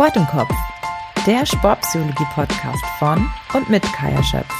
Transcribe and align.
Sport 0.00 0.16
im 0.16 0.26
Kopf, 0.28 0.54
der 1.26 1.44
Sportpsychologie-Podcast 1.44 2.82
von 2.98 3.30
und 3.52 3.68
mit 3.68 3.82
Kaya 3.82 4.22
Schöpf. 4.22 4.50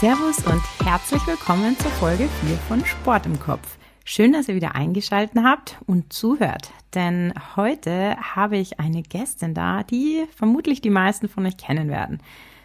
Servus 0.00 0.44
und 0.44 0.60
herzlich 0.84 1.24
willkommen 1.28 1.78
zur 1.78 1.92
Folge 1.92 2.28
4 2.44 2.56
von 2.66 2.84
Sport 2.84 3.26
im 3.26 3.38
Kopf. 3.38 3.78
Schön, 4.04 4.32
dass 4.32 4.48
ihr 4.48 4.56
wieder 4.56 4.74
eingeschaltet 4.74 5.44
habt 5.44 5.76
und 5.86 6.12
zuhört, 6.12 6.72
denn 6.96 7.32
heute 7.54 8.16
habe 8.16 8.56
ich 8.56 8.80
eine 8.80 9.02
Gästin 9.02 9.54
da, 9.54 9.84
die 9.84 10.24
vermutlich 10.34 10.80
die 10.80 10.90
meisten 10.90 11.28
von 11.28 11.46
euch 11.46 11.56
kennen 11.56 11.88
werden. 11.88 12.20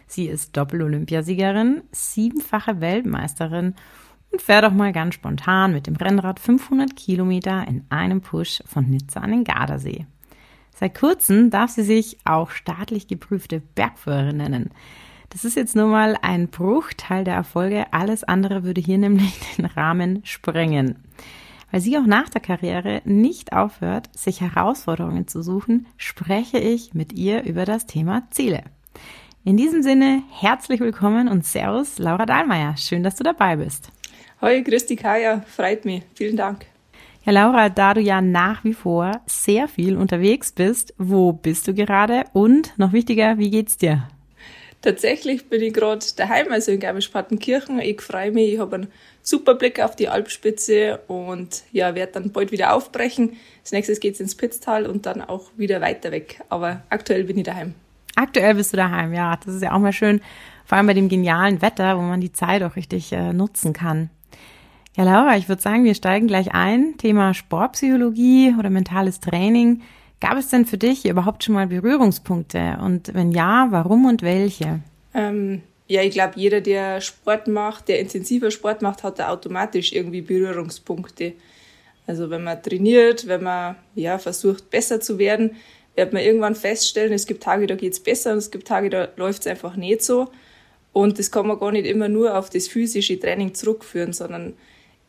Sie 0.08 0.26
ist 0.26 0.56
Doppel-Olympiasiegerin, 0.56 1.84
siebenfache 1.92 2.80
Weltmeisterin 2.80 3.76
und 4.32 4.42
fährt 4.42 4.64
auch 4.64 4.72
mal 4.72 4.92
ganz 4.92 5.14
spontan 5.14 5.72
mit 5.72 5.86
dem 5.86 5.94
Rennrad 5.94 6.40
500 6.40 6.96
Kilometer 6.96 7.68
in 7.68 7.84
einem 7.88 8.20
Push 8.20 8.64
von 8.66 8.90
Nizza 8.90 9.20
an 9.20 9.30
den 9.30 9.44
Gardasee. 9.44 10.06
Seit 10.78 10.94
kurzem 10.94 11.48
darf 11.48 11.70
sie 11.70 11.82
sich 11.82 12.18
auch 12.26 12.50
staatlich 12.50 13.08
geprüfte 13.08 13.60
Bergführerin 13.60 14.36
nennen. 14.36 14.70
Das 15.30 15.46
ist 15.46 15.56
jetzt 15.56 15.74
nur 15.74 15.86
mal 15.86 16.18
ein 16.20 16.48
Bruchteil 16.48 17.24
der 17.24 17.34
Erfolge. 17.34 17.86
Alles 17.92 18.24
andere 18.24 18.62
würde 18.62 18.82
hier 18.82 18.98
nämlich 18.98 19.32
den 19.56 19.64
Rahmen 19.64 20.20
sprengen. 20.24 20.96
Weil 21.70 21.80
sie 21.80 21.96
auch 21.96 22.04
nach 22.04 22.28
der 22.28 22.42
Karriere 22.42 23.00
nicht 23.04 23.54
aufhört, 23.54 24.10
sich 24.14 24.42
Herausforderungen 24.42 25.26
zu 25.26 25.42
suchen, 25.42 25.86
spreche 25.96 26.58
ich 26.58 26.92
mit 26.92 27.14
ihr 27.14 27.44
über 27.44 27.64
das 27.64 27.86
Thema 27.86 28.24
Ziele. 28.30 28.62
In 29.44 29.56
diesem 29.56 29.82
Sinne, 29.82 30.22
herzlich 30.30 30.80
willkommen 30.80 31.28
und 31.28 31.46
Servus, 31.46 31.98
Laura 31.98 32.26
Dahlmeier. 32.26 32.76
Schön, 32.76 33.02
dass 33.02 33.16
du 33.16 33.24
dabei 33.24 33.56
bist. 33.56 33.90
Hoi, 34.42 34.62
Christi 34.62 34.96
Kaya, 34.96 35.40
freut 35.40 35.86
mich. 35.86 36.02
Vielen 36.14 36.36
Dank. 36.36 36.66
Ja, 37.26 37.32
Laura, 37.32 37.70
da 37.70 37.92
du 37.92 38.00
ja 38.00 38.20
nach 38.20 38.62
wie 38.62 38.72
vor 38.72 39.20
sehr 39.26 39.66
viel 39.66 39.96
unterwegs 39.96 40.52
bist, 40.52 40.94
wo 40.96 41.32
bist 41.32 41.66
du 41.66 41.74
gerade? 41.74 42.22
Und 42.32 42.78
noch 42.78 42.92
wichtiger, 42.92 43.36
wie 43.36 43.50
geht's 43.50 43.76
dir? 43.76 44.06
Tatsächlich 44.80 45.48
bin 45.48 45.60
ich 45.60 45.74
gerade 45.74 46.06
daheim, 46.16 46.52
also 46.52 46.70
in 46.70 46.78
Garmisch-Partenkirchen. 46.78 47.80
Ich 47.80 48.00
freue 48.00 48.30
mich, 48.30 48.52
ich 48.52 48.60
habe 48.60 48.76
einen 48.76 48.86
super 49.22 49.56
Blick 49.56 49.80
auf 49.80 49.96
die 49.96 50.06
Alpspitze 50.06 51.00
und 51.08 51.64
ja, 51.72 51.96
werde 51.96 52.12
dann 52.12 52.30
bald 52.30 52.52
wieder 52.52 52.72
aufbrechen. 52.72 53.32
Als 53.60 53.72
nächstes 53.72 53.98
geht's 53.98 54.20
ins 54.20 54.36
Pitztal 54.36 54.86
und 54.86 55.04
dann 55.04 55.20
auch 55.20 55.50
wieder 55.56 55.80
weiter 55.80 56.12
weg. 56.12 56.42
Aber 56.48 56.84
aktuell 56.90 57.24
bin 57.24 57.38
ich 57.38 57.44
daheim. 57.44 57.74
Aktuell 58.14 58.54
bist 58.54 58.72
du 58.72 58.76
daheim, 58.76 59.12
ja. 59.12 59.36
Das 59.44 59.52
ist 59.52 59.62
ja 59.62 59.72
auch 59.72 59.80
mal 59.80 59.92
schön, 59.92 60.20
vor 60.64 60.78
allem 60.78 60.86
bei 60.86 60.94
dem 60.94 61.08
genialen 61.08 61.60
Wetter, 61.60 61.96
wo 61.98 62.02
man 62.02 62.20
die 62.20 62.30
Zeit 62.30 62.62
auch 62.62 62.76
richtig 62.76 63.10
äh, 63.10 63.32
nutzen 63.32 63.72
kann. 63.72 64.10
Ja, 64.96 65.04
Laura, 65.04 65.36
ich 65.36 65.46
würde 65.46 65.60
sagen, 65.60 65.84
wir 65.84 65.94
steigen 65.94 66.26
gleich 66.26 66.54
ein. 66.54 66.94
Thema 66.96 67.34
Sportpsychologie 67.34 68.54
oder 68.58 68.70
mentales 68.70 69.20
Training. 69.20 69.82
Gab 70.20 70.38
es 70.38 70.48
denn 70.48 70.64
für 70.64 70.78
dich 70.78 71.04
überhaupt 71.04 71.44
schon 71.44 71.54
mal 71.54 71.66
Berührungspunkte? 71.66 72.78
Und 72.82 73.12
wenn 73.12 73.30
ja, 73.30 73.68
warum 73.70 74.06
und 74.06 74.22
welche? 74.22 74.80
Ähm, 75.12 75.60
ja, 75.86 76.00
ich 76.00 76.12
glaube, 76.14 76.32
jeder, 76.36 76.62
der 76.62 77.02
Sport 77.02 77.46
macht, 77.46 77.88
der 77.88 78.00
intensiver 78.00 78.50
Sport 78.50 78.80
macht, 78.80 79.02
hat 79.02 79.18
da 79.18 79.28
automatisch 79.28 79.92
irgendwie 79.92 80.22
Berührungspunkte. 80.22 81.34
Also 82.06 82.30
wenn 82.30 82.44
man 82.44 82.62
trainiert, 82.62 83.26
wenn 83.26 83.42
man 83.42 83.76
ja 83.94 84.16
versucht, 84.16 84.70
besser 84.70 85.02
zu 85.02 85.18
werden, 85.18 85.56
wird 85.94 86.14
man 86.14 86.22
irgendwann 86.22 86.54
feststellen, 86.54 87.12
es 87.12 87.26
gibt 87.26 87.42
Tage, 87.42 87.66
da 87.66 87.74
geht's 87.74 88.00
besser 88.00 88.32
und 88.32 88.38
es 88.38 88.50
gibt 88.50 88.66
Tage, 88.66 88.88
da 88.88 89.08
läuft's 89.16 89.46
einfach 89.46 89.76
nicht 89.76 90.02
so. 90.02 90.30
Und 90.94 91.18
das 91.18 91.30
kann 91.30 91.46
man 91.46 91.58
gar 91.58 91.72
nicht 91.72 91.84
immer 91.84 92.08
nur 92.08 92.38
auf 92.38 92.48
das 92.48 92.66
physische 92.66 93.20
Training 93.20 93.52
zurückführen, 93.52 94.14
sondern 94.14 94.54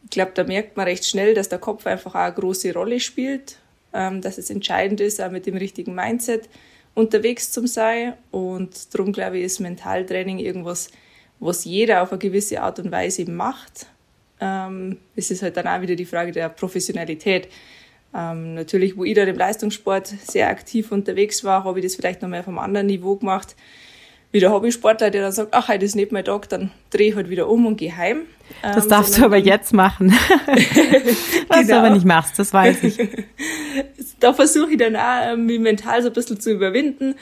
ich 0.07 0.11
glaube, 0.11 0.31
da 0.33 0.45
merkt 0.45 0.77
man 0.77 0.87
recht 0.87 1.03
schnell, 1.03 1.33
dass 1.33 1.49
der 1.49 1.59
Kopf 1.59 1.85
einfach 1.85 2.15
auch 2.15 2.19
eine 2.19 2.33
große 2.33 2.73
Rolle 2.73 3.01
spielt, 3.01 3.57
ähm, 3.93 4.21
dass 4.21 4.37
es 4.37 4.49
entscheidend 4.49 5.01
ist, 5.01 5.21
auch 5.21 5.31
mit 5.31 5.45
dem 5.45 5.57
richtigen 5.57 5.93
Mindset 5.93 6.47
unterwegs 6.93 7.51
zu 7.51 7.67
sein. 7.67 8.13
Und 8.31 8.93
darum 8.95 9.11
glaube 9.11 9.37
ich, 9.37 9.43
ist 9.43 9.59
Mentaltraining 9.59 10.39
irgendwas, 10.39 10.89
was 11.41 11.65
jeder 11.65 12.03
auf 12.03 12.11
eine 12.11 12.19
gewisse 12.19 12.61
Art 12.61 12.79
und 12.79 12.89
Weise 12.89 13.29
macht. 13.29 13.87
Ähm, 14.39 14.97
es 15.17 15.29
ist 15.29 15.43
halt 15.43 15.57
dann 15.57 15.67
auch 15.67 15.81
wieder 15.81 15.95
die 15.95 16.05
Frage 16.05 16.31
der 16.31 16.47
Professionalität. 16.47 17.49
Ähm, 18.15 18.53
natürlich, 18.53 18.95
wo 18.95 19.03
ich 19.03 19.13
da 19.13 19.23
im 19.23 19.35
Leistungssport 19.35 20.07
sehr 20.07 20.47
aktiv 20.47 20.93
unterwegs 20.93 21.43
war, 21.43 21.65
habe 21.65 21.79
ich 21.79 21.85
das 21.85 21.95
vielleicht 21.95 22.21
noch 22.21 22.31
auf 22.31 22.47
einem 22.47 22.59
anderen 22.59 22.87
Niveau 22.87 23.17
gemacht 23.17 23.57
wie 24.31 24.39
der 24.39 24.51
Hobbysportler, 24.51 25.09
der 25.09 25.21
dann 25.21 25.31
sagt, 25.31 25.53
ach, 25.53 25.67
heute 25.67 25.85
ist 25.85 25.95
nicht 25.95 26.11
mein 26.11 26.25
Tag, 26.25 26.49
dann 26.49 26.71
drehe 26.89 27.09
ich 27.09 27.15
halt 27.15 27.29
wieder 27.29 27.49
um 27.49 27.65
und 27.65 27.77
gehe 27.77 27.95
heim. 27.95 28.23
Das 28.61 28.85
ähm, 28.85 28.89
darfst 28.89 29.17
du 29.17 29.25
aber 29.25 29.37
jetzt 29.37 29.73
machen. 29.73 30.11
Was 31.47 31.59
genau. 31.59 31.67
du 31.67 31.75
aber 31.75 31.89
nicht 31.91 32.05
machst, 32.05 32.39
das 32.39 32.53
weiß 32.53 32.83
ich. 32.83 32.97
da 34.19 34.33
versuche 34.33 34.71
ich 34.71 34.77
dann 34.77 34.95
auch, 34.95 35.33
ähm, 35.33 35.45
mich 35.45 35.59
mental 35.59 36.01
so 36.01 36.09
ein 36.09 36.13
bisschen 36.13 36.39
zu 36.39 36.51
überwinden. 36.51 37.15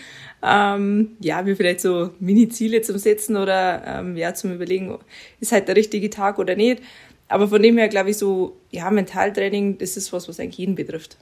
Ähm, 0.44 1.18
ja, 1.20 1.42
mir 1.42 1.56
vielleicht 1.56 1.82
so 1.82 2.12
Mini-Ziele 2.20 2.82
zum 2.82 2.98
Setzen 2.98 3.36
oder 3.36 3.84
ähm, 3.86 4.16
ja, 4.16 4.34
zum 4.34 4.54
Überlegen, 4.54 4.98
ist 5.40 5.52
halt 5.52 5.68
der 5.68 5.76
richtige 5.76 6.10
Tag 6.10 6.40
oder 6.40 6.56
nicht. 6.56 6.82
Aber 7.28 7.48
von 7.48 7.62
dem 7.62 7.78
her 7.78 7.88
glaube 7.88 8.12
ich 8.12 8.18
so, 8.18 8.58
ja, 8.70 8.90
Mentaltraining, 8.92 9.78
das 9.78 9.98
ist 9.98 10.14
was, 10.14 10.30
was 10.30 10.40
eigentlich 10.40 10.60
jeden 10.60 10.76
betrifft. 10.76 11.18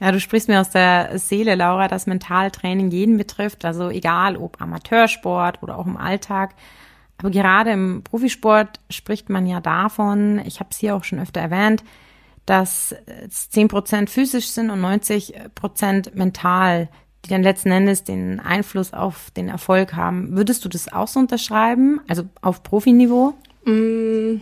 Ja, 0.00 0.12
du 0.12 0.20
sprichst 0.20 0.48
mir 0.48 0.60
aus 0.60 0.70
der 0.70 1.18
Seele, 1.18 1.54
Laura, 1.54 1.88
dass 1.88 2.06
Mentaltraining 2.06 2.90
jeden 2.90 3.16
betrifft, 3.16 3.64
also 3.64 3.90
egal 3.90 4.36
ob 4.36 4.60
Amateursport 4.60 5.62
oder 5.62 5.76
auch 5.76 5.86
im 5.86 5.96
Alltag. 5.96 6.54
Aber 7.18 7.30
gerade 7.30 7.72
im 7.72 8.02
Profisport 8.04 8.80
spricht 8.90 9.28
man 9.28 9.46
ja 9.46 9.60
davon, 9.60 10.40
ich 10.46 10.60
habe 10.60 10.70
es 10.70 10.78
hier 10.78 10.94
auch 10.94 11.04
schon 11.04 11.18
öfter 11.18 11.40
erwähnt, 11.40 11.82
dass 12.46 12.94
es 13.28 13.50
10 13.50 13.68
Prozent 13.68 14.10
physisch 14.10 14.48
sind 14.48 14.70
und 14.70 14.80
90 14.80 15.34
Prozent 15.54 16.14
mental, 16.14 16.88
die 17.24 17.30
dann 17.30 17.42
letzten 17.42 17.70
Endes 17.70 18.04
den 18.04 18.40
Einfluss 18.40 18.92
auf 18.94 19.30
den 19.32 19.48
Erfolg 19.48 19.94
haben. 19.94 20.36
Würdest 20.36 20.64
du 20.64 20.68
das 20.68 20.92
auch 20.92 21.08
so 21.08 21.20
unterschreiben, 21.20 22.00
also 22.08 22.22
auf 22.40 22.62
Profiniveau? 22.62 23.34
Mm, 23.64 24.36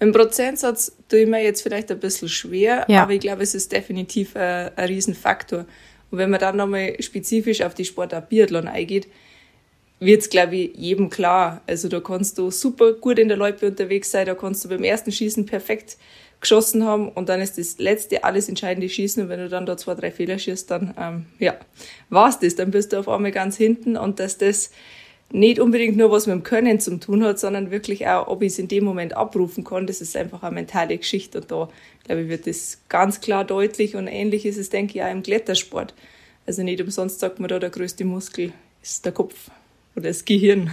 im 0.00 0.10
Prozentsatz 0.12 0.96
tue 1.08 1.20
ich 1.20 1.28
mir 1.28 1.44
jetzt 1.44 1.62
vielleicht 1.62 1.90
ein 1.92 2.00
bisschen 2.00 2.28
schwer, 2.28 2.84
ja. 2.88 3.04
aber 3.04 3.12
ich 3.12 3.20
glaube, 3.20 3.42
es 3.42 3.54
ist 3.54 3.70
definitiv 3.70 4.34
ein, 4.34 4.72
ein 4.74 4.88
Riesenfaktor. 4.88 5.60
Und 6.10 6.18
wenn 6.18 6.28
man 6.28 6.40
dann 6.40 6.56
nochmal 6.56 6.96
spezifisch 7.00 7.62
auf 7.62 7.74
die 7.74 7.84
Sportart 7.84 8.28
Biathlon 8.28 8.66
eingeht, 8.66 9.06
wird 10.04 10.22
es, 10.22 10.30
glaube 10.30 10.56
ich, 10.56 10.76
jedem 10.76 11.10
klar. 11.10 11.62
Also 11.66 11.88
da 11.88 12.00
kannst 12.00 12.38
du 12.38 12.50
super 12.50 12.92
gut 12.92 13.18
in 13.18 13.28
der 13.28 13.36
Loipe 13.36 13.66
unterwegs 13.66 14.10
sein, 14.10 14.26
da 14.26 14.34
kannst 14.34 14.64
du 14.64 14.68
beim 14.68 14.84
ersten 14.84 15.12
Schießen 15.12 15.46
perfekt 15.46 15.96
geschossen 16.40 16.84
haben 16.84 17.08
und 17.08 17.28
dann 17.28 17.40
ist 17.40 17.56
das 17.56 17.78
letzte 17.78 18.24
alles 18.24 18.48
entscheidende 18.48 18.88
Schießen 18.88 19.22
und 19.22 19.28
wenn 19.28 19.38
du 19.38 19.48
dann 19.48 19.64
da 19.64 19.76
zwei, 19.76 19.94
drei 19.94 20.10
Fehler 20.10 20.38
schießt, 20.38 20.68
dann 20.70 20.92
ähm, 20.98 21.26
ja, 21.38 21.54
war's 22.10 22.40
das. 22.40 22.56
Dann 22.56 22.72
bist 22.72 22.92
du 22.92 22.98
auf 22.98 23.08
einmal 23.08 23.30
ganz 23.30 23.56
hinten 23.56 23.96
und 23.96 24.18
dass 24.18 24.38
das 24.38 24.72
nicht 25.30 25.60
unbedingt 25.60 25.96
nur 25.96 26.10
was 26.10 26.26
mit 26.26 26.34
dem 26.34 26.42
Können 26.42 26.80
zu 26.80 26.98
tun 26.98 27.24
hat, 27.24 27.38
sondern 27.38 27.70
wirklich 27.70 28.06
auch, 28.06 28.26
ob 28.26 28.42
ich 28.42 28.52
es 28.52 28.58
in 28.58 28.68
dem 28.68 28.84
Moment 28.84 29.16
abrufen 29.16 29.64
kann. 29.64 29.86
Das 29.86 30.00
ist 30.00 30.16
einfach 30.16 30.42
eine 30.42 30.56
mentale 30.56 30.98
Geschichte. 30.98 31.40
Und 31.40 31.50
da, 31.50 31.70
glaube 32.04 32.22
ich, 32.22 32.28
wird 32.28 32.46
das 32.46 32.82
ganz 32.90 33.20
klar 33.20 33.44
deutlich. 33.44 33.96
Und 33.96 34.08
ähnlich 34.08 34.44
ist 34.44 34.58
es, 34.58 34.68
denke 34.68 34.98
ich, 34.98 35.02
auch 35.02 35.10
im 35.10 35.22
Klettersport. 35.22 35.94
Also 36.44 36.62
nicht 36.62 36.82
umsonst 36.82 37.20
sagt 37.20 37.40
man 37.40 37.48
da, 37.48 37.58
der 37.58 37.70
größte 37.70 38.04
Muskel 38.04 38.52
ist 38.82 39.06
der 39.06 39.12
Kopf 39.12 39.50
oder 39.96 40.08
das 40.08 40.24
Gehirn. 40.24 40.70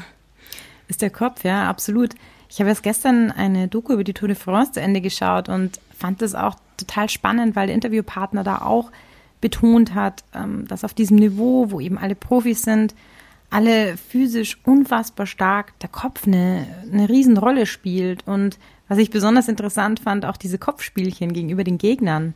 Ist 0.87 1.01
der 1.01 1.09
Kopf, 1.09 1.43
ja, 1.43 1.69
absolut. 1.69 2.15
Ich 2.49 2.59
habe 2.59 2.69
erst 2.69 2.83
gestern 2.83 3.31
eine 3.31 3.67
Doku 3.67 3.93
über 3.93 4.03
die 4.03 4.13
Tour 4.13 4.27
de 4.27 4.35
France 4.35 4.71
zu 4.71 4.81
Ende 4.81 5.01
geschaut 5.01 5.49
und 5.49 5.79
fand 5.95 6.21
das 6.21 6.33
auch 6.33 6.55
total 6.77 7.09
spannend, 7.09 7.55
weil 7.55 7.67
der 7.67 7.75
Interviewpartner 7.75 8.43
da 8.43 8.61
auch 8.61 8.91
betont 9.41 9.93
hat, 9.93 10.23
ähm, 10.33 10.67
dass 10.67 10.83
auf 10.83 10.93
diesem 10.93 11.17
Niveau, 11.17 11.71
wo 11.71 11.79
eben 11.79 11.97
alle 11.97 12.15
Profis 12.15 12.63
sind, 12.63 12.95
alle 13.49 13.97
physisch 13.97 14.57
unfassbar 14.63 15.25
stark, 15.25 15.77
der 15.79 15.89
Kopf 15.89 16.27
eine, 16.27 16.67
eine 16.91 17.09
Riesenrolle 17.09 17.65
spielt. 17.65 18.27
Und 18.27 18.57
was 18.87 18.97
ich 18.97 19.09
besonders 19.09 19.47
interessant 19.47 19.99
fand, 19.99 20.25
auch 20.25 20.37
diese 20.37 20.57
Kopfspielchen 20.57 21.33
gegenüber 21.33 21.63
den 21.63 21.77
Gegnern. 21.77 22.33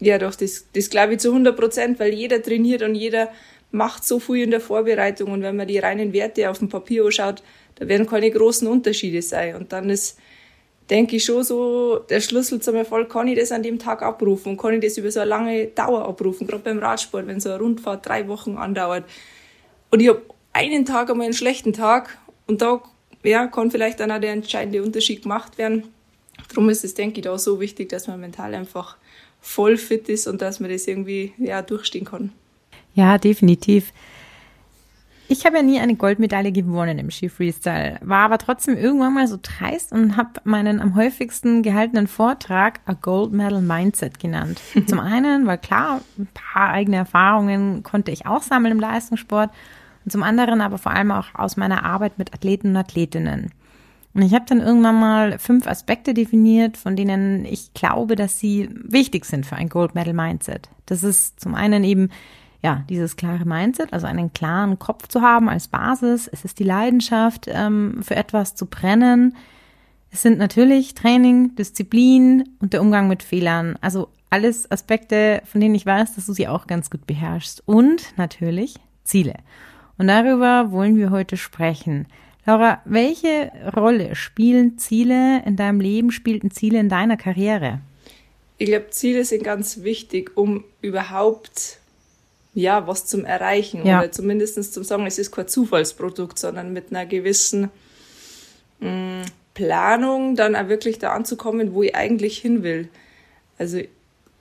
Ja, 0.00 0.18
doch, 0.18 0.34
das, 0.34 0.66
das 0.72 0.90
glaube 0.90 1.14
ich 1.14 1.20
zu 1.20 1.28
100 1.28 1.56
Prozent, 1.56 2.00
weil 2.00 2.12
jeder 2.12 2.42
trainiert 2.42 2.82
und 2.82 2.96
jeder 2.96 3.28
macht 3.72 4.04
so 4.04 4.20
viel 4.20 4.44
in 4.44 4.50
der 4.50 4.60
Vorbereitung. 4.60 5.32
Und 5.32 5.42
wenn 5.42 5.56
man 5.56 5.66
die 5.66 5.78
reinen 5.78 6.12
Werte 6.12 6.48
auf 6.48 6.58
dem 6.58 6.68
Papier 6.68 7.04
anschaut, 7.04 7.42
da 7.74 7.88
werden 7.88 8.06
keine 8.06 8.30
großen 8.30 8.68
Unterschiede 8.68 9.22
sein. 9.22 9.56
Und 9.56 9.72
dann 9.72 9.90
ist, 9.90 10.18
denke 10.90 11.16
ich, 11.16 11.24
schon 11.24 11.42
so 11.42 11.98
der 11.98 12.20
Schlüssel 12.20 12.60
zum 12.60 12.76
Erfolg, 12.76 13.10
kann 13.10 13.26
ich 13.28 13.38
das 13.38 13.50
an 13.50 13.62
dem 13.62 13.78
Tag 13.78 14.02
abrufen 14.02 14.52
und 14.52 14.58
kann 14.58 14.74
ich 14.74 14.80
das 14.80 14.98
über 14.98 15.10
so 15.10 15.20
eine 15.20 15.30
lange 15.30 15.66
Dauer 15.68 16.06
abrufen, 16.06 16.46
gerade 16.46 16.62
beim 16.62 16.78
Radsport, 16.78 17.26
wenn 17.26 17.40
so 17.40 17.48
eine 17.48 17.58
Rundfahrt 17.58 18.06
drei 18.06 18.28
Wochen 18.28 18.56
andauert. 18.56 19.04
Und 19.90 20.00
ich 20.00 20.08
habe 20.08 20.22
einen 20.52 20.84
Tag 20.84 21.10
einmal 21.10 21.24
einen 21.24 21.34
schlechten 21.34 21.72
Tag 21.72 22.18
und 22.46 22.62
da 22.62 22.82
ja, 23.24 23.46
kann 23.46 23.70
vielleicht 23.70 24.00
dann 24.00 24.10
auch 24.10 24.20
der 24.20 24.32
entscheidende 24.32 24.82
Unterschied 24.82 25.22
gemacht 25.22 25.58
werden. 25.58 25.84
Darum 26.48 26.68
ist 26.68 26.84
es, 26.84 26.94
denke 26.94 27.20
ich, 27.20 27.24
da 27.24 27.38
so 27.38 27.60
wichtig, 27.60 27.88
dass 27.88 28.08
man 28.08 28.20
mental 28.20 28.54
einfach 28.54 28.96
voll 29.40 29.76
fit 29.76 30.08
ist 30.08 30.26
und 30.26 30.42
dass 30.42 30.60
man 30.60 30.70
das 30.70 30.86
irgendwie 30.86 31.32
ja, 31.38 31.62
durchstehen 31.62 32.04
kann. 32.04 32.32
Ja, 32.94 33.18
definitiv. 33.18 33.92
Ich 35.28 35.46
habe 35.46 35.56
ja 35.56 35.62
nie 35.62 35.80
eine 35.80 35.94
Goldmedaille 35.94 36.52
gewonnen 36.52 36.98
im 36.98 37.10
Ski 37.10 37.30
Freestyle, 37.30 37.98
war 38.02 38.26
aber 38.26 38.36
trotzdem 38.36 38.76
irgendwann 38.76 39.14
mal 39.14 39.26
so 39.26 39.38
dreist 39.40 39.90
und 39.90 40.18
habe 40.18 40.32
meinen 40.44 40.78
am 40.78 40.94
häufigsten 40.94 41.62
gehaltenen 41.62 42.06
Vortrag 42.06 42.80
A 42.84 42.92
Gold 42.92 43.32
Medal 43.32 43.62
Mindset 43.62 44.18
genannt. 44.18 44.60
Zum 44.86 45.00
einen, 45.00 45.46
weil 45.46 45.56
klar, 45.56 46.02
ein 46.18 46.28
paar 46.34 46.68
eigene 46.68 46.96
Erfahrungen 46.98 47.82
konnte 47.82 48.10
ich 48.10 48.26
auch 48.26 48.42
sammeln 48.42 48.72
im 48.72 48.80
Leistungssport 48.80 49.50
und 50.04 50.10
zum 50.10 50.22
anderen 50.22 50.60
aber 50.60 50.76
vor 50.76 50.92
allem 50.92 51.12
auch 51.12 51.34
aus 51.34 51.56
meiner 51.56 51.84
Arbeit 51.84 52.18
mit 52.18 52.34
Athleten 52.34 52.68
und 52.70 52.76
Athletinnen. 52.76 53.52
Und 54.14 54.22
ich 54.22 54.34
habe 54.34 54.44
dann 54.46 54.60
irgendwann 54.60 55.00
mal 55.00 55.38
fünf 55.38 55.66
Aspekte 55.66 56.12
definiert, 56.12 56.76
von 56.76 56.96
denen 56.96 57.46
ich 57.46 57.72
glaube, 57.72 58.16
dass 58.16 58.38
sie 58.38 58.68
wichtig 58.82 59.24
sind 59.24 59.46
für 59.46 59.56
ein 59.56 59.70
Gold 59.70 59.94
Medal 59.94 60.12
Mindset. 60.12 60.68
Das 60.84 61.02
ist 61.02 61.40
zum 61.40 61.54
einen 61.54 61.84
eben 61.84 62.10
ja, 62.62 62.84
dieses 62.88 63.16
klare 63.16 63.44
Mindset, 63.44 63.92
also 63.92 64.06
einen 64.06 64.32
klaren 64.32 64.78
Kopf 64.78 65.08
zu 65.08 65.20
haben 65.20 65.48
als 65.48 65.68
Basis. 65.68 66.28
Es 66.28 66.44
ist 66.44 66.58
die 66.58 66.64
Leidenschaft, 66.64 67.46
ähm, 67.48 68.02
für 68.02 68.14
etwas 68.14 68.54
zu 68.54 68.66
brennen. 68.66 69.36
Es 70.12 70.22
sind 70.22 70.38
natürlich 70.38 70.94
Training, 70.94 71.56
Disziplin 71.56 72.50
und 72.60 72.72
der 72.72 72.80
Umgang 72.80 73.08
mit 73.08 73.22
Fehlern. 73.22 73.76
Also 73.80 74.08
alles 74.30 74.70
Aspekte, 74.70 75.42
von 75.44 75.60
denen 75.60 75.74
ich 75.74 75.86
weiß, 75.86 76.14
dass 76.14 76.26
du 76.26 76.32
sie 76.32 76.46
auch 76.46 76.66
ganz 76.66 76.88
gut 76.88 77.06
beherrschst. 77.06 77.62
Und 77.66 78.16
natürlich 78.16 78.76
Ziele. 79.04 79.34
Und 79.98 80.06
darüber 80.08 80.70
wollen 80.70 80.96
wir 80.96 81.10
heute 81.10 81.36
sprechen. 81.36 82.06
Laura, 82.46 82.80
welche 82.84 83.52
Rolle 83.76 84.14
spielen 84.14 84.78
Ziele 84.78 85.42
in 85.44 85.56
deinem 85.56 85.80
Leben, 85.80 86.10
spielten 86.10 86.50
Ziele 86.50 86.78
in 86.78 86.88
deiner 86.88 87.16
Karriere? 87.16 87.80
Ich 88.58 88.68
glaube, 88.68 88.90
Ziele 88.90 89.24
sind 89.24 89.44
ganz 89.44 89.82
wichtig, 89.82 90.36
um 90.36 90.64
überhaupt 90.80 91.78
ja, 92.54 92.86
was 92.86 93.06
zum 93.06 93.24
Erreichen 93.24 93.86
ja. 93.86 94.00
oder 94.00 94.12
zumindest 94.12 94.72
zum 94.72 94.84
Sagen, 94.84 95.06
es 95.06 95.18
ist 95.18 95.32
kein 95.32 95.48
Zufallsprodukt, 95.48 96.38
sondern 96.38 96.72
mit 96.72 96.90
einer 96.90 97.06
gewissen 97.06 97.70
mh, 98.80 98.90
mm, 98.90 99.22
Planung 99.54 100.34
dann 100.36 100.56
auch 100.56 100.68
wirklich 100.68 100.98
da 100.98 101.12
anzukommen, 101.12 101.74
wo 101.74 101.82
ich 101.82 101.94
eigentlich 101.94 102.38
hin 102.38 102.62
will. 102.62 102.88
Also 103.58 103.80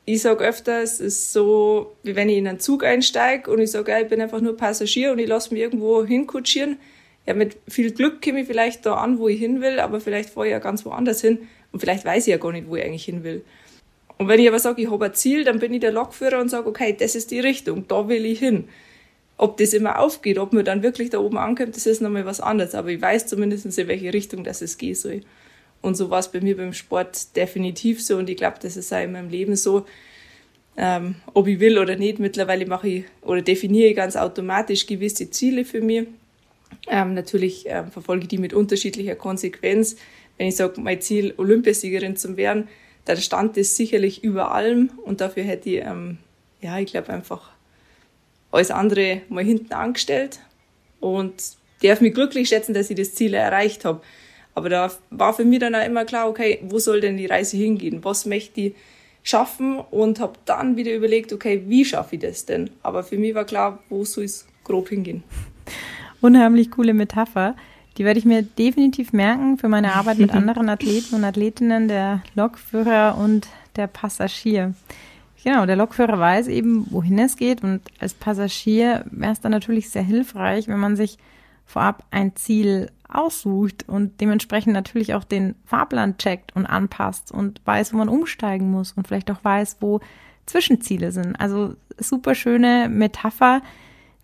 ich 0.05 0.21
sage 0.21 0.43
öfter, 0.43 0.81
es 0.81 0.99
ist 0.99 1.31
so, 1.31 1.95
wie 2.03 2.15
wenn 2.15 2.29
ich 2.29 2.37
in 2.37 2.47
einen 2.47 2.59
Zug 2.59 2.83
einsteige 2.83 3.51
und 3.51 3.59
ich 3.59 3.71
sage, 3.71 3.97
ich 4.01 4.07
bin 4.07 4.21
einfach 4.21 4.41
nur 4.41 4.57
Passagier 4.57 5.11
und 5.11 5.19
ich 5.19 5.27
lasse 5.27 5.53
mich 5.53 5.61
irgendwo 5.61 6.05
hinkutschieren. 6.05 6.79
Ja, 7.27 7.33
mit 7.33 7.57
viel 7.67 7.91
Glück 7.91 8.21
komme 8.21 8.41
ich 8.41 8.47
vielleicht 8.47 8.85
da 8.85 8.95
an, 8.95 9.19
wo 9.19 9.27
ich 9.27 9.39
hin 9.39 9.61
will, 9.61 9.79
aber 9.79 10.01
vielleicht 10.01 10.31
fahre 10.31 10.47
ich 10.47 10.51
ja 10.51 10.59
ganz 10.59 10.85
woanders 10.85 11.21
hin 11.21 11.47
und 11.71 11.79
vielleicht 11.79 12.03
weiß 12.03 12.25
ich 12.25 12.31
ja 12.31 12.37
gar 12.37 12.51
nicht, 12.51 12.67
wo 12.67 12.75
ich 12.75 12.83
eigentlich 12.83 13.05
hin 13.05 13.23
will. 13.23 13.43
Und 14.21 14.27
wenn 14.27 14.39
ich 14.39 14.47
aber 14.47 14.59
sage, 14.59 14.83
ich 14.83 14.91
habe 14.91 15.05
ein 15.05 15.15
Ziel, 15.15 15.43
dann 15.45 15.57
bin 15.57 15.73
ich 15.73 15.79
der 15.79 15.91
Lokführer 15.91 16.39
und 16.39 16.49
sage, 16.49 16.69
okay, 16.69 16.95
das 16.95 17.15
ist 17.15 17.31
die 17.31 17.39
Richtung, 17.39 17.87
da 17.87 18.07
will 18.07 18.23
ich 18.23 18.37
hin. 18.37 18.65
Ob 19.35 19.57
das 19.57 19.73
immer 19.73 19.97
aufgeht, 19.97 20.37
ob 20.37 20.53
man 20.53 20.63
dann 20.63 20.83
wirklich 20.83 21.09
da 21.09 21.17
oben 21.17 21.39
ankommt, 21.39 21.75
das 21.75 21.87
ist 21.87 22.03
nochmal 22.03 22.23
was 22.23 22.39
anderes. 22.39 22.75
Aber 22.75 22.89
ich 22.89 23.01
weiß 23.01 23.25
zumindest, 23.25 23.65
in 23.65 23.87
welche 23.87 24.13
Richtung 24.13 24.43
das 24.43 24.61
es 24.61 24.77
gehen 24.77 24.93
soll. 24.93 25.21
Und 25.81 25.97
so 25.97 26.11
war 26.11 26.19
es 26.19 26.27
bei 26.27 26.39
mir 26.39 26.55
beim 26.55 26.73
Sport 26.73 27.35
definitiv 27.35 27.99
so. 27.99 28.17
Und 28.17 28.29
ich 28.29 28.37
glaube, 28.37 28.57
das 28.61 28.77
ist 28.77 28.93
auch 28.93 29.01
in 29.01 29.13
meinem 29.13 29.31
Leben 29.31 29.55
so. 29.55 29.87
Ähm, 30.77 31.15
ob 31.33 31.47
ich 31.47 31.59
will 31.59 31.79
oder 31.79 31.95
nicht, 31.95 32.19
mittlerweile 32.19 32.67
mache 32.67 32.89
ich 32.89 33.05
oder 33.23 33.41
definiere 33.41 33.89
ich 33.89 33.95
ganz 33.95 34.15
automatisch 34.15 34.85
gewisse 34.85 35.31
Ziele 35.31 35.65
für 35.65 35.81
mich. 35.81 36.05
Ähm, 36.87 37.15
natürlich 37.15 37.65
ähm, 37.67 37.89
verfolge 37.89 38.25
ich 38.25 38.27
die 38.27 38.37
mit 38.37 38.53
unterschiedlicher 38.53 39.15
Konsequenz. 39.15 39.95
Wenn 40.37 40.49
ich 40.49 40.57
sage, 40.57 40.79
mein 40.79 41.01
Ziel, 41.01 41.33
Olympiasiegerin 41.37 42.17
zu 42.17 42.37
werden, 42.37 42.67
der 43.07 43.15
Stand 43.17 43.57
ist 43.57 43.75
sicherlich 43.75 44.23
über 44.23 44.53
allem 44.53 44.91
und 45.03 45.21
dafür 45.21 45.43
hätte 45.43 45.69
ich, 45.69 45.81
ähm, 45.85 46.17
ja, 46.61 46.79
ich 46.79 46.91
glaube 46.91 47.09
einfach 47.09 47.51
alles 48.51 48.71
andere 48.71 49.21
mal 49.29 49.43
hinten 49.43 49.73
angestellt 49.73 50.39
und 50.99 51.33
darf 51.81 52.01
mich 52.01 52.13
glücklich 52.13 52.49
schätzen, 52.49 52.73
dass 52.73 52.89
ich 52.89 52.97
das 52.97 53.15
Ziel 53.15 53.33
erreicht 53.33 53.85
habe. 53.85 54.01
Aber 54.53 54.69
da 54.69 54.91
war 55.09 55.33
für 55.33 55.45
mich 55.45 55.59
dann 55.59 55.75
auch 55.75 55.85
immer 55.85 56.05
klar, 56.05 56.29
okay, 56.29 56.59
wo 56.63 56.77
soll 56.77 57.01
denn 57.01 57.17
die 57.17 57.25
Reise 57.25 57.57
hingehen? 57.57 58.03
Was 58.03 58.25
möchte 58.25 58.61
ich 58.61 58.75
schaffen? 59.23 59.79
Und 59.79 60.19
habe 60.19 60.33
dann 60.45 60.75
wieder 60.75 60.93
überlegt, 60.93 61.31
okay, 61.31 61.63
wie 61.67 61.85
schaffe 61.85 62.15
ich 62.15 62.21
das 62.21 62.45
denn? 62.45 62.69
Aber 62.83 63.03
für 63.03 63.17
mich 63.17 63.33
war 63.33 63.45
klar, 63.45 63.81
wo 63.89 64.03
soll 64.03 64.25
es 64.25 64.45
grob 64.63 64.89
hingehen? 64.89 65.23
Unheimlich 66.19 66.69
coole 66.69 66.93
Metapher. 66.93 67.55
Die 67.97 68.05
werde 68.05 68.19
ich 68.19 68.25
mir 68.25 68.41
definitiv 68.41 69.13
merken 69.13 69.57
für 69.57 69.67
meine 69.67 69.95
Arbeit 69.95 70.17
mit 70.17 70.31
anderen 70.33 70.69
Athleten 70.69 71.15
und 71.15 71.23
Athletinnen, 71.23 71.87
der 71.87 72.21
Lokführer 72.35 73.17
und 73.17 73.47
der 73.75 73.87
Passagier. 73.87 74.73
Genau, 75.43 75.65
der 75.65 75.75
Lokführer 75.75 76.19
weiß 76.19 76.47
eben, 76.47 76.85
wohin 76.91 77.17
es 77.19 77.35
geht 77.35 77.63
und 77.63 77.81
als 77.99 78.13
Passagier 78.13 79.05
wäre 79.09 79.31
es 79.31 79.41
dann 79.41 79.51
natürlich 79.51 79.89
sehr 79.89 80.03
hilfreich, 80.03 80.67
wenn 80.67 80.79
man 80.79 80.95
sich 80.95 81.17
vorab 81.65 82.03
ein 82.11 82.35
Ziel 82.35 82.91
aussucht 83.07 83.85
und 83.87 84.21
dementsprechend 84.21 84.73
natürlich 84.73 85.13
auch 85.13 85.23
den 85.23 85.55
Fahrplan 85.65 86.17
checkt 86.17 86.55
und 86.55 86.65
anpasst 86.65 87.31
und 87.31 87.61
weiß, 87.65 87.93
wo 87.93 87.97
man 87.97 88.09
umsteigen 88.09 88.69
muss 88.69 88.93
und 88.93 89.07
vielleicht 89.07 89.31
auch 89.31 89.43
weiß, 89.43 89.77
wo 89.79 89.99
Zwischenziele 90.45 91.11
sind. 91.11 91.39
Also 91.39 91.75
super 91.97 92.35
schöne 92.35 92.89
Metapher, 92.89 93.61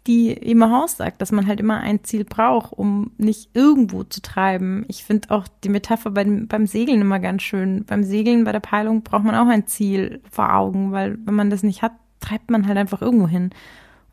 die 0.07 0.31
immer 0.31 0.71
Haus 0.71 0.98
sagt, 0.98 1.21
dass 1.21 1.31
man 1.31 1.45
halt 1.45 1.59
immer 1.59 1.77
ein 1.77 2.04
Ziel 2.04 2.24
braucht, 2.24 2.74
um 2.74 3.12
nicht 3.18 3.50
irgendwo 3.54 4.04
zu 4.04 4.21
treiben. 4.21 4.86
Ich 4.88 5.04
finde 5.04 5.30
auch 5.31 5.48
die 5.63 5.69
Metapher 5.69 6.12
beim, 6.12 6.48
beim 6.48 6.65
Segeln 6.65 7.01
immer 7.01 7.19
ganz 7.19 7.44
schön. 7.44 7.83
Beim 7.86 8.04
Segeln, 8.04 8.45
bei 8.45 8.54
der 8.54 8.62
Peilung 8.62 9.04
braucht 9.04 9.25
man 9.25 9.36
auch 9.36 9.48
ein 9.48 9.68
Ziel 9.68 10.21
vor 10.31 10.56
Augen, 10.56 10.92
weil 10.92 11.18
wenn 11.25 11.36
man 11.36 11.50
das 11.50 11.63
nicht 11.63 11.81
hat, 11.81 11.92
treibt 12.21 12.50
man 12.50 12.68
halt 12.68 12.77
einfach 12.77 13.01
irgendwo 13.01 13.27
hin. 13.27 13.51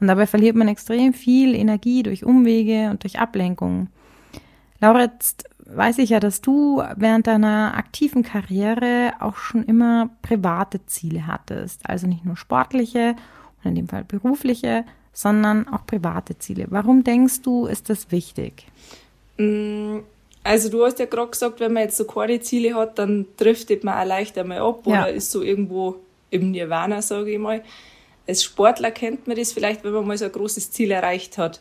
Und 0.01 0.09
dabei 0.09 0.27
verliert 0.27 0.57
man 0.57 0.69
extrem 0.69 1.15
viel 1.15 1.55
Energie 1.55 2.03
durch 2.03 2.25
Umwege 2.25 2.91
und 2.91 3.05
durch 3.05 3.19
Ablenkungen. 3.21 3.89
Laura, 4.81 5.03
jetzt 5.03 5.49
weiß 5.67 5.99
ich 5.99 6.11
ja, 6.11 6.21
dass 6.21 6.41
du 6.41 6.83
während 6.97 7.27
deiner 7.27 7.75
aktiven 7.77 8.23
Karriere 8.23 9.13
auch 9.21 9.37
schon 9.37 9.63
immer 9.63 10.11
private 10.23 10.85
Ziele 10.87 11.27
hattest. 11.27 11.89
Also 11.89 12.07
nicht 12.07 12.25
nur 12.25 12.37
sportliche 12.37 13.15
und 13.63 13.71
in 13.71 13.75
dem 13.77 13.89
Fall 13.89 14.05
berufliche, 14.05 14.85
sondern 15.15 15.67
auch 15.69 15.87
private 15.87 16.39
Ziele. 16.39 16.67
Warum 16.69 17.05
denkst 17.05 17.41
du, 17.43 17.67
ist 17.67 17.89
das 17.89 18.11
wichtig? 18.11 18.67
Mm, 19.39 20.01
also 20.43 20.69
du 20.69 20.85
hast 20.85 20.99
ja 20.99 21.07
gerade 21.07 21.31
gesagt, 21.31 21.61
wenn 21.61 21.73
man 21.73 21.85
jetzt 21.85 21.97
so 21.97 22.05
keine 22.05 22.41
Ziele 22.41 22.75
hat, 22.75 22.99
dann 22.99 23.27
driftet 23.39 23.85
man 23.85 23.99
auch 23.99 24.07
leichter 24.07 24.45
mal 24.45 24.59
ab 24.59 24.83
ja. 24.85 25.03
oder 25.03 25.13
ist 25.13 25.31
so 25.31 25.43
irgendwo 25.43 25.97
im 26.31 26.51
Nirvana, 26.51 27.01
sage 27.01 27.33
ich 27.33 27.39
mal. 27.39 27.63
Als 28.27 28.43
Sportler 28.43 28.91
kennt 28.91 29.27
man 29.27 29.37
das 29.37 29.53
vielleicht, 29.53 29.85
wenn 29.85 29.93
man 29.93 30.07
mal 30.07 30.19
so 30.19 30.25
ein 30.27 30.33
großes 30.33 30.71
Ziel 30.73 30.91
erreicht 30.91 31.39
hat. 31.39 31.61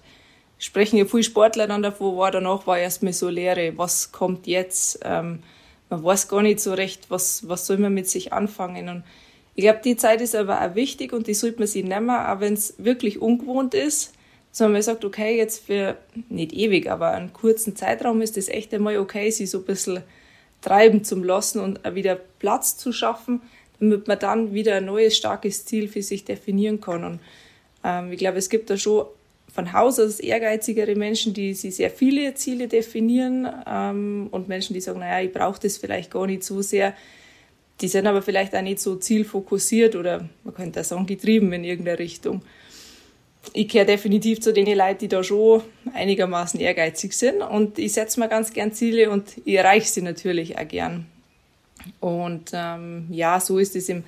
Sprechen 0.58 0.98
ja 0.98 1.06
viele 1.06 1.24
Sportler 1.24 1.68
dann 1.68 1.84
davon, 1.84 2.18
war 2.18 2.32
danach 2.32 2.66
war 2.66 2.80
erstmal 2.80 3.14
so 3.14 3.30
Leere, 3.30 3.78
was 3.78 4.12
kommt 4.12 4.48
jetzt? 4.48 5.00
Ähm, 5.04 5.40
man 5.90 6.04
weiß 6.04 6.28
gar 6.28 6.42
nicht 6.42 6.60
so 6.60 6.74
recht, 6.74 7.12
was, 7.12 7.48
was 7.48 7.68
soll 7.68 7.78
man 7.78 7.94
mit 7.94 8.10
sich 8.10 8.34
anfangen. 8.34 8.90
Und 8.90 9.04
ich 9.56 9.64
glaube, 9.64 9.82
die 9.84 9.96
Zeit 9.96 10.22
ist 10.22 10.36
aber 10.36 10.62
auch 10.62 10.76
wichtig 10.76 11.14
und 11.14 11.28
die 11.28 11.34
sollte 11.34 11.60
man 11.60 11.68
sich 11.68 11.84
nehmen, 11.84 12.10
auch 12.10 12.40
wenn 12.40 12.54
es 12.54 12.76
wirklich 12.78 13.22
ungewohnt 13.22 13.74
ist. 13.74 14.14
Sondern 14.52 14.74
man 14.74 14.82
sagt, 14.84 15.04
okay, 15.04 15.36
jetzt 15.36 15.66
für 15.66 15.98
nicht 16.30 16.54
ewig, 16.54 16.90
aber 16.90 17.12
einen 17.12 17.34
kurzen 17.34 17.76
Zeitraum 17.76 18.22
ist 18.22 18.38
es 18.38 18.50
echt 18.50 18.74
einmal 18.74 18.98
okay, 18.98 19.32
sich 19.32 19.50
so 19.50 19.60
ein 19.60 19.66
bisschen 19.66 20.04
treiben 20.62 21.04
zu 21.04 21.16
lassen 21.16 21.60
und 21.60 21.80
wieder 21.96 22.16
Platz 22.40 22.78
zu 22.78 22.92
schaffen, 22.92 23.42
damit 23.80 24.08
man 24.08 24.20
dann 24.20 24.54
wieder 24.54 24.76
ein 24.76 24.86
neues, 24.86 25.18
starkes 25.18 25.66
Ziel 25.66 25.88
für 25.88 26.04
sich 26.04 26.24
definieren 26.24 26.82
kann. 26.82 27.04
Und 27.04 27.20
ähm, 27.84 28.12
ich 28.12 28.20
glaube, 28.20 28.38
es 28.38 28.50
gibt 28.50 28.70
da 28.70 28.78
schon 28.78 29.06
von 29.52 29.74
Haus 29.74 30.00
aus 30.00 30.20
ehrgeizigere 30.20 30.96
Menschen, 30.96 31.34
die 31.34 31.54
sich 31.54 31.76
sehr 31.76 31.92
viele 31.92 32.34
Ziele 32.34 32.68
definieren 32.68 33.48
ähm, 33.68 34.28
und 34.32 34.48
Menschen, 34.48 34.74
die 34.74 34.82
sagen, 34.82 35.00
naja, 35.00 35.24
ich 35.26 35.34
brauche 35.34 35.60
das 35.60 35.78
vielleicht 35.78 36.12
gar 36.12 36.26
nicht 36.26 36.44
so 36.44 36.62
sehr 36.62 36.96
die 37.84 37.90
sind 37.90 38.08
aber 38.08 38.22
vielleicht 38.22 38.56
auch 38.56 38.62
nicht 38.62 38.80
so 38.80 38.96
zielfokussiert 38.96 39.98
oder 39.98 40.30
man 40.46 40.54
könnte 40.54 40.80
auch 40.80 40.86
sagen, 40.86 41.06
getrieben 41.06 41.52
in 41.52 41.66
irgendeine 41.66 42.00
Richtung. 42.00 42.42
Ich 43.52 43.68
gehöre 43.68 43.86
definitiv 43.86 44.40
zu 44.40 44.54
den 44.54 44.66
Leuten, 44.66 45.00
die 45.00 45.08
da 45.10 45.22
schon 45.22 45.64
einigermaßen 45.94 46.62
ehrgeizig 46.62 47.12
sind 47.12 47.42
und 47.42 47.78
ich 47.78 47.92
setze 47.92 48.22
mir 48.22 48.30
ganz 48.30 48.54
gern 48.54 48.72
Ziele 48.72 49.10
und 49.10 49.34
ich 49.44 49.56
erreiche 49.56 49.90
sie 49.90 50.02
natürlich 50.02 50.58
auch 50.58 50.66
gern. 50.66 51.08
Und 52.00 52.52
ähm, 52.54 53.08
ja, 53.12 53.42
so 53.42 53.60
ist 53.60 53.76
es 53.76 53.90
im 53.90 54.06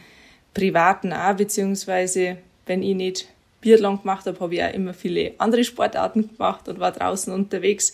Privaten 0.54 1.12
auch, 1.12 1.36
beziehungsweise 1.36 2.38
wenn 2.66 2.82
ich 2.82 2.96
nicht 2.96 3.28
Biathlon 3.60 4.00
gemacht 4.00 4.26
habe, 4.26 4.40
habe 4.40 4.56
ich 4.56 4.64
auch 4.64 4.74
immer 4.74 4.94
viele 4.94 5.34
andere 5.38 5.66
Sportarten 5.66 6.30
gemacht 6.30 6.70
und 6.70 6.80
war 6.80 6.94
draußen 6.94 7.34
unterwegs. 7.34 7.92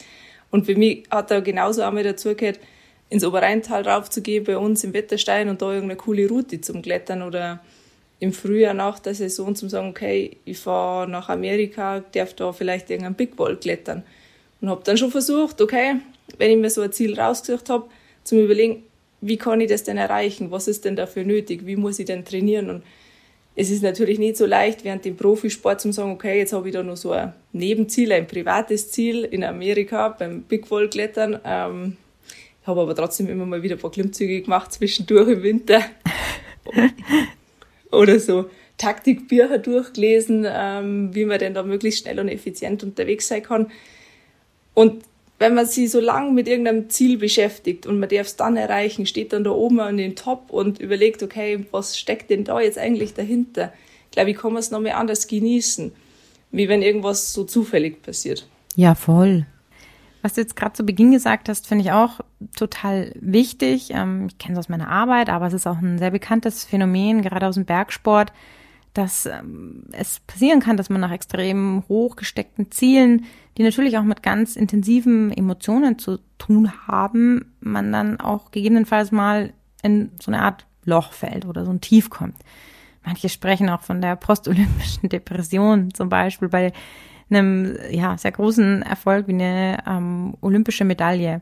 Und 0.52 0.68
für 0.68 0.76
mich 0.76 1.06
hat 1.10 1.32
da 1.32 1.40
genauso 1.40 1.82
einmal 1.82 2.04
dazugehört, 2.04 2.60
ins 3.12 3.25
Oberrheintal 3.25 3.88
raufzugehen 3.88 4.46
bei 4.46 4.58
uns 4.58 4.86
im 4.86 4.94
Wetterstein 4.94 5.50
und 5.50 5.62
da 5.62 5.68
irgendeine 5.74 5.98
coole 5.98 6.27
Route 6.30 6.62
zum 6.62 6.82
Klettern 6.82 7.22
oder 7.22 7.60
im 8.22 8.32
Frühjahr 8.32 8.74
nach 8.74 9.00
der 9.00 9.13
Saison 9.13 9.53
zum 9.53 9.68
sagen, 9.68 9.89
okay, 9.89 10.38
ich 10.46 10.58
fahre 10.58 11.10
nach 11.10 11.27
Amerika, 11.27 12.00
darf 12.13 12.34
da 12.36 12.53
vielleicht 12.53 12.89
irgendeinen 12.89 13.15
Big 13.15 13.38
Wall 13.38 13.58
klettern. 13.58 14.03
Und 14.62 14.70
habe 14.70 14.82
dann 14.86 14.96
schon 14.96 15.12
versucht, 15.12 15.60
okay, 15.60 15.96
wenn 16.38 16.51
ich 16.51 16.58
mir 16.58 16.70
so 16.70 16.82
ein 16.82 16.94
Ziel 16.94 17.20
rausgesucht 17.20 17.70
habe, 17.70 17.89
zum 18.24 18.39
überlegen, 18.39 18.84
wie 19.20 19.38
kann 19.38 19.60
ich 19.60 19.70
das 19.70 19.84
denn 19.84 19.98
erreichen? 19.98 20.50
Was 20.50 20.70
ist 20.70 20.86
denn 20.86 20.96
dafür 20.96 21.25
nötig? 21.25 21.65
Wie 21.65 21.75
muss 21.75 22.00
ich 22.00 22.06
denn 22.06 22.24
trainieren? 22.24 22.70
Und 22.70 22.84
es 23.56 23.72
ist 23.72 23.84
natürlich 23.84 24.20
nicht 24.20 24.38
so 24.38 24.46
leicht, 24.46 24.86
während 24.86 25.03
dem 25.03 25.18
Profisport 25.18 25.82
zu 25.82 25.91
sagen, 25.91 26.12
okay, 26.12 26.38
jetzt 26.38 26.53
habe 26.53 26.70
ich 26.70 26.74
da 26.74 26.82
noch 26.82 26.96
so 26.96 27.12
ein 27.12 27.34
Nebenziel, 27.51 28.13
ein 28.13 28.27
privates 28.27 28.89
Ziel 28.91 29.25
in 29.25 29.44
Amerika 29.44 30.10
beim 30.10 30.44
Big 30.44 30.72
Wall 30.72 30.89
Klettern. 30.89 31.39
Ähm, 31.44 31.98
habe 32.63 32.82
aber 32.82 32.96
trotzdem 32.96 33.27
immer 33.27 33.46
mal 33.46 33.63
wieder 33.63 33.75
ein 33.75 33.82
paar 33.82 33.91
Klimmzüge 33.91 34.41
gemacht 34.41 34.74
zwischendurch 34.74 35.30
im 35.30 35.44
Winter. 35.44 35.82
Oder 37.91 38.20
so 38.20 38.50
Taktikbücher 38.77 39.58
durchgelesen, 39.58 40.46
ähm, 40.48 41.13
wie 41.13 41.25
man 41.25 41.39
denn 41.39 41.53
da 41.53 41.63
möglichst 41.63 42.01
schnell 42.01 42.20
und 42.20 42.30
effizient 42.30 42.84
unterwegs 42.84 43.27
sein 43.27 43.44
kann. 43.44 43.72
Und 44.74 45.03
wenn 45.38 45.56
man 45.56 45.65
sich 45.65 45.89
so 45.89 46.00
lange 46.00 46.32
mit 46.32 46.48
irgendeinem 46.48 46.89
Ziel 46.89 47.18
beschäftigt 47.18 47.86
und 47.88 48.00
man 48.00 48.10
darf 48.10 48.27
es 48.27 48.36
dann 48.36 48.58
erreichen, 48.58 49.06
steht 49.06 49.34
dann 49.34 49.44
da 49.44 49.50
oben 49.50 49.80
an 49.80 49.98
den 49.98 50.15
Top 50.15 50.51
und 50.51 50.80
überlegt, 50.80 51.24
okay, 51.24 51.65
was 51.72 51.98
steckt 51.98 52.30
denn 52.30 52.44
da 52.44 52.62
jetzt 52.62 52.77
eigentlich 52.77 53.13
dahinter? 53.13 53.74
Ich 54.06 54.12
glaube, 54.12 54.32
ich 54.32 54.38
kann 54.38 54.56
es 54.56 54.72
noch 54.72 54.80
mehr 54.80 54.98
anders 54.98 55.27
genießen, 55.27 55.91
wie 56.51 56.70
wenn 56.70 56.82
irgendwas 56.82 57.34
so 57.34 57.44
zufällig 57.44 58.01
passiert. 58.03 58.48
Ja, 58.75 58.94
voll. 58.94 59.46
Was 60.22 60.34
du 60.34 60.42
jetzt 60.42 60.56
gerade 60.56 60.74
zu 60.74 60.84
Beginn 60.84 61.12
gesagt 61.12 61.50
hast, 61.50 61.68
finde 61.68 61.84
ich 61.84 61.92
auch 61.92 62.20
total 62.56 63.12
wichtig. 63.20 63.90
Ähm, 63.92 64.28
ich 64.28 64.38
kenne 64.38 64.54
es 64.54 64.60
aus 64.60 64.70
meiner 64.70 64.90
Arbeit, 64.90 65.30
aber 65.30 65.48
es 65.48 65.54
ist 65.54 65.68
auch 65.68 65.80
ein 65.80 65.98
sehr 65.98 66.12
bekanntes 66.12 66.63
Phänomen, 66.63 67.22
gerade 67.22 67.48
aus 67.48 67.56
dem 67.56 67.66
Bergsport, 67.66 68.32
dass 68.94 69.25
ähm, 69.25 69.86
es 69.94 70.20
passieren 70.22 70.60
kann, 70.60 70.78
dass 70.78 70.90
man 70.90 71.01
nach 71.01 71.12
extrem 71.12 71.84
hoch 71.88 72.16
gesteckten 72.16 72.72
Zielen 72.72 73.25
die 73.58 73.63
natürlich 73.63 73.98
auch 73.98 74.04
mit 74.04 74.24
ganz 74.24 74.56
intensiven 74.56 75.32
Emotionen 75.32 76.00
zu 76.00 76.20
tun 76.38 76.72
haben, 76.88 77.54
man 77.60 77.92
dann 77.92 78.20
auch 78.20 78.51
gegebenenfalls 78.51 79.12
mal 79.12 79.54
in 79.84 80.12
so 80.20 80.32
eine 80.32 80.42
Art 80.42 80.66
Loch 80.86 81.12
fällt 81.12 81.46
oder 81.46 81.66
so 81.66 81.72
ein 81.72 81.82
Tief 81.82 82.10
kommt. 82.10 82.38
Manche 83.04 83.30
sprechen 83.30 83.70
auch 83.70 83.82
von 83.82 84.01
der 84.01 84.16
postolympischen 84.16 85.10
Depression, 85.10 85.94
zum 85.94 86.10
Beispiel 86.10 86.50
bei 86.50 86.72
einem 87.32 87.78
ja, 87.90 88.18
sehr 88.18 88.32
großen 88.32 88.82
Erfolg 88.82 89.28
wie 89.28 89.34
eine 89.34 89.78
ähm, 89.88 90.36
olympische 90.42 90.86
Medaille. 90.86 91.42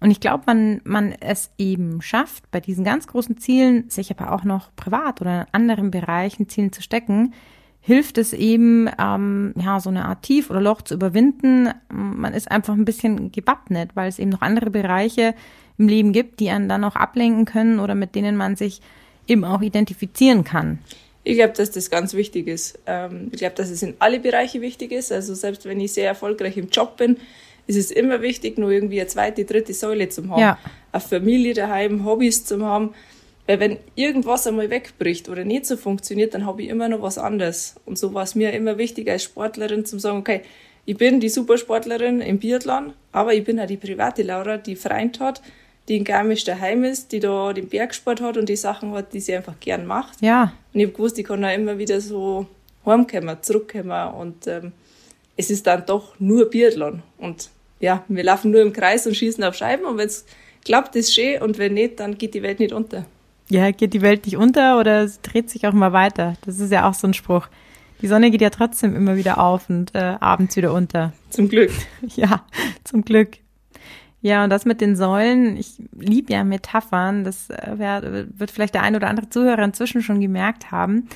Und 0.00 0.10
ich 0.10 0.20
glaube, 0.20 0.44
man, 0.46 0.80
man 0.84 1.12
es 1.12 1.50
eben 1.58 2.00
schafft, 2.00 2.50
bei 2.50 2.60
diesen 2.60 2.84
ganz 2.84 3.06
großen 3.06 3.36
Zielen, 3.38 3.90
sich 3.90 4.10
aber 4.10 4.32
auch 4.32 4.44
noch 4.44 4.74
privat 4.74 5.20
oder 5.20 5.42
in 5.42 5.46
anderen 5.52 5.90
Bereichen 5.90 6.48
Zielen 6.48 6.72
zu 6.72 6.80
stecken, 6.82 7.34
hilft 7.82 8.18
es 8.18 8.32
eben, 8.32 8.88
ähm, 8.98 9.54
ja, 9.56 9.80
so 9.80 9.90
eine 9.90 10.06
Art 10.06 10.22
Tief 10.22 10.50
oder 10.50 10.60
Loch 10.60 10.82
zu 10.82 10.94
überwinden. 10.94 11.70
Man 11.90 12.34
ist 12.34 12.50
einfach 12.50 12.74
ein 12.74 12.84
bisschen 12.84 13.32
gewappnet, 13.32 13.90
weil 13.94 14.08
es 14.08 14.18
eben 14.18 14.30
noch 14.30 14.42
andere 14.42 14.70
Bereiche 14.70 15.34
im 15.78 15.88
Leben 15.88 16.12
gibt, 16.12 16.40
die 16.40 16.50
einen 16.50 16.68
dann 16.68 16.84
auch 16.84 16.96
ablenken 16.96 17.46
können 17.46 17.78
oder 17.78 17.94
mit 17.94 18.14
denen 18.14 18.36
man 18.36 18.56
sich 18.56 18.80
eben 19.26 19.44
auch 19.44 19.62
identifizieren 19.62 20.44
kann. 20.44 20.78
Ich 21.22 21.36
glaube, 21.36 21.52
dass 21.52 21.70
das 21.70 21.90
ganz 21.90 22.14
wichtig 22.14 22.46
ist. 22.46 22.78
Ähm, 22.86 23.28
ich 23.32 23.38
glaube, 23.38 23.54
dass 23.54 23.70
es 23.70 23.82
in 23.82 23.94
alle 23.98 24.20
Bereiche 24.20 24.60
wichtig 24.60 24.92
ist. 24.92 25.12
Also 25.12 25.34
selbst 25.34 25.64
wenn 25.66 25.80
ich 25.80 25.92
sehr 25.92 26.06
erfolgreich 26.06 26.56
im 26.56 26.68
Job 26.68 26.96
bin, 26.96 27.18
ist 27.66 27.76
es 27.76 27.90
immer 27.90 28.22
wichtig, 28.22 28.58
nur 28.58 28.70
irgendwie 28.70 29.00
eine 29.00 29.08
zweite, 29.08 29.44
dritte 29.44 29.74
Säule 29.74 30.08
zu 30.08 30.28
haben. 30.28 30.40
Ja. 30.40 30.58
Eine 30.92 31.00
Familie 31.00 31.54
daheim, 31.54 32.04
Hobbys 32.04 32.44
zu 32.44 32.64
haben. 32.64 32.94
Weil 33.46 33.60
wenn 33.60 33.78
irgendwas 33.96 34.46
einmal 34.46 34.70
wegbricht 34.70 35.28
oder 35.28 35.44
nicht 35.44 35.66
so 35.66 35.76
funktioniert, 35.76 36.34
dann 36.34 36.46
habe 36.46 36.62
ich 36.62 36.68
immer 36.68 36.88
noch 36.88 37.02
was 37.02 37.18
anderes. 37.18 37.76
Und 37.84 37.98
so 37.98 38.14
war 38.14 38.22
es 38.22 38.34
mir 38.34 38.52
immer 38.52 38.78
wichtig 38.78 39.10
als 39.10 39.24
Sportlerin 39.24 39.84
zu 39.84 39.98
sagen, 39.98 40.18
okay, 40.18 40.42
ich 40.84 40.96
bin 40.96 41.20
die 41.20 41.28
Supersportlerin 41.28 42.20
im 42.20 42.38
Biathlon, 42.38 42.94
aber 43.12 43.34
ich 43.34 43.44
bin 43.44 43.60
auch 43.60 43.66
die 43.66 43.76
private 43.76 44.22
Laura, 44.22 44.56
die 44.56 44.76
Freund 44.76 45.20
hat, 45.20 45.42
die 45.90 45.96
in 45.96 46.04
Garmisch 46.04 46.44
daheim 46.44 46.84
ist, 46.84 47.10
die 47.10 47.18
da 47.18 47.52
den 47.52 47.68
Bergsport 47.68 48.20
hat 48.20 48.36
und 48.36 48.48
die 48.48 48.54
Sachen 48.54 48.92
hat, 48.92 49.12
die 49.12 49.18
sie 49.18 49.34
einfach 49.34 49.58
gern 49.58 49.86
macht. 49.86 50.22
Ja. 50.22 50.52
Und 50.72 50.80
ich 50.80 50.86
habe 50.86 50.96
gewusst, 50.96 51.18
ich 51.18 51.26
kann 51.26 51.44
auch 51.44 51.52
immer 51.52 51.78
wieder 51.78 52.00
so 52.00 52.46
heimkommen, 52.86 53.36
zurückkommen 53.42 54.14
und 54.14 54.46
ähm, 54.46 54.70
es 55.36 55.50
ist 55.50 55.66
dann 55.66 55.84
doch 55.84 56.14
nur 56.20 56.48
Biathlon. 56.48 57.02
Und 57.18 57.50
ja, 57.80 58.04
wir 58.06 58.22
laufen 58.22 58.52
nur 58.52 58.62
im 58.62 58.72
Kreis 58.72 59.04
und 59.08 59.16
schießen 59.16 59.42
auf 59.42 59.56
Scheiben 59.56 59.84
und 59.84 59.98
wenn 59.98 60.06
es 60.06 60.24
klappt, 60.64 60.94
ist 60.94 61.12
schön 61.12 61.42
und 61.42 61.58
wenn 61.58 61.74
nicht, 61.74 61.98
dann 61.98 62.16
geht 62.16 62.34
die 62.34 62.42
Welt 62.42 62.60
nicht 62.60 62.72
unter. 62.72 63.04
Ja, 63.48 63.72
geht 63.72 63.92
die 63.92 64.02
Welt 64.02 64.26
nicht 64.26 64.36
unter 64.36 64.78
oder 64.78 65.02
es 65.02 65.20
dreht 65.22 65.50
sich 65.50 65.66
auch 65.66 65.72
mal 65.72 65.92
weiter? 65.92 66.34
Das 66.46 66.60
ist 66.60 66.70
ja 66.70 66.88
auch 66.88 66.94
so 66.94 67.08
ein 67.08 67.14
Spruch. 67.14 67.48
Die 68.00 68.06
Sonne 68.06 68.30
geht 68.30 68.42
ja 68.42 68.50
trotzdem 68.50 68.94
immer 68.94 69.16
wieder 69.16 69.40
auf 69.40 69.68
und 69.68 69.92
äh, 69.96 70.14
abends 70.20 70.54
wieder 70.56 70.72
unter. 70.72 71.12
Zum 71.30 71.48
Glück. 71.48 71.72
Ja, 72.14 72.44
zum 72.84 73.04
Glück. 73.04 73.38
Ja, 74.22 74.44
und 74.44 74.50
das 74.50 74.66
mit 74.66 74.80
den 74.80 74.96
Säulen, 74.96 75.56
ich 75.56 75.82
liebe 75.92 76.32
ja 76.32 76.44
Metaphern, 76.44 77.24
das 77.24 77.48
äh, 77.48 78.24
wird 78.36 78.50
vielleicht 78.50 78.74
der 78.74 78.82
ein 78.82 78.96
oder 78.96 79.08
andere 79.08 79.30
Zuhörer 79.30 79.62
inzwischen 79.64 80.02
schon 80.02 80.20
gemerkt 80.20 80.70
haben. 80.70 81.08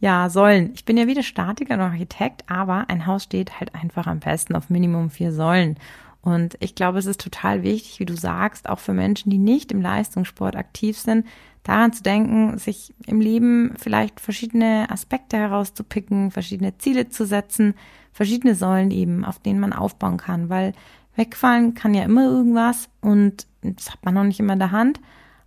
Ja, 0.00 0.28
Säulen. 0.28 0.70
Ich 0.74 0.84
bin 0.84 0.96
ja 0.96 1.06
weder 1.06 1.22
Statiker 1.22 1.76
noch 1.76 1.86
Architekt, 1.86 2.44
aber 2.48 2.84
ein 2.88 3.06
Haus 3.06 3.24
steht 3.24 3.58
halt 3.58 3.74
einfach 3.74 4.06
am 4.06 4.20
besten 4.20 4.54
auf 4.54 4.70
Minimum 4.70 5.10
vier 5.10 5.32
Säulen. 5.32 5.76
Und 6.20 6.56
ich 6.60 6.74
glaube, 6.74 6.98
es 6.98 7.06
ist 7.06 7.20
total 7.20 7.62
wichtig, 7.62 8.00
wie 8.00 8.06
du 8.06 8.16
sagst, 8.16 8.68
auch 8.68 8.78
für 8.78 8.94
Menschen, 8.94 9.30
die 9.30 9.38
nicht 9.38 9.72
im 9.72 9.82
Leistungssport 9.82 10.56
aktiv 10.56 10.98
sind, 10.98 11.26
daran 11.64 11.92
zu 11.92 12.02
denken, 12.02 12.56
sich 12.58 12.94
im 13.06 13.20
Leben 13.20 13.74
vielleicht 13.78 14.20
verschiedene 14.20 14.86
Aspekte 14.90 15.36
herauszupicken, 15.36 16.30
verschiedene 16.30 16.78
Ziele 16.78 17.08
zu 17.08 17.26
setzen, 17.26 17.74
verschiedene 18.12 18.54
Säulen 18.54 18.90
eben, 18.90 19.24
auf 19.24 19.38
denen 19.38 19.60
man 19.60 19.72
aufbauen 19.72 20.16
kann, 20.16 20.48
weil 20.48 20.72
wegfallen 21.16 21.74
kann 21.74 21.94
ja 21.94 22.04
immer 22.04 22.24
irgendwas 22.24 22.88
und 23.00 23.46
das 23.62 23.90
hat 23.90 24.04
man 24.04 24.14
noch 24.14 24.24
nicht 24.24 24.40
immer 24.40 24.54
in 24.54 24.58
der 24.58 24.72
Hand, 24.72 25.00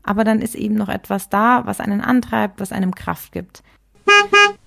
aber 0.03 0.23
dann 0.23 0.41
ist 0.41 0.55
eben 0.55 0.75
noch 0.75 0.89
etwas 0.89 1.29
da, 1.29 1.65
was 1.65 1.79
einen 1.79 2.01
antreibt, 2.01 2.59
was 2.59 2.71
einem 2.71 2.95
Kraft 2.95 3.31
gibt. 3.31 3.63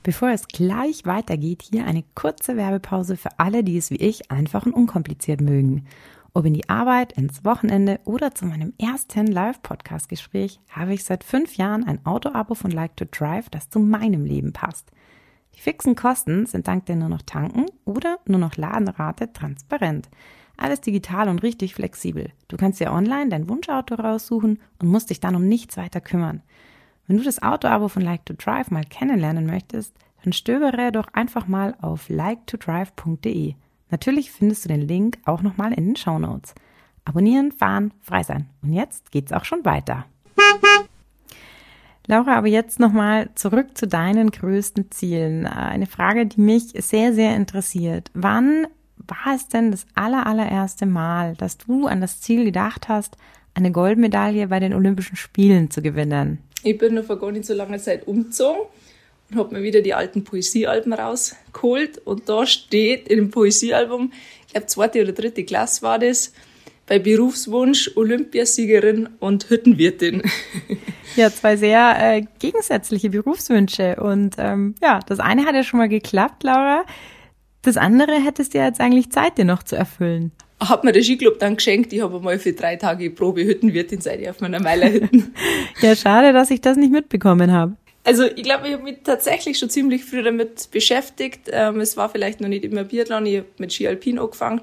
Bevor 0.02 0.30
es 0.30 0.49
gleich 0.49 1.04
weitergeht, 1.04 1.62
hier 1.62 1.85
eine 1.85 2.04
kurze 2.14 2.57
Werbepause 2.57 3.16
für 3.16 3.38
alle, 3.38 3.64
die 3.64 3.76
es 3.76 3.90
wie 3.90 3.97
ich 3.97 4.30
einfach 4.30 4.66
und 4.66 4.73
unkompliziert 4.73 5.40
mögen. 5.40 5.87
Ob 6.33 6.47
in 6.47 6.54
die 6.54 6.69
Arbeit, 6.69 7.12
ins 7.14 7.45
Wochenende 7.45 7.99
oder 8.04 8.35
zu 8.35 8.47
meinem 8.47 8.73
ersten 8.78 9.26
Live-Podcast-Gespräch 9.26 10.61
habe 10.71 10.95
ich 10.95 11.04
seit 11.04 11.25
fünf 11.25 11.57
Jahren 11.57 11.85
ein 11.85 12.04
Auto-Abo 12.07 12.54
von 12.54 12.71
Like 12.71 12.97
to 12.97 13.04
Drive, 13.11 13.50
das 13.50 13.69
zu 13.69 13.80
meinem 13.80 14.25
Leben 14.25 14.52
passt. 14.52 14.90
Die 15.57 15.61
fixen 15.61 15.97
Kosten 15.97 16.47
sind 16.47 16.69
dank 16.69 16.87
der 16.87 16.97
nur 16.97 17.09
noch 17.09 17.23
tanken 17.23 17.66
oder 17.85 18.19
nur 18.26 18.38
noch 18.38 18.57
Ladenrate 18.57 19.33
transparent. 19.33 20.09
Alles 20.61 20.83
digital 20.83 21.31
und 21.31 21.43
richtig 21.43 21.75
flexibel. 21.75 22.31
Du 22.49 22.59
kannst 22.59 22.81
dir 22.81 22.93
online 22.93 23.31
dein 23.31 23.49
Wunschauto 23.49 23.95
raussuchen 23.95 24.61
und 24.79 24.88
musst 24.88 25.09
dich 25.09 25.19
dann 25.19 25.35
um 25.35 25.49
nichts 25.49 25.79
weiter 25.79 26.02
kümmern. 26.02 26.43
Wenn 27.07 27.17
du 27.17 27.25
das 27.25 27.43
Auto-Abo 27.43 27.88
von 27.88 28.02
Like 28.02 28.26
to 28.26 28.35
Drive 28.35 28.71
mal 28.71 28.85
kennenlernen 28.85 29.47
möchtest, 29.47 29.97
dann 30.23 30.35
stöbere 30.35 30.93
doch 30.93 31.09
einfach 31.14 31.49
mal 31.49 31.76
auf 31.81 32.11
liketodrive.de. 32.11 33.55
Natürlich 33.90 34.31
findest 34.31 34.67
du 34.67 34.69
den 34.69 34.83
Link 34.83 35.19
auch 35.25 35.40
nochmal 35.40 35.73
in 35.73 35.87
den 35.87 35.97
Show 35.97 36.19
Notes. 36.19 36.55
Abonnieren, 37.07 37.52
fahren, 37.52 37.95
frei 38.02 38.23
sein. 38.23 38.50
Und 38.61 38.75
jetzt 38.75 39.11
geht's 39.12 39.33
auch 39.33 39.47
schon 39.47 39.64
weiter. 39.64 40.05
Laura, 42.07 42.37
aber 42.37 42.49
jetzt 42.49 42.79
nochmal 42.81 43.31
zurück 43.35 43.79
zu 43.79 43.88
deinen 43.88 44.31
größten 44.31 44.90
Zielen. 44.90 45.47
Eine 45.47 45.87
Frage, 45.87 46.26
die 46.26 46.40
mich 46.40 46.73
sehr, 46.76 47.14
sehr 47.14 47.35
interessiert. 47.35 48.11
Wann 48.12 48.67
war 49.07 49.35
es 49.35 49.49
denn 49.49 49.71
das 49.71 49.87
aller, 49.95 50.26
allererste 50.26 50.87
Mal, 50.87 51.35
dass 51.37 51.59
du 51.59 51.87
an 51.87 52.00
das 52.00 52.21
Ziel 52.21 52.45
gedacht 52.45 52.88
hast, 52.88 53.16
eine 53.54 53.73
Goldmedaille 53.73 54.49
bei 54.49 54.61
den 54.61 54.75
Olympischen 54.75 55.16
Spielen 55.16 55.71
zu 55.71 55.83
gewinnen? 55.83 56.38
Ich 56.62 56.78
bin 56.78 56.95
noch 56.95 57.04
vor 57.04 57.19
gar 57.19 57.33
nicht 57.33 57.47
so 57.47 57.54
langer 57.54 57.78
Zeit 57.78 58.07
umgezogen 58.07 58.62
und 59.30 59.38
habe 59.38 59.54
mir 59.54 59.62
wieder 59.62 59.80
die 59.80 59.95
alten 59.95 60.25
Poesiealben 60.25 60.92
rausgeholt. 60.92 61.99
Und 61.99 62.28
da 62.28 62.47
steht 62.47 63.09
in 63.09 63.16
dem 63.16 63.30
Poesiealbum, 63.30 64.12
ich 64.47 64.52
glaube, 64.52 64.66
zweite 64.66 65.02
oder 65.02 65.12
dritte 65.12 65.45
Klasse 65.45 65.83
war 65.83 65.99
das, 65.99 66.33
bei 66.87 66.99
Berufswunsch 66.99 67.92
Olympiasiegerin 67.97 69.09
und 69.21 69.49
Hüttenwirtin. 69.49 70.23
Ja, 71.16 71.28
zwei 71.28 71.57
sehr 71.57 71.97
äh, 71.99 72.23
gegensätzliche 72.38 73.11
Berufswünsche. 73.11 73.97
Und 73.97 74.37
ähm, 74.38 74.76
ja, 74.80 75.00
das 75.09 75.19
eine 75.19 75.45
hat 75.45 75.57
ja 75.57 75.64
schon 75.64 75.78
mal 75.78 75.88
geklappt, 75.88 76.45
Laura. 76.45 76.85
Das 77.62 77.76
andere 77.76 78.14
hättest 78.23 78.55
du 78.55 78.59
ja 78.59 78.67
jetzt 78.67 78.81
eigentlich 78.81 79.11
Zeit, 79.11 79.38
dir 79.38 79.45
noch 79.45 79.62
zu 79.62 79.76
erfüllen. 79.76 80.33
Hat 80.61 80.85
mir 80.85 80.93
der 80.93 81.02
Skiclub 81.02 81.38
dann 81.38 81.57
geschenkt. 81.57 81.93
Ich 81.93 82.02
habe 82.02 82.21
mal 82.21 82.38
für 82.38 82.52
drei 82.52 82.76
Tage 82.76 83.11
Probe 83.11 83.45
Hüttenwirtin 83.45 84.00
seit 84.00 84.21
ich 84.21 84.29
auf 84.29 84.40
meiner 84.40 84.61
Meilerhütten. 84.61 85.35
ja, 85.81 85.97
schade, 85.97 86.33
dass 86.33 86.50
ich 86.50 86.61
das 86.61 86.76
nicht 86.76 86.93
mitbekommen 86.93 87.50
habe. 87.50 87.76
Also 88.05 88.25
ich 88.25 88.43
glaube, 88.43 88.67
ich 88.67 88.75
habe 88.75 88.83
mich 88.83 88.99
tatsächlich 89.05 89.59
schon 89.59 89.71
ziemlich 89.71 90.05
früh 90.05 90.23
damit 90.23 90.71
beschäftigt. 90.71 91.50
Ähm, 91.52 91.81
es 91.81 91.97
war 91.97 92.09
vielleicht 92.09 92.40
noch 92.40 92.49
nicht 92.49 92.64
immer 92.64 92.85
Biathlon, 92.85 93.26
ich 93.26 93.38
habe 93.38 93.47
mit 93.59 93.73
Ski 93.73 93.88
Alpin 93.88 94.19
angefangen. 94.19 94.62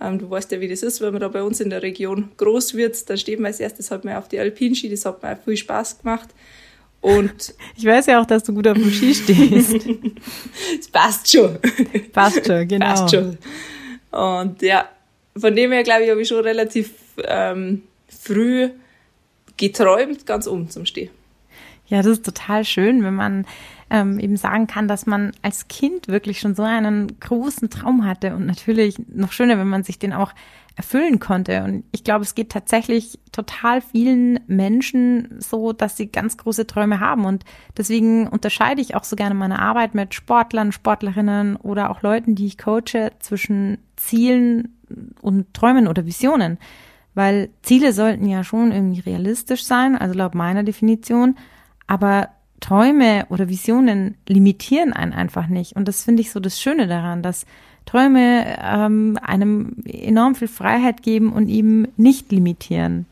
Ähm, 0.00 0.18
du 0.18 0.30
weißt 0.30 0.50
ja, 0.52 0.60
wie 0.60 0.68
das 0.68 0.82
ist, 0.82 1.00
wenn 1.00 1.12
man 1.12 1.20
da 1.20 1.28
bei 1.28 1.42
uns 1.42 1.60
in 1.60 1.70
der 1.70 1.82
Region 1.82 2.30
groß 2.36 2.74
wird, 2.74 3.08
dann 3.10 3.18
steht 3.18 3.38
man 3.38 3.46
als 3.46 3.60
erstes 3.60 3.90
halt 3.90 4.04
mal 4.04 4.16
auf 4.16 4.28
die 4.28 4.38
Alpinski, 4.38 4.88
das 4.88 5.04
hat 5.04 5.22
mir 5.22 5.32
auch 5.32 5.44
viel 5.44 5.56
Spaß 5.56 6.00
gemacht. 6.00 6.30
Und 7.02 7.54
ich 7.76 7.84
weiß 7.84 8.06
ja 8.06 8.22
auch, 8.22 8.26
dass 8.26 8.44
du 8.44 8.54
gut 8.54 8.66
auf 8.66 8.78
dem 8.78 8.90
Ski 8.90 9.14
stehst. 9.14 9.86
Es 10.78 10.88
passt 10.92 11.30
schon. 11.30 11.58
Passt 12.12 12.46
schon, 12.46 12.66
genau. 12.68 12.86
Passt 12.86 13.14
schon. 13.14 13.36
Und 14.10 14.62
ja, 14.62 14.88
von 15.36 15.54
dem 15.54 15.72
her 15.72 15.82
glaube 15.82 16.04
ich, 16.04 16.10
habe 16.10 16.22
ich 16.22 16.28
schon 16.28 16.42
relativ 16.42 16.92
ähm, 17.24 17.82
früh 18.08 18.70
geträumt, 19.56 20.24
ganz 20.24 20.46
oben 20.46 20.70
zum 20.70 20.86
Stehen. 20.86 21.10
Ja, 21.88 21.98
das 21.98 22.12
ist 22.12 22.24
total 22.24 22.64
schön, 22.64 23.02
wenn 23.04 23.14
man 23.14 23.46
ähm, 23.92 24.18
eben 24.18 24.36
sagen 24.38 24.66
kann, 24.66 24.88
dass 24.88 25.04
man 25.04 25.32
als 25.42 25.68
Kind 25.68 26.08
wirklich 26.08 26.40
schon 26.40 26.54
so 26.54 26.62
einen 26.62 27.20
großen 27.20 27.68
Traum 27.68 28.06
hatte 28.06 28.34
und 28.34 28.46
natürlich 28.46 28.96
noch 29.06 29.32
schöner, 29.32 29.58
wenn 29.58 29.68
man 29.68 29.84
sich 29.84 29.98
den 29.98 30.14
auch 30.14 30.32
erfüllen 30.76 31.18
konnte. 31.20 31.62
Und 31.62 31.84
ich 31.92 32.02
glaube, 32.02 32.24
es 32.24 32.34
geht 32.34 32.50
tatsächlich 32.50 33.18
total 33.32 33.82
vielen 33.82 34.40
Menschen 34.46 35.36
so, 35.38 35.74
dass 35.74 35.98
sie 35.98 36.06
ganz 36.10 36.38
große 36.38 36.66
Träume 36.66 37.00
haben. 37.00 37.26
Und 37.26 37.44
deswegen 37.76 38.26
unterscheide 38.26 38.80
ich 38.80 38.94
auch 38.94 39.04
so 39.04 39.14
gerne 39.14 39.34
meine 39.34 39.58
Arbeit 39.58 39.94
mit 39.94 40.14
Sportlern, 40.14 40.72
Sportlerinnen 40.72 41.56
oder 41.56 41.90
auch 41.90 42.00
Leuten, 42.00 42.34
die 42.34 42.46
ich 42.46 42.56
coache, 42.56 43.12
zwischen 43.18 43.76
Zielen 43.96 44.74
und 45.20 45.52
Träumen 45.52 45.86
oder 45.86 46.06
Visionen. 46.06 46.56
Weil 47.14 47.50
Ziele 47.60 47.92
sollten 47.92 48.26
ja 48.26 48.42
schon 48.42 48.72
irgendwie 48.72 49.00
realistisch 49.00 49.64
sein, 49.64 49.98
also 49.98 50.14
laut 50.14 50.34
meiner 50.34 50.62
Definition. 50.62 51.36
Aber 51.86 52.30
Träume 52.62 53.26
oder 53.28 53.48
Visionen 53.48 54.16
limitieren 54.26 54.94
einen 54.94 55.12
einfach 55.12 55.48
nicht. 55.48 55.76
Und 55.76 55.88
das 55.88 56.04
finde 56.04 56.22
ich 56.22 56.30
so 56.30 56.40
das 56.40 56.60
Schöne 56.60 56.86
daran, 56.86 57.22
dass 57.22 57.44
Träume 57.84 58.56
ähm, 58.62 59.18
einem 59.20 59.76
enorm 59.84 60.34
viel 60.34 60.48
Freiheit 60.48 61.02
geben 61.02 61.32
und 61.32 61.48
ihm 61.48 61.88
nicht 61.96 62.30
limitieren. 62.32 63.06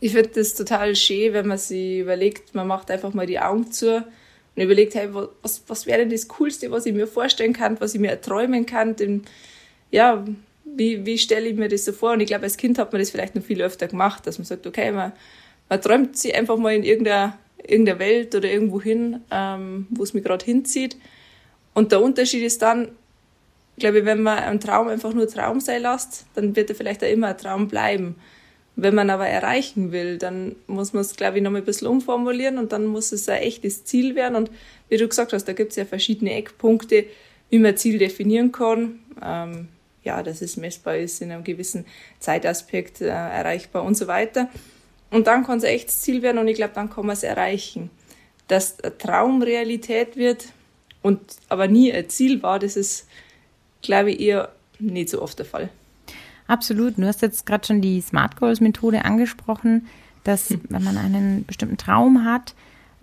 Ich 0.00 0.12
finde 0.12 0.30
das 0.34 0.54
total 0.54 0.94
schön, 0.96 1.32
wenn 1.32 1.46
man 1.46 1.58
sich 1.58 2.00
überlegt, 2.00 2.54
man 2.54 2.66
macht 2.66 2.90
einfach 2.90 3.14
mal 3.14 3.26
die 3.26 3.40
Augen 3.40 3.70
zu 3.70 3.96
und 3.96 4.62
überlegt, 4.62 4.94
hey, 4.94 5.08
was, 5.42 5.62
was 5.68 5.86
wäre 5.86 6.00
denn 6.00 6.10
das 6.10 6.28
Coolste, 6.28 6.70
was 6.70 6.84
ich 6.84 6.92
mir 6.92 7.06
vorstellen 7.06 7.52
kann, 7.52 7.80
was 7.80 7.94
ich 7.94 8.00
mir 8.00 8.10
erträumen 8.10 8.66
kann, 8.66 8.96
denn, 8.96 9.22
ja, 9.90 10.24
wie, 10.64 11.06
wie 11.06 11.18
stelle 11.18 11.48
ich 11.48 11.56
mir 11.56 11.68
das 11.68 11.84
so 11.84 11.92
vor? 11.92 12.12
Und 12.12 12.20
ich 12.20 12.26
glaube, 12.26 12.44
als 12.44 12.56
Kind 12.56 12.78
hat 12.78 12.92
man 12.92 13.00
das 13.00 13.10
vielleicht 13.10 13.34
noch 13.34 13.42
viel 13.42 13.62
öfter 13.62 13.86
gemacht, 13.86 14.26
dass 14.26 14.38
man 14.38 14.44
sagt, 14.44 14.66
okay, 14.66 14.90
man, 14.92 15.12
man 15.68 15.80
träumt 15.80 16.16
sich 16.16 16.34
einfach 16.34 16.56
mal 16.56 16.74
in 16.74 16.82
irgendeiner, 16.82 17.38
irgendeiner 17.66 17.98
Welt 17.98 18.34
oder 18.34 18.50
irgendwo 18.50 18.80
hin, 18.80 19.20
ähm, 19.30 19.86
wo 19.90 20.02
es 20.02 20.14
mich 20.14 20.24
gerade 20.24 20.44
hinzieht. 20.44 20.96
Und 21.74 21.92
der 21.92 22.02
Unterschied 22.02 22.42
ist 22.42 22.62
dann, 22.62 22.88
glaube 23.78 24.00
ich, 24.00 24.04
wenn 24.04 24.22
man 24.22 24.38
einen 24.38 24.60
Traum 24.60 24.88
einfach 24.88 25.12
nur 25.12 25.28
Traum 25.28 25.60
sein 25.60 25.82
lässt, 25.82 26.26
dann 26.34 26.56
wird 26.56 26.70
er 26.70 26.76
vielleicht 26.76 27.04
auch 27.04 27.08
immer 27.08 27.28
ein 27.28 27.38
Traum 27.38 27.68
bleiben. 27.68 28.16
Wenn 28.76 28.94
man 28.94 29.10
aber 29.10 29.26
erreichen 29.26 29.90
will, 29.90 30.18
dann 30.18 30.54
muss 30.68 30.92
man 30.92 31.00
es, 31.00 31.16
glaube 31.16 31.38
ich, 31.38 31.42
noch 31.42 31.50
mal 31.50 31.58
ein 31.58 31.64
bisschen 31.64 31.88
umformulieren 31.88 32.58
und 32.58 32.70
dann 32.70 32.86
muss 32.86 33.10
es 33.10 33.28
ein 33.28 33.42
echtes 33.42 33.84
Ziel 33.84 34.14
werden. 34.14 34.36
Und 34.36 34.50
wie 34.88 34.96
du 34.96 35.08
gesagt 35.08 35.32
hast, 35.32 35.46
da 35.46 35.52
gibt 35.52 35.70
es 35.70 35.76
ja 35.76 35.84
verschiedene 35.84 36.32
Eckpunkte, 36.34 37.04
wie 37.50 37.58
man 37.58 37.76
Ziel 37.76 37.98
definieren 37.98 38.52
kann. 38.52 39.00
Ähm, 39.20 39.68
ja, 40.04 40.22
dass 40.22 40.42
es 40.42 40.56
messbar 40.56 40.96
ist, 40.96 41.20
in 41.20 41.32
einem 41.32 41.44
gewissen 41.44 41.86
Zeitaspekt 42.20 43.00
äh, 43.00 43.08
erreichbar 43.08 43.82
und 43.82 43.96
so 43.96 44.06
weiter. 44.06 44.48
Und 45.10 45.26
dann 45.26 45.44
kann 45.44 45.58
es 45.58 45.64
ein 45.64 45.70
echtes 45.70 46.00
Ziel 46.00 46.22
werden 46.22 46.38
und 46.38 46.48
ich 46.48 46.56
glaube, 46.56 46.74
dann 46.74 46.90
kann 46.90 47.06
man 47.06 47.14
es 47.14 47.22
erreichen. 47.22 47.90
Dass 48.46 48.80
ein 48.80 48.98
Traum 48.98 49.42
Realität 49.42 50.16
wird 50.16 50.46
und 51.02 51.20
aber 51.48 51.68
nie 51.68 51.92
ein 51.92 52.08
Ziel 52.08 52.42
war, 52.42 52.58
das 52.58 52.76
ist 52.76 53.06
glaube 53.82 54.12
ich, 54.12 54.20
eher 54.20 54.50
nicht 54.78 55.08
so 55.08 55.22
oft 55.22 55.38
der 55.38 55.46
Fall. 55.46 55.70
Absolut. 56.46 56.98
Du 56.98 57.06
hast 57.06 57.22
jetzt 57.22 57.46
gerade 57.46 57.66
schon 57.66 57.80
die 57.80 58.00
Smart 58.00 58.36
Goals 58.36 58.60
Methode 58.60 59.04
angesprochen, 59.04 59.86
dass 60.24 60.50
hm. 60.50 60.62
wenn 60.68 60.84
man 60.84 60.96
einen 60.96 61.44
bestimmten 61.44 61.76
Traum 61.76 62.24
hat, 62.24 62.54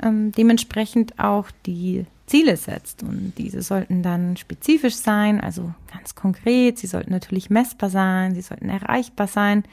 ähm, 0.01 0.31
dementsprechend 0.31 1.19
auch 1.19 1.49
die 1.65 2.05
Ziele 2.25 2.57
setzt. 2.57 3.03
Und 3.03 3.33
diese 3.37 3.61
sollten 3.61 4.01
dann 4.01 4.35
spezifisch 4.37 4.95
sein, 4.95 5.39
also 5.39 5.73
ganz 5.91 6.15
konkret. 6.15 6.79
Sie 6.79 6.87
sollten 6.87 7.11
natürlich 7.11 7.49
messbar 7.49 7.89
sein, 7.89 8.33
sie 8.33 8.41
sollten 8.41 8.69
erreichbar 8.69 9.27
sein. 9.27 9.63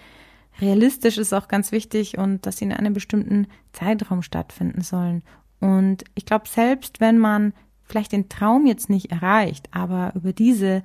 Realistisch 0.60 1.18
ist 1.18 1.32
auch 1.32 1.48
ganz 1.48 1.72
wichtig 1.72 2.18
und 2.18 2.46
dass 2.46 2.58
sie 2.58 2.66
in 2.66 2.72
einem 2.72 2.92
bestimmten 2.92 3.46
Zeitraum 3.72 4.22
stattfinden 4.22 4.82
sollen. 4.82 5.22
Und 5.60 6.04
ich 6.14 6.26
glaube, 6.26 6.48
selbst 6.48 7.00
wenn 7.00 7.18
man 7.18 7.52
vielleicht 7.84 8.12
den 8.12 8.28
Traum 8.28 8.66
jetzt 8.66 8.90
nicht 8.90 9.12
erreicht, 9.12 9.68
aber 9.70 10.12
über 10.14 10.32
diese 10.32 10.82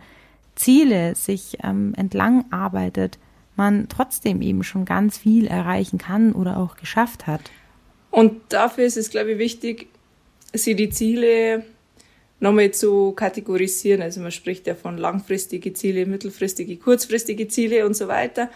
Ziele 0.56 1.16
sich 1.16 1.58
ähm, 1.64 1.94
entlang 1.96 2.46
arbeitet, 2.52 3.20
man 3.56 3.88
trotzdem 3.90 4.42
eben 4.42 4.64
schon 4.64 4.86
ganz 4.86 5.18
viel 5.18 5.48
erreichen 5.48 5.98
kann 5.98 6.34
oder 6.34 6.58
auch 6.58 6.76
geschafft 6.76 7.28
hat. 7.28 7.42
Und 8.12 8.42
dafür 8.50 8.86
ist 8.86 8.98
es, 8.98 9.10
glaube 9.10 9.34
ich, 9.34 9.38
wichtig, 9.40 9.88
sie 10.54 10.76
die 10.76 10.90
Ziele 10.90 11.66
nochmal 12.40 12.72
zu 12.72 13.12
kategorisieren. 13.14 14.02
Also 14.02 14.22
man 14.22 14.32
spricht 14.32 14.68
ja 14.68 14.76
von 14.76 14.98
langfristige 14.98 15.74
Ziele, 15.74 16.06
mittelfristige, 16.06 16.78
kurzfristige 16.78 17.48
Ziele 17.48 17.86
und 17.86 17.96
so 17.96 18.08
weiter. 18.08 18.50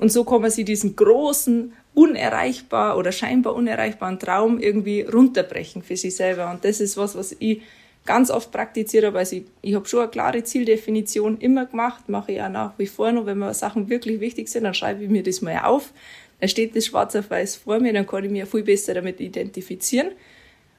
Und 0.00 0.10
so 0.10 0.24
kann 0.24 0.40
man 0.40 0.50
sie 0.50 0.64
diesen 0.64 0.96
großen, 0.96 1.74
unerreichbar 1.92 2.96
oder 2.96 3.12
scheinbar 3.12 3.54
unerreichbaren 3.54 4.18
Traum 4.18 4.58
irgendwie 4.58 5.02
runterbrechen 5.02 5.82
für 5.82 5.94
sich 5.94 6.16
selber. 6.16 6.50
Und 6.50 6.64
das 6.64 6.80
ist 6.80 6.96
was, 6.96 7.16
was 7.16 7.36
ich 7.38 7.60
ganz 8.06 8.30
oft 8.30 8.50
praktiziert 8.50 9.04
habe. 9.04 9.18
Also 9.18 9.36
ich, 9.36 9.42
ich 9.60 9.74
habe 9.74 9.86
schon 9.86 10.00
eine 10.00 10.08
klare 10.08 10.42
Zieldefinition 10.42 11.36
immer 11.36 11.66
gemacht, 11.66 12.08
mache 12.08 12.32
ich 12.32 12.40
auch 12.40 12.48
nach 12.48 12.78
wie 12.78 12.86
vor 12.86 13.12
noch. 13.12 13.26
Wenn 13.26 13.40
mir 13.40 13.52
Sachen 13.52 13.90
wirklich 13.90 14.20
wichtig 14.20 14.48
sind, 14.48 14.64
dann 14.64 14.72
schreibe 14.72 15.04
ich 15.04 15.10
mir 15.10 15.22
das 15.22 15.42
mal 15.42 15.58
auf. 15.64 15.92
Dann 16.40 16.48
steht 16.48 16.74
das 16.74 16.86
schwarz 16.86 17.14
auf 17.14 17.28
weiß 17.28 17.56
vor 17.56 17.78
mir, 17.78 17.92
dann 17.92 18.06
kann 18.06 18.24
ich 18.24 18.30
mich 18.30 18.46
viel 18.46 18.62
besser 18.62 18.94
damit 18.94 19.20
identifizieren. 19.20 20.12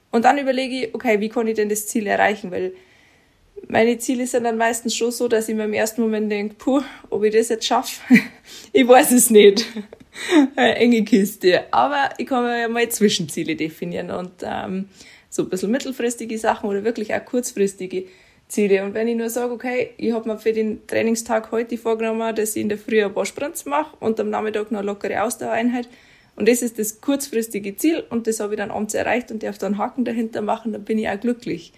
Und 0.10 0.26
dann 0.26 0.40
überlege 0.40 0.88
ich, 0.88 0.96
okay, 0.96 1.20
wie 1.20 1.30
kann 1.30 1.46
ich 1.46 1.54
denn 1.54 1.70
das 1.70 1.86
Ziel 1.86 2.08
erreichen? 2.08 2.50
Weil 2.50 2.74
meine 3.67 3.97
Ziele 3.97 4.28
sind 4.28 4.43
dann 4.43 4.58
meistens 4.58 4.95
schon 4.95 5.12
so, 5.12 5.28
dass 5.28 5.47
ich 5.50 5.56
mir 5.56 5.65
im 5.65 5.74
ersten 5.74 6.02
Moment 6.02 6.32
denke, 6.32 6.56
puh, 6.56 6.82
ob 7.10 7.24
ich 7.24 7.34
das 7.34 7.50
jetzt 7.50 7.65
schaffe, 7.65 8.02
ich 8.74 8.88
weiß 8.88 9.12
es 9.12 9.30
nicht. 9.30 9.65
Eine 10.56 10.76
enge 10.76 11.04
Kiste. 11.04 11.65
Aber 11.71 12.10
ich 12.17 12.28
kann 12.28 12.43
mir 12.43 12.62
ja 12.62 12.67
mal 12.67 12.88
Zwischenziele 12.89 13.56
definieren 13.56 14.12
und 14.12 14.32
ähm, 14.43 14.89
so 15.30 15.43
ein 15.43 15.50
bisschen 15.50 15.71
mittelfristige 15.71 16.38
Sachen 16.38 16.69
oder 16.69 16.84
wirklich 16.84 17.13
auch 17.13 17.24
kurzfristige 17.24 18.06
Ziele. 18.50 18.84
Und 18.84 18.93
wenn 18.93 19.08
ich 19.08 19.15
nur 19.15 19.30
sage, 19.30 19.54
okay, 19.54 19.91
ich 19.97 20.12
habe 20.12 20.28
mir 20.28 20.38
für 20.38 20.52
den 20.52 20.86
Trainingstag 20.86 21.52
heute 21.52 21.78
vorgenommen, 21.78 22.36
dass 22.36 22.56
ich 22.56 22.62
in 22.62 22.69
der 22.69 22.78
Früh 22.78 23.04
ein 23.04 23.13
paar 23.13 23.26
Sprints 23.26 23.65
mache 23.65 23.95
und 24.00 24.19
am 24.19 24.30
Nachmittag 24.30 24.71
noch 24.71 24.80
eine 24.80 24.88
lockere 24.88 25.24
Ausdauereinheit. 25.24 25.88
Und 26.36 26.47
das 26.47 26.62
ist 26.62 26.80
das 26.80 27.02
kurzfristige 27.02 27.76
Ziel 27.76 28.04
und 28.10 28.28
das 28.28 28.39
habe 28.39 28.54
ich 28.54 28.58
dann 28.58 28.71
abends 28.71 28.93
erreicht 28.93 29.32
und 29.32 29.43
darf 29.43 29.58
dann 29.58 29.78
Haken 29.78 30.06
dahinter 30.06 30.41
machen, 30.41 30.74
dann 30.74 30.84
bin 30.84 30.97
ich 30.97 31.08
auch 31.08 31.19
glücklich. 31.19 31.74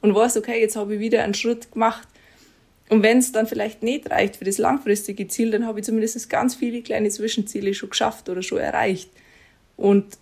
Und 0.00 0.14
weiß, 0.14 0.36
okay, 0.36 0.60
jetzt 0.60 0.76
habe 0.76 0.94
ich 0.94 1.00
wieder 1.00 1.22
einen 1.22 1.34
Schritt 1.34 1.72
gemacht. 1.72 2.06
Und 2.88 3.02
wenn 3.02 3.18
es 3.18 3.32
dann 3.32 3.46
vielleicht 3.46 3.82
nicht 3.82 4.10
reicht 4.10 4.36
für 4.36 4.44
das 4.44 4.58
langfristige 4.58 5.26
Ziel, 5.26 5.50
dann 5.50 5.66
habe 5.66 5.80
ich 5.80 5.86
zumindest 5.86 6.28
ganz 6.30 6.54
viele 6.54 6.82
kleine 6.82 7.08
Zwischenziele 7.08 7.74
schon 7.74 7.90
geschafft 7.90 8.28
oder 8.28 8.42
schon 8.42 8.58
erreicht. 8.58 9.10
Und 9.76 10.18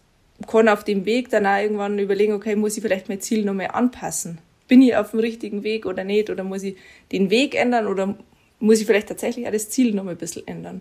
kann 0.47 0.69
auf 0.69 0.85
dem 0.85 1.05
Weg 1.05 1.31
dann 1.31 1.47
auch 1.47 1.61
irgendwann 1.61 1.99
überlegen, 1.99 2.33
okay, 2.33 2.57
muss 2.57 2.77
ich 2.77 2.83
vielleicht 2.83 3.09
mein 3.09 3.21
Ziel 3.21 3.45
nochmal 3.45 3.69
anpassen? 3.69 4.39
Bin 4.67 4.83
ich 4.83 4.97
auf 4.97 5.11
dem 5.11 5.21
richtigen 5.21 5.63
Weg 5.63 5.87
oder 5.87 6.05
nicht? 6.05 6.31
Oder 6.31 6.45
muss 6.45 6.63
ich 6.63 6.77
den 7.13 7.31
Weg 7.31 7.55
ändern 7.55 7.87
oder 7.87 8.17
muss 8.59 8.81
ich 8.81 8.87
vielleicht 8.87 9.09
tatsächlich 9.09 9.47
auch 9.47 9.53
das 9.53 9.71
Ziel 9.71 9.95
nochmal 9.95 10.15
ein 10.15 10.19
bisschen 10.19 10.47
ändern? 10.47 10.81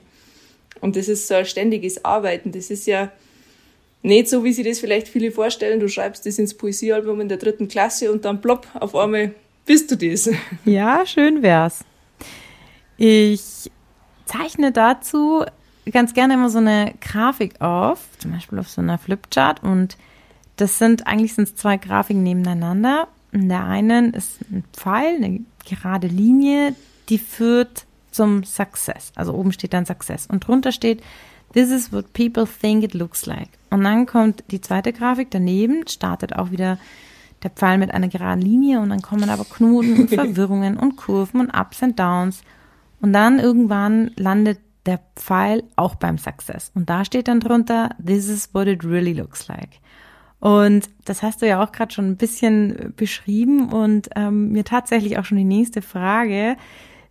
Und 0.79 0.95
das 0.95 1.07
ist 1.07 1.27
so 1.27 1.35
ein 1.35 1.45
ständiges 1.45 2.03
Arbeiten. 2.03 2.51
Das 2.51 2.69
ist 2.69 2.87
ja 2.87 3.11
nicht 4.03 4.29
so, 4.29 4.43
wie 4.43 4.53
sich 4.53 4.65
das 4.65 4.79
vielleicht 4.79 5.07
viele 5.07 5.31
vorstellen. 5.31 5.79
Du 5.79 5.87
schreibst 5.87 6.25
das 6.25 6.37
ins 6.37 6.53
Poesiealbum 6.53 7.21
in 7.21 7.29
der 7.29 7.37
dritten 7.37 7.67
Klasse 7.67 8.11
und 8.11 8.25
dann 8.25 8.41
plopp, 8.41 8.67
auf 8.75 8.95
einmal 8.95 9.33
bist 9.65 9.89
du 9.89 9.95
das. 9.97 10.29
Ja, 10.65 11.05
schön 11.05 11.41
wär's. 11.41 11.83
Ich 12.97 13.71
zeichne 14.25 14.71
dazu 14.71 15.45
ganz 15.91 16.13
gerne 16.13 16.35
immer 16.35 16.49
so 16.49 16.59
eine 16.59 16.93
Grafik 17.01 17.59
auf, 17.61 17.99
zum 18.19 18.31
Beispiel 18.31 18.59
auf 18.59 18.69
so 18.69 18.81
einer 18.81 18.97
Flipchart 18.97 19.63
und 19.63 19.97
das 20.55 20.77
sind 20.77 21.07
eigentlich 21.07 21.33
sind 21.33 21.57
zwei 21.57 21.77
Grafiken 21.77 22.23
nebeneinander. 22.23 23.07
In 23.31 23.49
der 23.49 23.65
einen 23.65 24.13
ist 24.13 24.39
ein 24.41 24.63
Pfeil, 24.73 25.15
eine 25.15 25.41
gerade 25.65 26.07
Linie, 26.07 26.75
die 27.09 27.17
führt 27.17 27.85
zum 28.11 28.43
Success. 28.43 29.11
Also 29.15 29.33
oben 29.33 29.51
steht 29.51 29.73
dann 29.73 29.85
Success 29.85 30.27
und 30.27 30.47
drunter 30.47 30.71
steht 30.71 31.01
This 31.53 31.69
is 31.69 31.91
what 31.91 32.13
people 32.13 32.45
think 32.45 32.83
it 32.83 32.93
looks 32.93 33.25
like. 33.25 33.49
Und 33.69 33.83
dann 33.83 34.05
kommt 34.05 34.43
die 34.51 34.61
zweite 34.61 34.93
Grafik 34.93 35.29
daneben, 35.31 35.87
startet 35.87 36.35
auch 36.35 36.51
wieder 36.51 36.77
der 37.43 37.51
Pfeil 37.51 37.77
mit 37.77 37.93
einer 37.93 38.07
geraden 38.07 38.41
Linie 38.41 38.79
und 38.79 38.89
dann 38.89 39.01
kommen 39.01 39.29
aber 39.29 39.45
Knoten 39.45 40.01
und 40.01 40.09
Verwirrungen 40.13 40.77
und 40.77 40.95
Kurven 40.95 41.41
und 41.41 41.49
Ups 41.49 41.83
and 41.83 41.99
Downs. 41.99 42.41
Und 43.01 43.13
dann 43.13 43.39
irgendwann 43.39 44.11
landet 44.15 44.59
der 44.85 44.99
Pfeil 45.15 45.63
auch 45.75 45.95
beim 45.95 46.17
Success. 46.17 46.71
Und 46.73 46.89
da 46.89 47.05
steht 47.05 47.27
dann 47.27 47.39
drunter, 47.39 47.89
this 48.03 48.27
is 48.29 48.49
what 48.53 48.67
it 48.67 48.83
really 48.83 49.13
looks 49.13 49.47
like. 49.47 49.79
Und 50.39 50.89
das 51.05 51.23
hast 51.23 51.41
du 51.41 51.47
ja 51.47 51.63
auch 51.63 51.71
gerade 51.71 51.93
schon 51.93 52.09
ein 52.09 52.17
bisschen 52.17 52.93
beschrieben 52.97 53.71
und 53.71 54.09
ähm, 54.15 54.51
mir 54.51 54.65
tatsächlich 54.65 55.17
auch 55.17 55.23
schon 55.23 55.37
die 55.37 55.45
nächste 55.45 55.81
Frage 55.81 56.57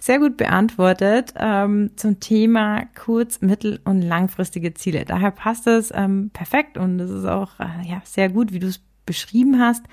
sehr 0.03 0.19
gut 0.19 0.37
beantwortet 0.37 1.33
ähm, 1.37 1.93
zum 1.95 2.19
Thema 2.19 2.87
kurz-, 2.97 3.41
mittel- 3.41 3.79
und 3.85 4.03
langfristige 4.03 4.75
Ziele. 4.75 5.05
Daher 5.05 5.31
passt 5.31 5.69
es 5.69 5.93
ähm, 5.95 6.31
perfekt 6.33 6.77
und 6.77 6.99
es 6.99 7.09
ist 7.09 7.25
auch 7.25 7.61
äh, 7.61 7.89
ja, 7.89 8.03
sehr 8.03 8.29
gut, 8.29 8.53
wie 8.53 8.59
du 8.59 8.67
es 8.67 8.81
beschrieben 9.07 9.61
hast, 9.61 9.85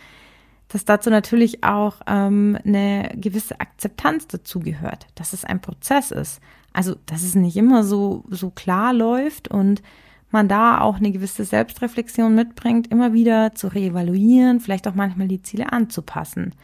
dass 0.68 0.84
dazu 0.84 1.12
natürlich 1.12 1.64
auch 1.64 1.98
ähm, 2.08 2.58
eine 2.66 3.12
gewisse 3.18 3.60
Akzeptanz 3.60 4.26
dazugehört, 4.26 5.06
dass 5.14 5.34
es 5.34 5.46
ein 5.46 5.62
Prozess 5.62 6.10
ist. 6.10 6.42
Also, 6.74 6.96
dass 7.06 7.22
es 7.22 7.36
nicht 7.36 7.56
immer 7.56 7.84
so, 7.84 8.24
so 8.32 8.50
klar 8.50 8.94
läuft 8.94 9.48
und 9.48 9.84
man 10.32 10.48
da 10.48 10.82
auch 10.82 10.96
eine 10.96 11.12
gewisse 11.12 11.46
Selbstreflexion 11.46 12.34
mitbringt, 12.34 12.88
immer 12.88 13.14
wieder 13.14 13.54
zu 13.54 13.68
reevaluieren, 13.68 14.60
vielleicht 14.60 14.88
auch 14.88 14.96
manchmal 14.96 15.28
die 15.28 15.44
Ziele 15.44 15.72
anzupassen. 15.72 16.56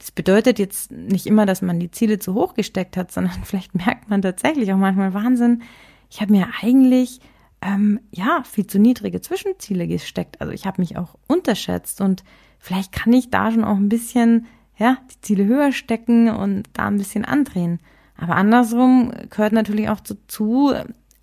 Das 0.00 0.10
bedeutet 0.10 0.58
jetzt 0.58 0.90
nicht 0.90 1.26
immer, 1.26 1.44
dass 1.44 1.60
man 1.60 1.78
die 1.78 1.90
Ziele 1.90 2.18
zu 2.18 2.32
hoch 2.32 2.54
gesteckt 2.54 2.96
hat, 2.96 3.12
sondern 3.12 3.34
vielleicht 3.44 3.74
merkt 3.74 4.08
man 4.08 4.22
tatsächlich 4.22 4.72
auch 4.72 4.78
manchmal 4.78 5.14
Wahnsinn. 5.14 5.62
Ich 6.10 6.20
habe 6.20 6.32
mir 6.32 6.48
eigentlich 6.62 7.20
ähm, 7.60 8.00
ja 8.10 8.42
viel 8.42 8.66
zu 8.66 8.78
niedrige 8.78 9.20
Zwischenziele 9.20 9.86
gesteckt. 9.86 10.40
Also 10.40 10.52
ich 10.54 10.66
habe 10.66 10.80
mich 10.80 10.96
auch 10.96 11.16
unterschätzt 11.28 12.00
und 12.00 12.24
vielleicht 12.58 12.92
kann 12.92 13.12
ich 13.12 13.30
da 13.30 13.52
schon 13.52 13.62
auch 13.62 13.76
ein 13.76 13.90
bisschen 13.90 14.46
ja 14.78 14.96
die 15.12 15.20
Ziele 15.20 15.44
höher 15.44 15.70
stecken 15.70 16.30
und 16.30 16.64
da 16.72 16.86
ein 16.86 16.96
bisschen 16.96 17.26
andrehen. 17.26 17.78
Aber 18.16 18.36
andersrum 18.36 19.12
gehört 19.28 19.52
natürlich 19.52 19.90
auch 19.90 20.00
dazu, 20.00 20.74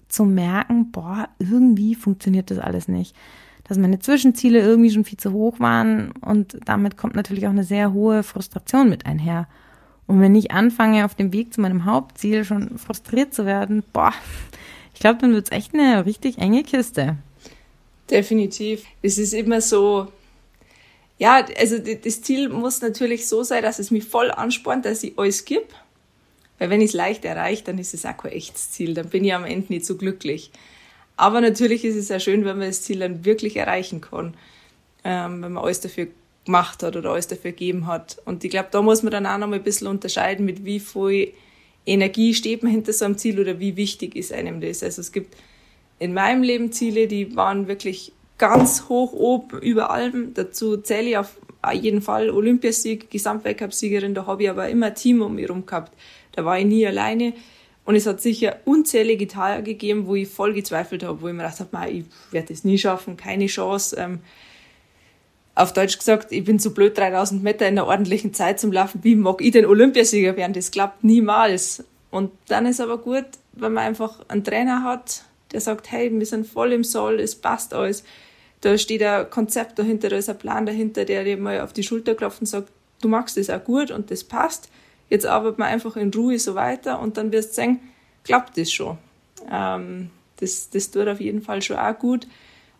zu 0.08 0.24
merken, 0.24 0.92
boah, 0.92 1.30
irgendwie 1.40 1.96
funktioniert 1.96 2.52
das 2.52 2.60
alles 2.60 2.88
nicht. 2.88 3.16
Dass 3.68 3.78
meine 3.78 4.00
Zwischenziele 4.00 4.60
irgendwie 4.60 4.92
schon 4.92 5.04
viel 5.06 5.18
zu 5.18 5.34
hoch 5.34 5.60
waren 5.60 6.12
und 6.22 6.58
damit 6.66 6.98
kommt 6.98 7.16
natürlich 7.16 7.48
auch 7.48 7.52
eine 7.52 7.64
sehr 7.64 7.94
hohe 7.94 8.24
Frustration 8.24 8.90
mit 8.90 9.06
einher. 9.06 9.48
Und 10.08 10.22
wenn 10.22 10.36
ich 10.36 10.52
anfange, 10.52 11.04
auf 11.04 11.16
dem 11.16 11.34
Weg 11.34 11.54
zu 11.54 11.62
meinem 11.62 11.86
Hauptziel 11.86 12.46
schon 12.46 12.78
frustriert 12.78 13.34
zu 13.34 13.46
werden, 13.46 13.84
boah, 13.92 14.14
ich 14.94 15.02
glaube, 15.02 15.20
dann 15.20 15.34
wird 15.34 15.46
es 15.46 15.52
echt 15.52 15.74
eine 15.74 16.06
richtig 16.06 16.38
enge 16.38 16.64
Kiste. 16.64 17.18
Definitiv. 18.10 18.86
Es 19.02 19.18
ist 19.18 19.34
immer 19.34 19.60
so, 19.60 20.08
ja, 21.18 21.46
also 21.60 21.78
das 21.78 22.22
Ziel 22.22 22.50
muss 22.50 22.82
natürlich 22.82 23.28
so 23.28 23.44
sein, 23.44 23.64
dass 23.64 23.80
es 23.80 23.92
mich 23.92 24.06
voll 24.06 24.32
anspornt, 24.32 24.86
dass 24.86 25.04
ich 25.04 25.20
alles 25.20 25.46
gebe. 25.46 25.68
Weil 26.58 26.70
wenn 26.70 26.82
ich 26.82 26.92
es 26.92 26.94
leicht 26.94 27.26
erreiche, 27.26 27.64
dann 27.66 27.78
ist 27.78 27.94
es 27.94 28.06
auch 28.06 28.18
kein 28.18 28.32
echtes 28.32 28.72
Ziel. 28.72 28.94
Dann 28.94 29.10
bin 29.10 29.24
ich 29.26 29.34
am 29.34 29.46
Ende 29.46 29.74
nicht 29.74 29.86
so 29.86 29.98
glücklich. 29.98 30.52
Aber 31.18 31.42
natürlich 31.42 31.84
ist 31.84 31.96
es 31.96 32.10
ja 32.10 32.20
schön, 32.20 32.46
wenn 32.46 32.58
man 32.58 32.68
das 32.68 32.84
Ziel 32.84 33.00
dann 33.00 33.26
wirklich 33.26 33.58
erreichen 33.58 34.02
kann. 34.02 34.36
Ähm, 35.04 35.42
wenn 35.42 35.54
man 35.54 35.64
alles 35.64 35.82
dafür 35.82 36.08
gemacht 36.46 36.82
hat 36.84 36.96
oder 36.96 37.12
alles 37.12 37.28
dafür 37.28 37.52
gegeben 37.52 37.88
hat. 37.88 38.18
Und 38.26 38.44
ich 38.44 38.52
glaube, 38.52 38.70
da 38.72 38.82
muss 38.82 39.04
man 39.04 39.12
dann 39.12 39.26
auch 39.26 39.38
noch 39.38 39.48
mal 39.48 39.58
ein 39.58 39.64
bisschen 39.64 39.88
unterscheiden, 39.88 40.46
mit 40.46 40.64
wie 40.64 40.80
viel 40.80 41.34
Energie 41.86 42.34
steht 42.34 42.64
man 42.64 42.72
hinter 42.72 42.94
so 42.94 43.06
einem 43.06 43.18
Ziel 43.18 43.40
oder 43.40 43.60
wie 43.60 43.76
wichtig 43.76 44.16
ist 44.16 44.34
einem 44.34 44.62
das. 44.62 44.84
Also 44.84 45.02
es 45.02 45.12
gibt 45.12 45.36
in 46.00 46.14
meinem 46.14 46.44
Leben 46.44 46.72
Ziele, 46.72 47.08
die 47.08 47.36
waren 47.36 47.68
wirklich 47.68 48.12
ganz 48.38 48.88
hoch 48.90 49.14
oben 49.14 49.60
über 49.60 49.90
allem. 49.90 50.34
Dazu 50.34 50.78
zähle 50.78 51.10
ich 51.10 51.18
auf 51.18 51.38
jeden 51.74 52.02
Fall 52.02 52.30
Olympiasieg, 52.30 53.10
Gesamtweltcupsiegerin, 53.10 54.14
da 54.14 54.26
habe 54.26 54.44
ich 54.44 54.50
aber 54.50 54.70
immer 54.70 54.88
ein 54.88 54.96
Team 54.96 55.22
um 55.22 55.36
mich 55.36 55.48
herum 55.48 55.66
gehabt. 55.66 55.92
Da 56.34 56.46
war 56.46 56.60
ich 56.60 56.66
nie 56.66 56.86
alleine. 56.86 57.34
Und 57.88 57.96
es 57.96 58.06
hat 58.06 58.20
sicher 58.20 58.58
unzählige 58.66 59.30
Tage 59.30 59.64
gegeben, 59.64 60.08
wo 60.08 60.16
ich 60.16 60.28
voll 60.28 60.54
gezweifelt 60.54 61.04
habe, 61.04 61.22
wo 61.22 61.30
ich 61.30 61.34
mir 61.34 61.44
gedacht 61.44 61.62
habe, 61.62 61.90
ich 61.90 62.04
werde 62.32 62.50
das 62.50 62.66
nie 62.66 62.78
schaffen, 62.78 63.16
keine 63.16 63.46
Chance. 63.46 63.96
Ähm, 63.98 64.20
auf 65.56 65.72
Deutsch 65.72 65.98
gesagt, 65.98 66.34
ich 66.34 66.44
bin 66.44 66.60
zu 66.60 66.74
blöd, 66.74 66.98
3000 66.98 67.42
Meter 67.42 67.66
in 67.66 67.80
einer 67.80 67.88
ordentlichen 67.88 68.34
Zeit 68.34 68.60
zum 68.60 68.74
Laufen. 68.74 69.06
Wie 69.06 69.16
mag 69.16 69.42
ich 69.42 69.52
denn 69.52 69.66
Olympiasieger 69.66 70.36
werden? 70.36 70.52
Das 70.52 70.72
klappt 70.72 71.06
niemals. 71.06 71.86
Und 72.12 72.32
dann 72.50 72.66
ist 72.66 72.82
aber 72.82 72.98
gut, 72.98 73.24
wenn 73.54 73.72
man 73.72 73.86
einfach 73.86 74.20
einen 74.28 74.44
Trainer 74.44 74.84
hat, 74.84 75.24
der 75.54 75.62
sagt, 75.62 75.90
hey, 75.90 76.12
wir 76.12 76.26
sind 76.26 76.46
voll 76.46 76.74
im 76.74 76.84
Soll, 76.84 77.22
es 77.22 77.36
passt 77.36 77.74
alles. 77.74 78.04
Da 78.60 78.78
steht 78.78 79.02
ein 79.02 79.30
Konzept 79.30 79.80
dahinter, 79.80 80.10
da 80.10 80.18
ist 80.18 80.30
ein 80.30 80.38
Plan 80.38 80.66
dahinter, 80.66 81.06
der 81.06 81.24
dir 81.24 81.38
mal 81.38 81.62
auf 81.62 81.72
die 81.72 81.84
Schulter 81.84 82.16
klopft 82.16 82.42
und 82.42 82.48
sagt, 82.48 82.70
du 83.00 83.08
machst 83.08 83.38
das 83.38 83.50
auch 83.50 83.64
gut 83.64 83.92
und 83.92 84.12
das 84.12 84.26
passt. 84.26 84.70
Jetzt 85.10 85.26
arbeitet 85.26 85.60
man 85.60 85.70
einfach 85.70 85.96
in 85.96 86.14
Ruhe 86.14 86.38
so 86.40 86.56
weiter 86.56 87.00
und 87.00 87.18
dann 87.18 87.32
wirst 87.32 87.52
du 87.52 87.62
sehen, 87.62 87.80
klappt 88.24 88.58
das 88.58 88.72
schon. 88.72 88.98
Ähm, 89.52 90.10
das, 90.40 90.70
das 90.70 90.92
tut 90.92 91.08
auf 91.08 91.22
jeden 91.22 91.42
Fall 91.42 91.62
schon 91.62 91.78
auch 91.78 91.98
gut. 91.98 92.28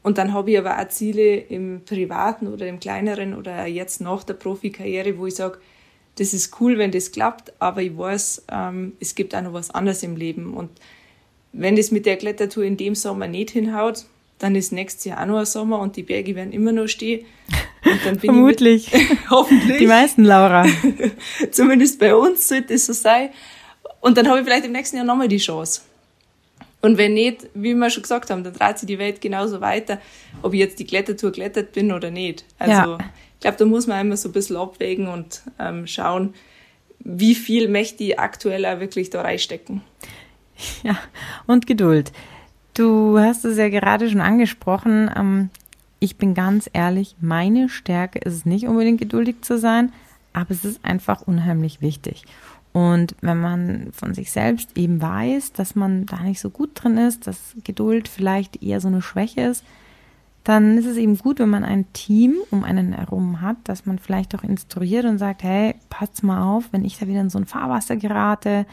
Und 0.04 0.18
dann 0.18 0.34
habe 0.34 0.52
ich 0.52 0.58
aber 0.58 0.80
auch 0.80 0.88
Ziele 0.90 1.36
im 1.38 1.82
Privaten 1.86 2.48
oder 2.48 2.68
im 2.68 2.80
Kleineren 2.80 3.34
oder 3.34 3.66
jetzt 3.66 4.00
nach 4.00 4.24
der 4.24 4.36
Profikarriere, 4.36 5.18
wo 5.18 5.26
ich 5.26 5.36
sage, 5.36 5.60
das 6.16 6.34
ist 6.34 6.60
cool, 6.60 6.78
wenn 6.78 6.92
das 6.92 7.12
klappt, 7.12 7.54
aber 7.60 7.82
ich 7.82 7.98
weiß, 7.98 8.46
ähm, 8.52 8.94
es 9.00 9.16
gibt 9.16 9.36
auch 9.36 9.42
noch 9.42 9.54
was 9.54 9.70
anderes 9.70 10.04
im 10.04 10.16
Leben. 10.16 10.54
Und 10.54 10.70
wenn 11.54 11.76
das 11.76 11.92
mit 11.92 12.06
der 12.06 12.18
Klettertour 12.18 12.64
in 12.64 12.78
dem 12.78 12.96
Sommer 12.96 13.28
nicht 13.28 13.52
hinhaut, 13.52 14.06
dann 14.40 14.56
ist 14.56 14.72
nächstes 14.72 15.06
Jahr 15.06 15.22
auch 15.22 15.26
noch 15.26 15.40
ein 15.40 15.46
Sommer 15.46 15.80
und 15.80 15.96
die 15.96 16.04
Berge 16.04 16.36
werden 16.36 16.52
immer 16.52 16.72
noch 16.72 16.88
stehen. 16.88 17.26
Vermutlich. 18.20 18.92
Mit, 18.92 19.18
hoffentlich. 19.30 19.78
Die 19.78 19.88
meisten, 19.88 20.24
Laura. 20.24 20.66
Zumindest 21.52 22.00
bei 22.00 22.16
uns 22.16 22.48
sollte 22.48 22.74
es 22.74 22.86
so 22.86 22.94
sein. 22.94 23.30
Und 24.02 24.18
dann 24.18 24.28
habe 24.28 24.40
ich 24.40 24.46
vielleicht 24.46 24.66
im 24.66 24.72
nächsten 24.72 24.98
Jahr 24.98 25.06
nochmal 25.06 25.28
die 25.28 25.38
Chance. 25.38 25.82
Und 26.82 26.98
wenn 26.98 27.16
nicht, 27.16 27.48
wie 27.56 27.74
wir 27.74 27.90
schon 27.90 28.04
gesagt 28.04 28.30
haben, 28.30 28.44
dann 28.44 28.54
dreht 28.54 28.78
sich 28.78 28.88
die 28.88 29.00
Welt 29.00 29.20
genauso 29.20 29.62
weiter, 29.62 30.00
ob 30.44 30.54
ich 30.54 30.60
jetzt 30.60 30.80
die 30.80 30.86
Klettertour 30.86 31.32
klettert 31.32 31.72
bin 31.72 31.92
oder 31.92 32.12
nicht. 32.12 32.46
Also 32.60 32.72
ja. 32.72 32.98
ich 33.34 33.40
glaube, 33.42 33.58
da 33.58 33.66
muss 33.66 33.88
man 33.88 34.06
immer 34.06 34.18
so 34.18 34.30
ein 34.30 34.34
bisschen 34.34 34.58
abwägen 34.58 35.08
und 35.08 35.42
ähm, 35.60 35.88
schauen, 35.88 36.36
wie 37.00 37.36
viel 37.36 37.68
möchte 37.68 38.04
ich 38.04 38.20
aktuell 38.20 38.66
auch 38.66 38.80
wirklich 38.80 39.10
da 39.10 39.22
reinstecken. 39.22 39.82
Ja, 40.84 40.98
und 41.46 41.68
Geduld. 41.68 42.12
Du 42.78 43.18
hast 43.18 43.44
es 43.44 43.58
ja 43.58 43.70
gerade 43.70 44.08
schon 44.08 44.22
angesprochen. 44.22 45.10
Ähm, 45.16 45.50
ich 45.98 46.18
bin 46.18 46.36
ganz 46.36 46.70
ehrlich, 46.74 47.16
meine 47.20 47.70
Stärke 47.70 48.20
ist 48.20 48.34
es 48.36 48.46
nicht 48.46 48.68
unbedingt 48.68 49.00
geduldig 49.00 49.38
zu 49.42 49.58
sein, 49.58 49.92
aber 50.32 50.52
es 50.52 50.64
ist 50.64 50.86
einfach 50.86 51.24
unheimlich 51.24 51.82
wichtig. 51.82 52.26
Und 52.74 53.16
wenn 53.22 53.42
man 53.42 53.88
von 53.94 54.14
sich 54.14 54.32
selbst 54.32 54.78
eben 54.78 55.02
weiß, 55.02 55.54
dass 55.54 55.74
man 55.74 56.06
da 56.06 56.22
nicht 56.22 56.40
so 56.40 56.52
gut 56.52 56.70
drin 56.76 56.98
ist, 56.98 57.26
dass 57.26 57.56
Geduld 57.64 58.08
vielleicht 58.08 58.62
eher 58.62 58.80
so 58.80 58.90
eine 58.90 59.02
Schwäche 59.02 59.42
ist, 59.42 59.64
dann 60.44 60.78
ist 60.78 60.86
es 60.86 60.98
eben 60.98 61.18
gut, 61.18 61.40
wenn 61.40 61.50
man 61.50 61.64
ein 61.64 61.92
Team 61.94 62.36
um 62.52 62.64
einen 62.64 62.94
herum 62.94 63.42
hat, 63.42 63.58
dass 63.64 63.88
man 63.88 63.98
vielleicht 63.98 64.36
auch 64.36 64.44
instruiert 64.44 65.06
und 65.06 65.18
sagt, 65.18 65.42
hey, 65.42 65.74
passt 65.90 66.24
mal 66.24 66.44
auf, 66.44 66.66
wenn 66.72 66.86
ich 66.86 67.00
da 67.00 67.08
wieder 67.08 67.22
in 67.22 67.32
so 67.32 67.40
ein 67.40 67.48
Fahrwasser 67.48 67.96
gerate, 67.96 68.68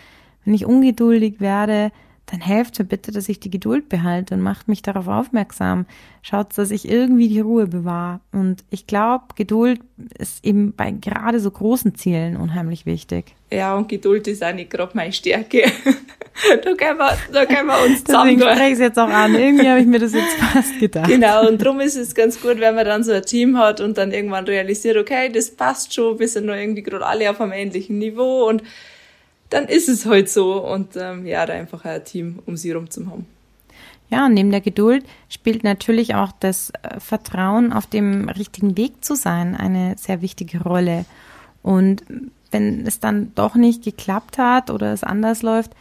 wenn 0.44 0.52
ich 0.52 0.66
ungeduldig 0.66 1.40
werde, 1.40 1.90
dann 2.26 2.40
helft 2.40 2.78
mir 2.78 2.86
bitte, 2.86 3.12
dass 3.12 3.28
ich 3.28 3.38
die 3.38 3.50
Geduld 3.50 3.88
behalte 3.88 4.34
und 4.34 4.40
macht 4.40 4.66
mich 4.66 4.80
darauf 4.80 5.08
aufmerksam. 5.08 5.84
Schaut, 6.22 6.56
dass 6.56 6.70
ich 6.70 6.88
irgendwie 6.88 7.28
die 7.28 7.40
Ruhe 7.40 7.66
bewahre. 7.66 8.20
Und 8.32 8.64
ich 8.70 8.86
glaube, 8.86 9.24
Geduld 9.34 9.80
ist 10.18 10.44
eben 10.44 10.72
bei 10.72 10.90
gerade 10.90 11.38
so 11.38 11.50
großen 11.50 11.94
Zielen 11.96 12.36
unheimlich 12.36 12.86
wichtig. 12.86 13.34
Ja, 13.52 13.76
und 13.76 13.88
Geduld 13.88 14.26
ist 14.26 14.42
auch 14.42 14.54
nicht 14.54 14.70
gerade 14.70 14.92
meine 14.96 15.12
Stärke. 15.12 15.62
da, 16.64 16.74
können 16.74 16.98
wir, 16.98 17.18
da 17.30 17.44
können 17.44 17.66
wir 17.66 17.84
uns 17.84 18.04
zusammen. 18.04 18.38
Deswegen 18.38 18.52
spreche 18.52 18.66
ich 18.68 18.72
es 18.72 18.78
jetzt 18.78 18.98
auch 18.98 19.08
an. 19.08 19.34
Irgendwie 19.34 19.68
habe 19.68 19.80
ich 19.80 19.86
mir 19.86 19.98
das 19.98 20.14
jetzt 20.14 20.34
fast 20.38 20.80
gedacht. 20.80 21.08
Genau, 21.08 21.46
und 21.46 21.60
darum 21.60 21.80
ist 21.80 21.96
es 21.96 22.14
ganz 22.14 22.40
gut, 22.40 22.58
wenn 22.58 22.74
man 22.74 22.86
dann 22.86 23.04
so 23.04 23.12
ein 23.12 23.22
Team 23.22 23.58
hat 23.58 23.82
und 23.82 23.98
dann 23.98 24.12
irgendwann 24.12 24.46
realisiert, 24.46 24.96
okay, 24.96 25.30
das 25.30 25.50
passt 25.50 25.92
schon, 25.92 26.18
wir 26.18 26.28
sind 26.28 26.46
noch 26.46 26.54
irgendwie 26.54 26.82
gerade 26.82 27.04
alle 27.04 27.30
auf 27.30 27.40
einem 27.40 27.52
ähnlichen 27.52 27.98
Niveau 27.98 28.48
und 28.48 28.62
dann 29.50 29.66
ist 29.66 29.88
es 29.88 30.06
halt 30.06 30.28
so 30.28 30.64
und 30.64 30.96
ähm, 30.96 31.26
ja, 31.26 31.46
da 31.46 31.52
einfach 31.52 31.84
ein 31.84 32.04
Team 32.04 32.40
um 32.46 32.56
sie 32.56 32.72
rum 32.72 32.90
zu 32.90 33.06
haben. 33.06 33.26
Ja, 34.10 34.26
und 34.26 34.34
neben 34.34 34.50
der 34.50 34.60
Geduld 34.60 35.04
spielt 35.28 35.64
natürlich 35.64 36.14
auch 36.14 36.32
das 36.38 36.70
äh, 36.82 37.00
Vertrauen, 37.00 37.72
auf 37.72 37.86
dem 37.86 38.28
richtigen 38.28 38.76
Weg 38.76 39.04
zu 39.04 39.16
sein, 39.16 39.56
eine 39.56 39.96
sehr 39.98 40.22
wichtige 40.22 40.62
Rolle. 40.62 41.04
Und 41.62 42.04
wenn 42.50 42.86
es 42.86 43.00
dann 43.00 43.32
doch 43.34 43.54
nicht 43.54 43.82
geklappt 43.82 44.38
hat 44.38 44.70
oder 44.70 44.92
es 44.92 45.02
anders 45.02 45.42
läuft, 45.42 45.72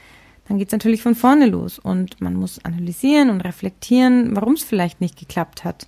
dann 0.47 0.58
geht 0.58 0.69
es 0.69 0.71
natürlich 0.71 1.02
von 1.02 1.15
vorne 1.15 1.45
los 1.45 1.80
und 1.80 2.19
man 2.21 2.34
muss 2.34 2.63
analysieren 2.63 3.30
und 3.30 3.41
reflektieren, 3.41 4.36
warum 4.36 4.54
es 4.54 4.63
vielleicht 4.63 4.99
nicht 4.99 5.17
geklappt 5.17 5.63
hat. 5.63 5.88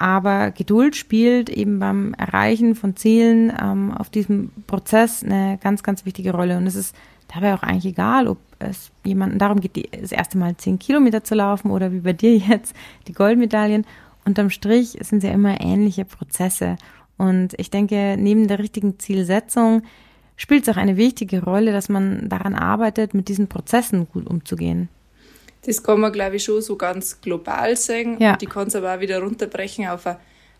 Aber 0.00 0.50
Geduld 0.50 0.96
spielt 0.96 1.50
eben 1.50 1.78
beim 1.78 2.14
Erreichen 2.14 2.74
von 2.74 2.96
Zielen 2.96 3.52
ähm, 3.60 3.92
auf 3.92 4.08
diesem 4.08 4.50
Prozess 4.66 5.22
eine 5.22 5.58
ganz, 5.62 5.82
ganz 5.82 6.06
wichtige 6.06 6.32
Rolle. 6.32 6.56
Und 6.56 6.66
es 6.66 6.74
ist 6.74 6.96
dabei 7.28 7.52
auch 7.52 7.62
eigentlich 7.62 7.92
egal, 7.92 8.26
ob 8.26 8.38
es 8.58 8.90
jemanden 9.04 9.38
darum 9.38 9.60
geht, 9.60 9.90
das 10.00 10.10
erste 10.10 10.38
Mal 10.38 10.56
zehn 10.56 10.78
Kilometer 10.78 11.22
zu 11.22 11.34
laufen 11.34 11.70
oder 11.70 11.92
wie 11.92 12.00
bei 12.00 12.14
dir 12.14 12.34
jetzt 12.38 12.74
die 13.08 13.12
Goldmedaillen. 13.12 13.84
Unterm 14.24 14.48
Strich 14.48 14.96
sind 15.02 15.18
es 15.18 15.24
ja 15.24 15.32
immer 15.32 15.60
ähnliche 15.60 16.06
Prozesse. 16.06 16.76
Und 17.18 17.52
ich 17.58 17.68
denke, 17.68 18.16
neben 18.18 18.48
der 18.48 18.58
richtigen 18.58 18.98
Zielsetzung 18.98 19.82
spielt 20.36 20.66
es 20.66 20.74
auch 20.74 20.80
eine 20.80 20.96
wichtige 20.96 21.44
Rolle, 21.44 21.72
dass 21.72 21.90
man 21.90 22.30
daran 22.30 22.54
arbeitet, 22.54 23.12
mit 23.12 23.28
diesen 23.28 23.48
Prozessen 23.48 24.08
gut 24.08 24.26
umzugehen. 24.26 24.88
Das 25.66 25.82
kann 25.82 26.00
man, 26.00 26.12
glaube 26.12 26.36
ich, 26.36 26.44
schon 26.44 26.62
so 26.62 26.76
ganz 26.76 27.20
global 27.20 27.76
sagen. 27.76 28.16
Ja. 28.20 28.32
Und 28.32 28.42
die 28.42 28.46
kann 28.46 28.68
es 28.68 28.74
aber 28.74 28.94
auch 28.94 29.00
wieder 29.00 29.20
runterbrechen 29.20 29.88
auf 29.88 30.06
ein 30.06 30.16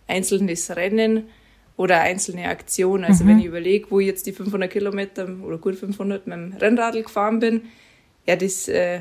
einzelnes 0.07 0.75
Rennen 0.75 1.29
oder 1.77 2.01
einzelne 2.01 2.49
Aktion. 2.49 3.05
Also 3.05 3.25
mhm. 3.25 3.29
wenn 3.29 3.39
ich 3.39 3.47
überlege, 3.47 3.87
wo 3.91 4.01
ich 4.01 4.07
jetzt 4.07 4.27
die 4.27 4.33
500 4.33 4.71
Kilometer 4.71 5.27
oder 5.43 5.57
gut 5.57 5.77
500 5.77 6.27
mit 6.27 6.37
dem 6.37 6.53
Rennradl 6.53 7.03
gefahren 7.03 7.39
bin, 7.39 7.63
ja, 8.27 8.37
das 8.37 8.69
äh, 8.69 9.01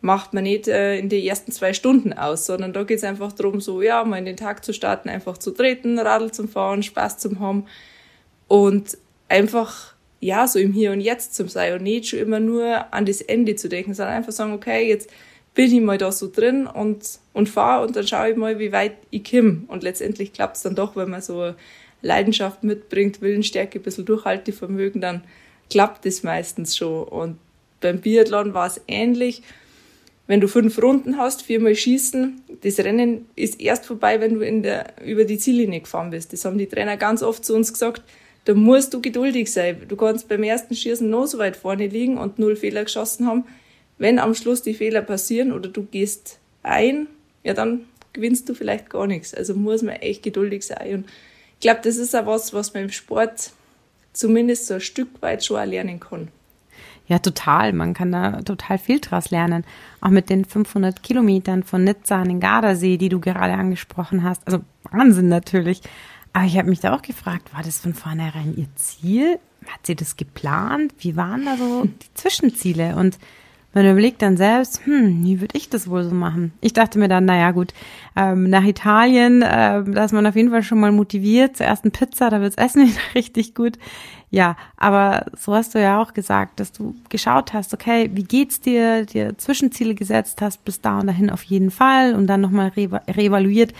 macht 0.00 0.34
man 0.34 0.44
nicht 0.44 0.68
äh, 0.68 0.98
in 0.98 1.08
den 1.08 1.24
ersten 1.24 1.52
zwei 1.52 1.72
Stunden 1.72 2.12
aus, 2.12 2.46
sondern 2.46 2.72
da 2.72 2.84
geht 2.84 2.98
es 2.98 3.04
einfach 3.04 3.32
darum, 3.32 3.60
so, 3.60 3.80
ja, 3.80 4.04
mal 4.04 4.18
in 4.18 4.26
den 4.26 4.36
Tag 4.36 4.64
zu 4.64 4.74
starten, 4.74 5.08
einfach 5.08 5.38
zu 5.38 5.52
treten, 5.52 5.98
Radl 5.98 6.30
zum 6.30 6.48
Fahren, 6.48 6.82
Spaß 6.82 7.18
zum 7.18 7.40
haben 7.40 7.64
und 8.46 8.98
einfach 9.28 9.94
ja, 10.20 10.46
so 10.46 10.58
im 10.58 10.72
Hier 10.72 10.92
und 10.92 11.00
Jetzt 11.00 11.34
zu 11.34 11.48
sein 11.48 11.74
und 11.74 11.82
nicht 11.82 12.08
schon 12.08 12.18
immer 12.18 12.40
nur 12.40 12.92
an 12.92 13.06
das 13.06 13.20
Ende 13.20 13.54
zu 13.56 13.68
denken, 13.68 13.94
sondern 13.94 14.16
einfach 14.16 14.32
sagen, 14.32 14.52
okay, 14.52 14.88
jetzt 14.88 15.10
bin 15.58 15.74
ich 15.74 15.80
mal 15.80 15.98
da 15.98 16.12
so 16.12 16.30
drin 16.32 16.68
und, 16.68 17.18
und 17.32 17.48
fahre 17.48 17.84
und 17.84 17.96
dann 17.96 18.06
schaue 18.06 18.30
ich 18.30 18.36
mal, 18.36 18.60
wie 18.60 18.70
weit 18.70 18.92
ich 19.10 19.28
komme. 19.28 19.64
Und 19.66 19.82
letztendlich 19.82 20.32
klappt 20.32 20.56
es 20.56 20.62
dann 20.62 20.76
doch, 20.76 20.94
wenn 20.94 21.10
man 21.10 21.20
so 21.20 21.52
Leidenschaft 22.00 22.62
mitbringt, 22.62 23.20
Willensstärke, 23.20 23.80
ein 23.80 23.82
bisschen 23.82 24.04
Durchhaltevermögen, 24.04 25.00
dann 25.00 25.24
klappt 25.68 26.06
es 26.06 26.22
meistens 26.22 26.76
schon. 26.76 27.08
Und 27.08 27.38
beim 27.80 28.00
Biathlon 28.00 28.54
war 28.54 28.68
es 28.68 28.80
ähnlich. 28.86 29.42
Wenn 30.28 30.40
du 30.40 30.46
fünf 30.46 30.80
Runden 30.80 31.18
hast, 31.18 31.42
viermal 31.42 31.74
schießen, 31.74 32.40
das 32.62 32.78
Rennen 32.78 33.26
ist 33.34 33.60
erst 33.60 33.84
vorbei, 33.84 34.20
wenn 34.20 34.34
du 34.34 34.42
in 34.42 34.62
der, 34.62 34.92
über 35.04 35.24
die 35.24 35.38
Ziellinie 35.38 35.80
gefahren 35.80 36.10
bist. 36.10 36.32
Das 36.32 36.44
haben 36.44 36.58
die 36.58 36.68
Trainer 36.68 36.96
ganz 36.96 37.20
oft 37.20 37.44
zu 37.44 37.56
uns 37.56 37.72
gesagt. 37.72 38.02
Da 38.44 38.54
musst 38.54 38.94
du 38.94 39.00
geduldig 39.00 39.52
sein. 39.52 39.86
Du 39.88 39.96
kannst 39.96 40.28
beim 40.28 40.44
ersten 40.44 40.76
Schießen 40.76 41.10
noch 41.10 41.26
so 41.26 41.38
weit 41.38 41.56
vorne 41.56 41.88
liegen 41.88 42.16
und 42.16 42.38
null 42.38 42.54
Fehler 42.54 42.84
geschossen 42.84 43.26
haben. 43.26 43.42
Wenn 43.98 44.18
am 44.18 44.34
Schluss 44.34 44.62
die 44.62 44.74
Fehler 44.74 45.02
passieren 45.02 45.52
oder 45.52 45.68
du 45.68 45.84
gehst 45.84 46.38
ein, 46.62 47.08
ja, 47.42 47.54
dann 47.54 47.82
gewinnst 48.12 48.48
du 48.48 48.54
vielleicht 48.54 48.90
gar 48.90 49.06
nichts. 49.06 49.34
Also 49.34 49.54
muss 49.54 49.82
man 49.82 49.96
echt 49.96 50.22
geduldig 50.22 50.64
sein. 50.64 50.94
Und 50.94 51.06
ich 51.54 51.60
glaube, 51.60 51.80
das 51.82 51.96
ist 51.96 52.14
auch 52.14 52.26
was, 52.26 52.52
was 52.52 52.74
man 52.74 52.84
im 52.84 52.90
Sport 52.90 53.52
zumindest 54.12 54.66
so 54.66 54.74
ein 54.74 54.80
Stück 54.80 55.08
weit 55.20 55.44
schon 55.44 55.58
erlernen 55.58 56.00
kann. 56.00 56.28
Ja, 57.08 57.18
total. 57.18 57.72
Man 57.72 57.94
kann 57.94 58.12
da 58.12 58.42
total 58.42 58.78
viel 58.78 59.00
draus 59.00 59.30
lernen. 59.30 59.64
Auch 60.00 60.10
mit 60.10 60.28
den 60.28 60.44
500 60.44 61.02
Kilometern 61.02 61.62
von 61.62 61.82
Nizza 61.82 62.20
an 62.20 62.28
den 62.28 62.40
Gardasee, 62.40 62.98
die 62.98 63.08
du 63.08 63.18
gerade 63.18 63.54
angesprochen 63.54 64.22
hast. 64.22 64.46
Also 64.46 64.60
Wahnsinn 64.90 65.28
natürlich. 65.28 65.80
Aber 66.34 66.44
ich 66.44 66.58
habe 66.58 66.68
mich 66.68 66.80
da 66.80 66.94
auch 66.94 67.02
gefragt, 67.02 67.54
war 67.54 67.62
das 67.62 67.78
von 67.78 67.94
vornherein 67.94 68.54
ihr 68.56 68.68
Ziel? 68.76 69.38
Hat 69.66 69.86
sie 69.86 69.96
das 69.96 70.16
geplant? 70.16 70.92
Wie 70.98 71.16
waren 71.16 71.46
da 71.46 71.56
so 71.56 71.84
die 71.84 72.14
Zwischenziele? 72.14 72.94
Und 72.94 73.18
man 73.74 73.84
überlegt 73.84 74.22
dann 74.22 74.36
selbst, 74.36 74.84
hm, 74.86 75.24
wie 75.24 75.40
würde 75.40 75.56
ich 75.56 75.68
das 75.68 75.90
wohl 75.90 76.02
so 76.02 76.14
machen? 76.14 76.52
Ich 76.60 76.72
dachte 76.72 76.98
mir 76.98 77.08
dann, 77.08 77.26
naja 77.26 77.50
gut, 77.50 77.74
ähm, 78.16 78.48
nach 78.48 78.64
Italien, 78.64 79.42
äh, 79.42 79.84
da 79.84 80.04
ist 80.04 80.12
man 80.12 80.26
auf 80.26 80.36
jeden 80.36 80.50
Fall 80.50 80.62
schon 80.62 80.80
mal 80.80 80.90
motiviert. 80.90 81.58
Zur 81.58 81.66
ersten 81.66 81.90
Pizza, 81.90 82.30
da 82.30 82.40
wirds 82.40 82.56
Essen 82.56 82.88
wieder 82.88 83.00
richtig 83.14 83.54
gut. 83.54 83.78
Ja, 84.30 84.56
aber 84.76 85.26
so 85.36 85.54
hast 85.54 85.74
du 85.74 85.80
ja 85.80 86.02
auch 86.02 86.12
gesagt, 86.14 86.60
dass 86.60 86.72
du 86.72 86.94
geschaut 87.08 87.52
hast, 87.52 87.72
okay, 87.72 88.10
wie 88.12 88.24
geht's 88.24 88.60
dir, 88.60 89.06
dir 89.06 89.36
Zwischenziele 89.38 89.94
gesetzt 89.94 90.42
hast, 90.42 90.64
bis 90.64 90.80
da 90.80 90.98
und 90.98 91.06
dahin 91.06 91.30
auf 91.30 91.42
jeden 91.44 91.70
Fall 91.70 92.14
und 92.14 92.26
dann 92.26 92.40
nochmal 92.40 92.68
re 92.76 93.00
reevaluiert, 93.08 93.72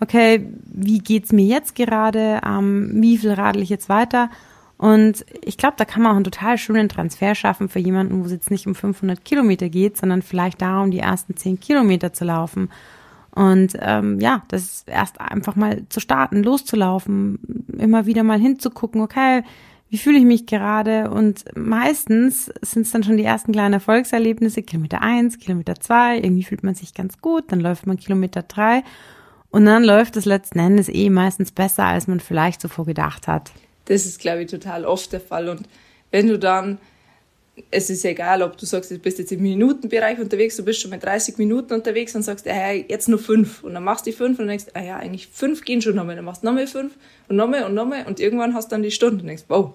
okay, 0.00 0.46
wie 0.64 0.98
geht's 0.98 1.32
mir 1.32 1.46
jetzt 1.46 1.74
gerade, 1.74 2.40
ähm, 2.46 2.90
wie 2.94 3.18
viel 3.18 3.32
radel 3.32 3.62
ich 3.62 3.70
jetzt 3.70 3.88
weiter 3.88 4.30
und 4.78 5.26
ich 5.42 5.58
glaube, 5.58 5.74
da 5.76 5.84
kann 5.84 6.02
man 6.02 6.12
auch 6.12 6.16
einen 6.16 6.24
total 6.24 6.56
schönen 6.56 6.88
Transfer 6.88 7.34
schaffen 7.34 7.68
für 7.68 7.80
jemanden, 7.80 8.20
wo 8.20 8.26
es 8.26 8.32
jetzt 8.32 8.52
nicht 8.52 8.66
um 8.68 8.76
500 8.76 9.24
Kilometer 9.24 9.68
geht, 9.68 9.96
sondern 9.96 10.22
vielleicht 10.22 10.62
darum, 10.62 10.92
die 10.92 11.00
ersten 11.00 11.36
10 11.36 11.58
Kilometer 11.58 12.12
zu 12.12 12.24
laufen. 12.24 12.70
Und 13.32 13.76
ähm, 13.80 14.20
ja, 14.20 14.44
das 14.48 14.62
ist 14.62 14.88
erst 14.88 15.20
einfach 15.20 15.56
mal 15.56 15.82
zu 15.88 15.98
starten, 15.98 16.44
loszulaufen, 16.44 17.66
immer 17.76 18.06
wieder 18.06 18.22
mal 18.22 18.38
hinzugucken, 18.38 19.00
okay, 19.00 19.42
wie 19.90 19.98
fühle 19.98 20.18
ich 20.18 20.24
mich 20.24 20.46
gerade? 20.46 21.10
Und 21.10 21.44
meistens 21.56 22.46
sind 22.62 22.82
es 22.82 22.92
dann 22.92 23.02
schon 23.02 23.16
die 23.16 23.24
ersten 23.24 23.52
kleinen 23.52 23.74
Erfolgserlebnisse, 23.74 24.62
Kilometer 24.62 25.02
eins, 25.02 25.38
Kilometer 25.38 25.74
zwei, 25.76 26.18
irgendwie 26.18 26.44
fühlt 26.44 26.62
man 26.62 26.74
sich 26.74 26.94
ganz 26.94 27.20
gut, 27.20 27.50
dann 27.50 27.60
läuft 27.60 27.86
man 27.86 27.96
Kilometer 27.96 28.42
drei 28.42 28.84
und 29.50 29.64
dann 29.64 29.82
läuft 29.82 30.16
es 30.16 30.24
letzten 30.24 30.60
Endes 30.60 30.88
eh 30.88 31.10
meistens 31.10 31.50
besser, 31.50 31.84
als 31.84 32.06
man 32.06 32.20
vielleicht 32.20 32.60
zuvor 32.60 32.86
gedacht 32.86 33.26
hat. 33.26 33.50
Das 33.88 34.04
ist, 34.04 34.20
glaube 34.20 34.42
ich, 34.42 34.50
total 34.50 34.84
oft 34.84 35.12
der 35.12 35.20
Fall. 35.20 35.48
Und 35.48 35.62
wenn 36.10 36.28
du 36.28 36.38
dann, 36.38 36.78
es 37.70 37.88
ist 37.88 38.04
egal, 38.04 38.42
ob 38.42 38.58
du 38.58 38.66
sagst, 38.66 38.90
du 38.90 38.98
bist 38.98 39.18
jetzt 39.18 39.32
im 39.32 39.42
Minutenbereich 39.42 40.18
unterwegs, 40.18 40.56
du 40.56 40.64
bist 40.64 40.80
schon 40.80 40.90
mit 40.90 41.02
30 41.02 41.38
Minuten 41.38 41.72
unterwegs 41.72 42.14
und 42.14 42.22
sagst, 42.22 42.46
ah, 42.46 42.72
jetzt 42.72 43.08
nur 43.08 43.18
fünf. 43.18 43.64
Und 43.64 43.72
dann 43.72 43.82
machst 43.82 44.06
du 44.06 44.10
die 44.10 44.16
fünf 44.16 44.38
und 44.38 44.46
denkst, 44.46 44.66
ah 44.74 44.82
ja, 44.82 44.96
eigentlich 44.98 45.28
fünf 45.28 45.64
gehen 45.64 45.80
schon 45.80 45.96
nochmal. 45.96 46.16
Dann 46.16 46.26
machst 46.26 46.42
du 46.42 46.46
nochmal 46.46 46.66
fünf 46.66 46.94
und 47.28 47.36
nochmal 47.36 47.64
und 47.64 47.74
nochmal 47.74 48.04
und 48.06 48.20
irgendwann 48.20 48.54
hast 48.54 48.70
du 48.70 48.74
dann 48.74 48.82
die 48.82 48.90
Stunde 48.90 49.22
und 49.22 49.26
denkst, 49.26 49.44
wow, 49.48 49.72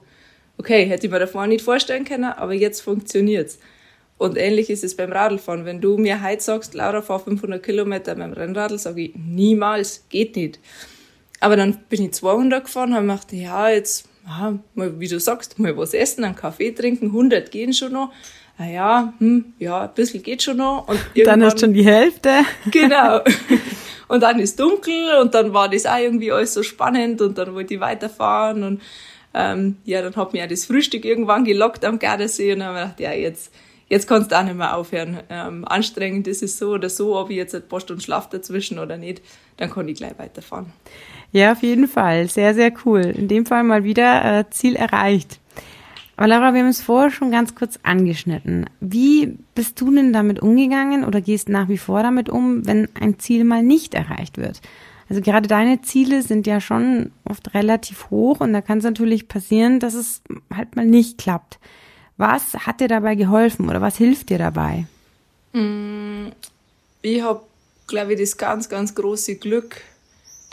okay, 0.59 0.85
hätte 0.85 1.07
ich 1.07 1.11
mir 1.11 1.19
davor 1.19 1.47
nicht 1.47 1.63
vorstellen 1.63 2.05
können, 2.05 2.25
aber 2.25 2.53
jetzt 2.53 2.81
funktioniert's. 2.81 3.57
Und 4.19 4.37
ähnlich 4.37 4.69
ist 4.69 4.83
es 4.83 4.95
beim 4.95 5.11
Radlfahren. 5.11 5.65
Wenn 5.65 5.81
du 5.81 5.97
mir 5.97 6.23
heute 6.23 6.41
sagst, 6.41 6.75
Laura, 6.75 7.01
fahr 7.01 7.19
500 7.19 7.61
Kilometer 7.61 8.13
beim 8.15 8.31
Rennradl, 8.31 8.77
sage 8.77 9.01
ich, 9.01 9.15
niemals, 9.15 10.05
geht 10.09 10.35
nicht. 10.35 10.59
Aber 11.43 11.57
dann 11.57 11.77
bin 11.89 12.01
ich 12.05 12.13
200 12.13 12.63
gefahren, 12.63 12.93
habe 12.93 13.05
gedacht, 13.05 13.33
ja, 13.33 13.67
jetzt, 13.67 14.07
ah, 14.25 14.53
mal, 14.75 14.97
wie 14.97 15.09
du 15.09 15.19
sagst, 15.19 15.59
mal 15.59 15.75
was 15.75 15.93
essen, 15.93 16.23
einen 16.23 16.37
Kaffee 16.37 16.71
trinken, 16.71 17.07
100 17.07 17.51
gehen 17.51 17.73
schon 17.73 17.91
noch. 17.91 18.13
Ah 18.57 18.65
ja, 18.65 19.13
hm, 19.17 19.53
ja, 19.59 19.81
ein 19.81 19.93
bisschen 19.93 20.23
geht 20.23 20.41
schon 20.41 20.57
noch. 20.57 20.87
Und 20.87 20.99
dann 21.25 21.43
hast 21.43 21.55
du 21.55 21.65
schon 21.65 21.73
die 21.73 21.83
Hälfte. 21.83 22.29
Genau. 22.71 23.19
Und 24.07 24.21
dann 24.21 24.39
ist 24.39 24.59
dunkel 24.59 25.19
und 25.21 25.33
dann 25.33 25.53
war 25.53 25.69
das 25.69 25.87
auch 25.87 25.97
irgendwie 25.97 26.31
alles 26.31 26.53
so 26.53 26.61
spannend 26.61 27.19
und 27.21 27.37
dann 27.37 27.55
wollte 27.55 27.73
ich 27.73 27.79
weiterfahren 27.79 28.61
und 28.61 28.81
ähm, 29.33 29.77
ja, 29.85 30.03
dann 30.03 30.15
hat 30.15 30.33
mir 30.33 30.43
auch 30.43 30.49
das 30.49 30.65
Frühstück 30.65 31.03
irgendwann 31.03 31.45
gelockt 31.45 31.83
am 31.83 31.97
Gardasee 31.97 32.53
und 32.53 32.59
dann 32.59 32.67
habe 32.67 32.77
ich 32.77 32.83
gedacht, 32.83 32.99
ja, 32.99 33.13
jetzt, 33.13 33.51
jetzt 33.89 34.07
kannst 34.07 34.31
du 34.31 34.37
auch 34.37 34.43
nicht 34.43 34.57
mehr 34.57 34.77
aufhören. 34.77 35.21
Ähm, 35.29 35.65
anstrengend 35.65 36.27
ist 36.27 36.43
es 36.43 36.59
so 36.59 36.71
oder 36.71 36.89
so, 36.89 37.17
ob 37.17 37.31
ich 37.31 37.37
jetzt 37.37 37.55
ein 37.55 37.67
paar 37.67 37.79
Stunden 37.79 38.01
Schlaf 38.01 38.29
dazwischen 38.29 38.77
oder 38.77 38.97
nicht, 38.97 39.23
dann 39.57 39.71
kann 39.71 39.87
ich 39.87 39.97
gleich 39.97 40.19
weiterfahren. 40.19 40.71
Ja, 41.33 41.51
auf 41.51 41.63
jeden 41.63 41.87
Fall. 41.87 42.29
Sehr, 42.29 42.53
sehr 42.53 42.71
cool. 42.85 43.01
In 43.01 43.27
dem 43.27 43.45
Fall 43.45 43.63
mal 43.63 43.83
wieder 43.83 44.39
äh, 44.39 44.49
Ziel 44.51 44.75
erreicht. 44.75 45.39
Aber 46.15 46.27
Laura, 46.27 46.53
wir 46.53 46.61
haben 46.61 46.69
es 46.69 46.81
vorher 46.81 47.09
schon 47.09 47.31
ganz 47.31 47.55
kurz 47.55 47.79
angeschnitten. 47.81 48.67
Wie 48.79 49.37
bist 49.55 49.81
du 49.81 49.91
denn 49.91 50.13
damit 50.13 50.39
umgegangen 50.41 51.03
oder 51.03 51.21
gehst 51.21 51.49
nach 51.49 51.69
wie 51.69 51.79
vor 51.79 52.03
damit 52.03 52.29
um, 52.29 52.65
wenn 52.67 52.87
ein 52.93 53.17
Ziel 53.17 53.43
mal 53.43 53.63
nicht 53.63 53.95
erreicht 53.95 54.37
wird? 54.37 54.61
Also 55.09 55.21
gerade 55.21 55.47
deine 55.47 55.81
Ziele 55.81 56.21
sind 56.21 56.45
ja 56.45 56.61
schon 56.61 57.11
oft 57.25 57.53
relativ 57.55 58.11
hoch 58.11 58.39
und 58.39 58.53
da 58.53 58.61
kann 58.61 58.77
es 58.77 58.83
natürlich 58.83 59.27
passieren, 59.27 59.79
dass 59.79 59.95
es 59.95 60.21
halt 60.55 60.75
mal 60.75 60.85
nicht 60.85 61.17
klappt. 61.17 61.59
Was 62.15 62.53
hat 62.53 62.79
dir 62.79 62.87
dabei 62.87 63.15
geholfen 63.15 63.69
oder 63.69 63.81
was 63.81 63.97
hilft 63.97 64.29
dir 64.29 64.37
dabei? 64.37 64.85
Mm, 65.53 66.27
ich 67.01 67.21
habe, 67.23 67.41
glaube 67.87 68.13
ich, 68.13 68.19
das 68.19 68.37
ganz, 68.37 68.69
ganz 68.69 68.93
große 68.93 69.35
Glück, 69.35 69.81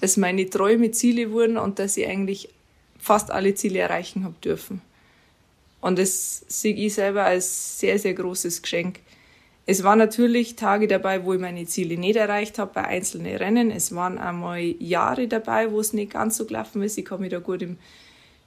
dass 0.01 0.17
meine 0.17 0.49
Träume 0.49 0.91
Ziele 0.91 1.31
wurden 1.31 1.59
und 1.59 1.79
dass 1.79 1.97
ich 1.97 2.07
eigentlich 2.07 2.49
fast 2.99 3.31
alle 3.31 3.55
Ziele 3.55 3.81
erreichen 3.81 4.25
habe 4.25 4.35
dürfen. 4.43 4.81
Und 5.81 5.99
das 5.99 6.45
sehe 6.49 6.75
ich 6.75 6.95
selber 6.95 7.25
als 7.25 7.79
sehr, 7.79 7.99
sehr 7.99 8.15
großes 8.15 8.63
Geschenk. 8.63 9.01
Es 9.67 9.83
waren 9.85 9.99
natürlich 9.99 10.57
Tage 10.57 10.89
dabei, 10.89 11.25
wo 11.25 11.35
ich 11.35 11.41
meine 11.41 11.65
Ziele 11.67 11.97
nicht 11.97 12.17
erreicht 12.17 12.59
habe 12.59 12.73
bei 12.75 12.85
einzelnen 12.85 13.37
Rennen. 13.37 13.71
Es 13.71 13.95
waren 13.95 14.19
einmal 14.19 14.61
Jahre 14.79 15.29
dabei, 15.29 15.71
wo 15.71 15.81
es 15.81 15.93
nicht 15.93 16.13
ganz 16.13 16.37
so 16.37 16.47
gelaufen 16.47 16.83
ist. 16.83 16.99
Ich 16.99 17.05
kann 17.05 17.21
mich 17.21 17.31
da 17.31 17.39
gut 17.39 17.63
im 17.63 17.79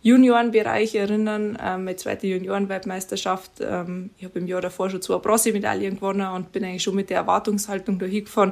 Juniorenbereich 0.02 0.96
erinnern, 0.96 1.58
ähm, 1.64 1.86
meine 1.86 1.96
zweite 1.96 2.28
Juniorenweltmeisterschaft. 2.28 3.52
Ähm, 3.62 4.10
ich 4.18 4.26
habe 4.26 4.40
im 4.40 4.48
Jahr 4.48 4.60
davor 4.60 4.90
schon 4.90 5.02
zwei 5.02 5.18
Bronzemedaillen 5.18 5.96
gewonnen 5.96 6.28
und 6.28 6.52
bin 6.52 6.66
eigentlich 6.66 6.84
schon 6.84 6.96
mit 6.96 7.10
der 7.10 7.20
Erwartungshaltung 7.20 8.00
da 8.00 8.06
hingefahren, 8.06 8.52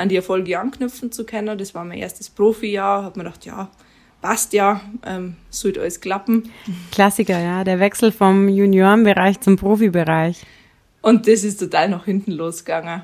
an 0.00 0.08
die 0.08 0.16
Erfolge 0.16 0.58
anknüpfen 0.58 1.12
zu 1.12 1.24
können. 1.24 1.56
Das 1.58 1.74
war 1.74 1.84
mein 1.84 1.98
erstes 1.98 2.30
Profijahr. 2.30 3.04
Habe 3.04 3.18
mir 3.18 3.24
gedacht, 3.24 3.44
ja, 3.44 3.70
passt 4.20 4.52
ja, 4.52 4.80
ähm, 5.06 5.36
sollte 5.50 5.80
alles 5.80 6.00
klappen. 6.00 6.50
Klassiker, 6.92 7.38
ja, 7.40 7.64
der 7.64 7.80
Wechsel 7.80 8.12
vom 8.12 8.48
Juniorenbereich 8.48 9.40
zum 9.40 9.56
Profibereich. 9.56 10.44
Und 11.02 11.26
das 11.26 11.44
ist 11.44 11.58
total 11.58 11.88
nach 11.88 12.04
hinten 12.04 12.32
losgegangen. 12.32 13.02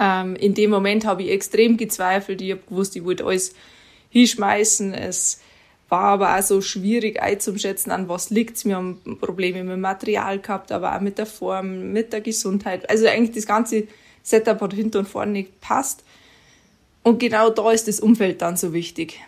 Ähm, 0.00 0.36
in 0.36 0.54
dem 0.54 0.70
Moment 0.70 1.04
habe 1.06 1.22
ich 1.22 1.30
extrem 1.30 1.76
gezweifelt. 1.76 2.40
Ich 2.42 2.52
habe 2.52 2.62
gewusst, 2.68 2.94
ich 2.96 3.04
wollte 3.04 3.24
alles 3.24 3.54
hinschmeißen. 4.10 4.94
Es 4.94 5.40
war 5.88 6.04
aber 6.04 6.36
auch 6.36 6.42
so 6.42 6.60
schwierig 6.60 7.20
einzuschätzen, 7.22 7.90
an 7.90 8.08
was 8.08 8.30
liegt 8.30 8.64
Wir 8.64 8.76
haben 8.76 9.00
Probleme 9.20 9.62
mit 9.62 9.74
dem 9.74 9.80
Material 9.80 10.40
gehabt, 10.40 10.72
aber 10.72 10.96
auch 10.96 11.00
mit 11.00 11.18
der 11.18 11.26
Form, 11.26 11.92
mit 11.92 12.12
der 12.12 12.20
Gesundheit. 12.20 12.88
Also 12.90 13.06
eigentlich 13.06 13.36
das 13.36 13.46
ganze 13.46 13.84
Setup 14.26 14.60
hat 14.60 14.74
hinten 14.74 14.98
und 14.98 15.08
vorne 15.08 15.30
nicht 15.30 15.60
passt. 15.60 16.02
Und 17.04 17.20
genau 17.20 17.48
da 17.48 17.70
ist 17.70 17.86
das 17.86 18.00
Umfeld 18.00 18.42
dann 18.42 18.56
so 18.56 18.72
wichtig. 18.72 19.20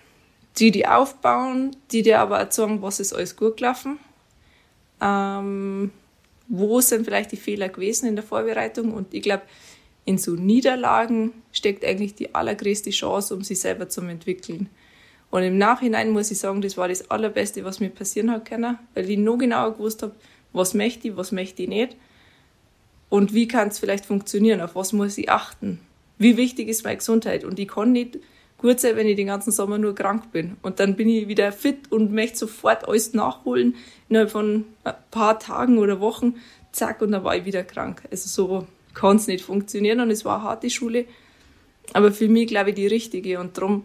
Die, 0.58 0.72
die 0.72 0.88
aufbauen, 0.88 1.76
die 1.92 2.02
dir 2.02 2.18
aber 2.18 2.42
auch 2.42 2.50
sagen, 2.50 2.82
was 2.82 2.98
ist 2.98 3.12
alles 3.12 3.36
gut 3.36 3.58
gelaufen. 3.58 4.00
Ähm, 5.00 5.92
wo 6.48 6.80
sind 6.80 7.04
vielleicht 7.04 7.30
die 7.30 7.36
Fehler 7.36 7.68
gewesen 7.68 8.08
in 8.08 8.16
der 8.16 8.24
Vorbereitung? 8.24 8.92
Und 8.92 9.14
ich 9.14 9.22
glaube, 9.22 9.44
in 10.04 10.18
so 10.18 10.32
Niederlagen 10.32 11.32
steckt 11.52 11.84
eigentlich 11.84 12.16
die 12.16 12.34
allergrößte 12.34 12.90
Chance, 12.90 13.36
um 13.36 13.44
sich 13.44 13.60
selber 13.60 13.88
zu 13.88 14.00
entwickeln. 14.00 14.68
Und 15.30 15.44
im 15.44 15.58
Nachhinein 15.58 16.10
muss 16.10 16.32
ich 16.32 16.38
sagen, 16.38 16.60
das 16.60 16.76
war 16.76 16.88
das 16.88 17.08
Allerbeste, 17.08 17.64
was 17.64 17.78
mir 17.78 17.90
passieren 17.90 18.32
hat 18.32 18.46
können, 18.46 18.80
weil 18.94 19.08
ich 19.08 19.18
noch 19.18 19.38
genauer 19.38 19.74
gewusst 19.74 20.02
habe, 20.02 20.16
was 20.52 20.74
möchte 20.74 21.06
ich, 21.06 21.16
was 21.16 21.30
möchte 21.30 21.62
ich 21.62 21.68
nicht 21.68 21.96
und 23.08 23.34
wie 23.34 23.48
kann 23.48 23.68
es 23.68 23.78
vielleicht 23.78 24.06
funktionieren, 24.06 24.60
auf 24.60 24.74
was 24.74 24.92
muss 24.92 25.18
ich 25.18 25.30
achten, 25.30 25.80
wie 26.18 26.36
wichtig 26.36 26.68
ist 26.68 26.84
meine 26.84 26.96
Gesundheit 26.96 27.44
und 27.44 27.58
ich 27.58 27.68
kann 27.68 27.92
nicht 27.92 28.18
gut 28.58 28.80
sein, 28.80 28.96
wenn 28.96 29.06
ich 29.06 29.16
den 29.16 29.28
ganzen 29.28 29.52
Sommer 29.52 29.78
nur 29.78 29.94
krank 29.94 30.32
bin 30.32 30.56
und 30.62 30.80
dann 30.80 30.96
bin 30.96 31.08
ich 31.08 31.28
wieder 31.28 31.52
fit 31.52 31.90
und 31.90 32.12
möchte 32.12 32.38
sofort 32.38 32.88
alles 32.88 33.14
nachholen 33.14 33.76
innerhalb 34.08 34.30
von 34.30 34.64
ein 34.84 34.94
paar 35.10 35.38
Tagen 35.38 35.78
oder 35.78 36.00
Wochen, 36.00 36.34
zack 36.72 37.02
und 37.02 37.12
dann 37.12 37.24
war 37.24 37.36
ich 37.36 37.44
wieder 37.44 37.64
krank. 37.64 38.02
Also 38.10 38.28
so 38.28 38.66
kann 38.94 39.16
es 39.16 39.26
nicht 39.26 39.44
funktionieren 39.44 40.00
und 40.00 40.10
es 40.10 40.24
war 40.24 40.40
eine 40.40 40.44
harte 40.44 40.70
Schule. 40.70 41.04
Aber 41.92 42.12
für 42.12 42.28
mich, 42.28 42.48
glaube 42.48 42.70
ich, 42.70 42.76
die 42.76 42.86
richtige. 42.86 43.40
Und 43.40 43.56
darum 43.56 43.84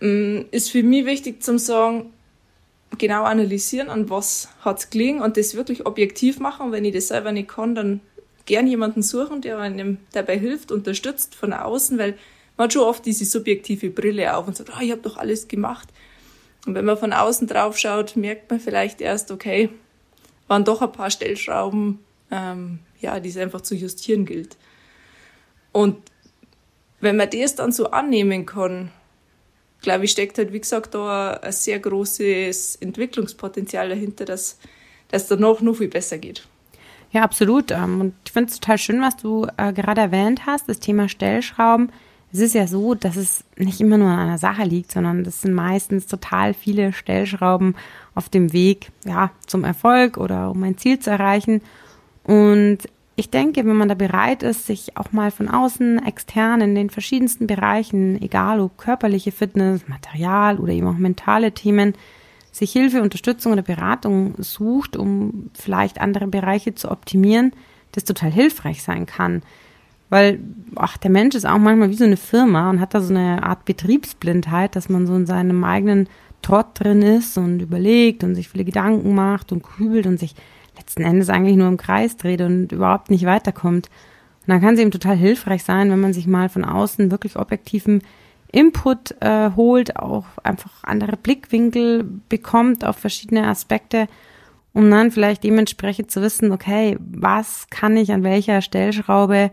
mm, 0.00 0.42
ist 0.50 0.70
für 0.70 0.82
mich 0.82 1.04
wichtig 1.04 1.42
zum 1.42 1.58
sagen, 1.58 2.12
genau 2.98 3.24
analysieren, 3.24 3.88
an 3.88 4.10
was 4.10 4.48
hat 4.60 4.78
es 4.78 4.88
und 4.94 5.36
das 5.36 5.54
wirklich 5.54 5.86
objektiv 5.86 6.40
machen. 6.40 6.66
Und 6.66 6.72
wenn 6.72 6.84
ich 6.84 6.94
das 6.94 7.08
selber 7.08 7.32
nicht 7.32 7.48
kann, 7.48 7.74
dann 7.74 8.00
gern 8.46 8.66
jemanden 8.66 9.02
suchen, 9.02 9.40
der 9.42 9.58
einem 9.58 9.98
dabei 10.12 10.38
hilft, 10.38 10.72
unterstützt 10.72 11.34
von 11.34 11.52
außen, 11.52 11.98
weil 11.98 12.16
man 12.56 12.64
hat 12.64 12.72
schon 12.72 12.82
oft 12.82 13.06
diese 13.06 13.24
subjektive 13.24 13.90
Brille 13.90 14.36
auf 14.36 14.46
und 14.46 14.56
sagt, 14.56 14.70
oh, 14.76 14.82
ich 14.82 14.90
habe 14.90 15.02
doch 15.02 15.16
alles 15.16 15.48
gemacht. 15.48 15.88
Und 16.66 16.74
wenn 16.74 16.84
man 16.84 16.98
von 16.98 17.12
außen 17.12 17.46
drauf 17.46 17.78
schaut, 17.78 18.16
merkt 18.16 18.50
man 18.50 18.60
vielleicht 18.60 19.00
erst, 19.00 19.30
okay, 19.30 19.70
waren 20.46 20.64
doch 20.64 20.82
ein 20.82 20.92
paar 20.92 21.10
Stellschrauben, 21.10 22.00
ähm, 22.30 22.80
ja, 23.00 23.20
die 23.20 23.30
es 23.30 23.36
einfach 23.36 23.62
zu 23.62 23.74
justieren 23.74 24.26
gilt. 24.26 24.56
Und 25.72 25.96
wenn 27.00 27.16
man 27.16 27.30
das 27.30 27.54
dann 27.54 27.72
so 27.72 27.92
annehmen 27.92 28.44
kann, 28.46 28.90
glaube 29.80 30.04
ich, 30.04 30.10
steckt 30.10 30.38
halt, 30.38 30.52
wie 30.52 30.60
gesagt, 30.60 30.94
da 30.94 31.32
ein 31.34 31.52
sehr 31.52 31.78
großes 31.78 32.76
Entwicklungspotenzial 32.76 33.88
dahinter, 33.88 34.24
dass, 34.24 34.58
dass 35.08 35.26
danach 35.26 35.60
noch 35.60 35.74
viel 35.74 35.88
besser 35.88 36.18
geht. 36.18 36.46
Ja, 37.12 37.22
absolut. 37.22 37.70
Ähm, 37.70 38.00
und 38.00 38.14
ich 38.24 38.32
finde 38.32 38.50
es 38.50 38.60
total 38.60 38.78
schön, 38.78 39.00
was 39.00 39.16
du 39.16 39.46
äh, 39.56 39.72
gerade 39.72 40.00
erwähnt 40.00 40.46
hast, 40.46 40.68
das 40.68 40.78
Thema 40.78 41.08
Stellschrauben. 41.08 41.90
Es 42.32 42.38
ist 42.38 42.54
ja 42.54 42.68
so, 42.68 42.94
dass 42.94 43.16
es 43.16 43.42
nicht 43.56 43.80
immer 43.80 43.98
nur 43.98 44.08
an 44.08 44.20
einer 44.20 44.38
Sache 44.38 44.62
liegt, 44.62 44.92
sondern 44.92 45.24
das 45.24 45.42
sind 45.42 45.52
meistens 45.52 46.06
total 46.06 46.54
viele 46.54 46.92
Stellschrauben 46.92 47.74
auf 48.14 48.28
dem 48.28 48.52
Weg, 48.52 48.90
ja, 49.04 49.32
zum 49.46 49.64
Erfolg 49.64 50.16
oder 50.16 50.50
um 50.50 50.62
ein 50.62 50.78
Ziel 50.78 51.00
zu 51.00 51.10
erreichen. 51.10 51.60
Und 52.22 52.78
ich 53.20 53.30
denke, 53.30 53.64
wenn 53.66 53.76
man 53.76 53.88
da 53.88 53.94
bereit 53.94 54.42
ist, 54.42 54.66
sich 54.66 54.96
auch 54.96 55.12
mal 55.12 55.30
von 55.30 55.48
außen, 55.48 56.04
extern 56.04 56.60
in 56.60 56.74
den 56.74 56.90
verschiedensten 56.90 57.46
Bereichen, 57.46 58.20
egal 58.20 58.60
ob 58.60 58.78
körperliche 58.78 59.30
Fitness, 59.30 59.86
Material 59.86 60.58
oder 60.58 60.72
eben 60.72 60.88
auch 60.88 60.96
mentale 60.96 61.52
Themen, 61.52 61.94
sich 62.50 62.72
Hilfe, 62.72 63.02
Unterstützung 63.02 63.52
oder 63.52 63.62
Beratung 63.62 64.34
sucht, 64.38 64.96
um 64.96 65.50
vielleicht 65.54 66.00
andere 66.00 66.26
Bereiche 66.26 66.74
zu 66.74 66.90
optimieren, 66.90 67.52
das 67.92 68.04
total 68.04 68.32
hilfreich 68.32 68.82
sein 68.82 69.06
kann. 69.06 69.42
Weil, 70.08 70.40
ach, 70.74 70.96
der 70.96 71.10
Mensch 71.10 71.36
ist 71.36 71.46
auch 71.46 71.58
manchmal 71.58 71.90
wie 71.90 71.96
so 71.96 72.04
eine 72.04 72.16
Firma 72.16 72.70
und 72.70 72.80
hat 72.80 72.94
da 72.94 73.00
so 73.00 73.14
eine 73.14 73.42
Art 73.42 73.64
Betriebsblindheit, 73.66 74.74
dass 74.74 74.88
man 74.88 75.06
so 75.06 75.14
in 75.14 75.26
seinem 75.26 75.62
eigenen 75.62 76.08
Trott 76.42 76.68
drin 76.74 77.02
ist 77.02 77.38
und 77.38 77.60
überlegt 77.60 78.24
und 78.24 78.34
sich 78.34 78.48
viele 78.48 78.64
Gedanken 78.64 79.14
macht 79.14 79.52
und 79.52 79.62
grübelt 79.62 80.06
und 80.06 80.18
sich 80.18 80.34
letzten 80.80 81.02
Endes 81.02 81.28
eigentlich 81.28 81.56
nur 81.56 81.68
im 81.68 81.76
Kreis 81.76 82.16
dreht 82.16 82.40
und 82.40 82.72
überhaupt 82.72 83.10
nicht 83.10 83.26
weiterkommt. 83.26 83.88
Und 84.40 84.48
dann 84.48 84.60
kann 84.60 84.74
es 84.74 84.80
eben 84.80 84.90
total 84.90 85.16
hilfreich 85.16 85.62
sein, 85.62 85.90
wenn 85.90 86.00
man 86.00 86.12
sich 86.12 86.26
mal 86.26 86.48
von 86.48 86.64
außen 86.64 87.10
wirklich 87.10 87.36
objektiven 87.36 88.02
Input 88.50 89.14
äh, 89.20 89.50
holt, 89.54 89.96
auch 89.96 90.24
einfach 90.42 90.82
andere 90.82 91.16
Blickwinkel 91.16 92.04
bekommt 92.28 92.84
auf 92.84 92.96
verschiedene 92.96 93.46
Aspekte, 93.46 94.08
um 94.72 94.90
dann 94.90 95.10
vielleicht 95.10 95.44
dementsprechend 95.44 96.10
zu 96.10 96.22
wissen, 96.22 96.50
okay, 96.50 96.96
was 96.98 97.66
kann 97.70 97.96
ich 97.96 98.12
an 98.12 98.24
welcher 98.24 98.62
Stellschraube 98.62 99.50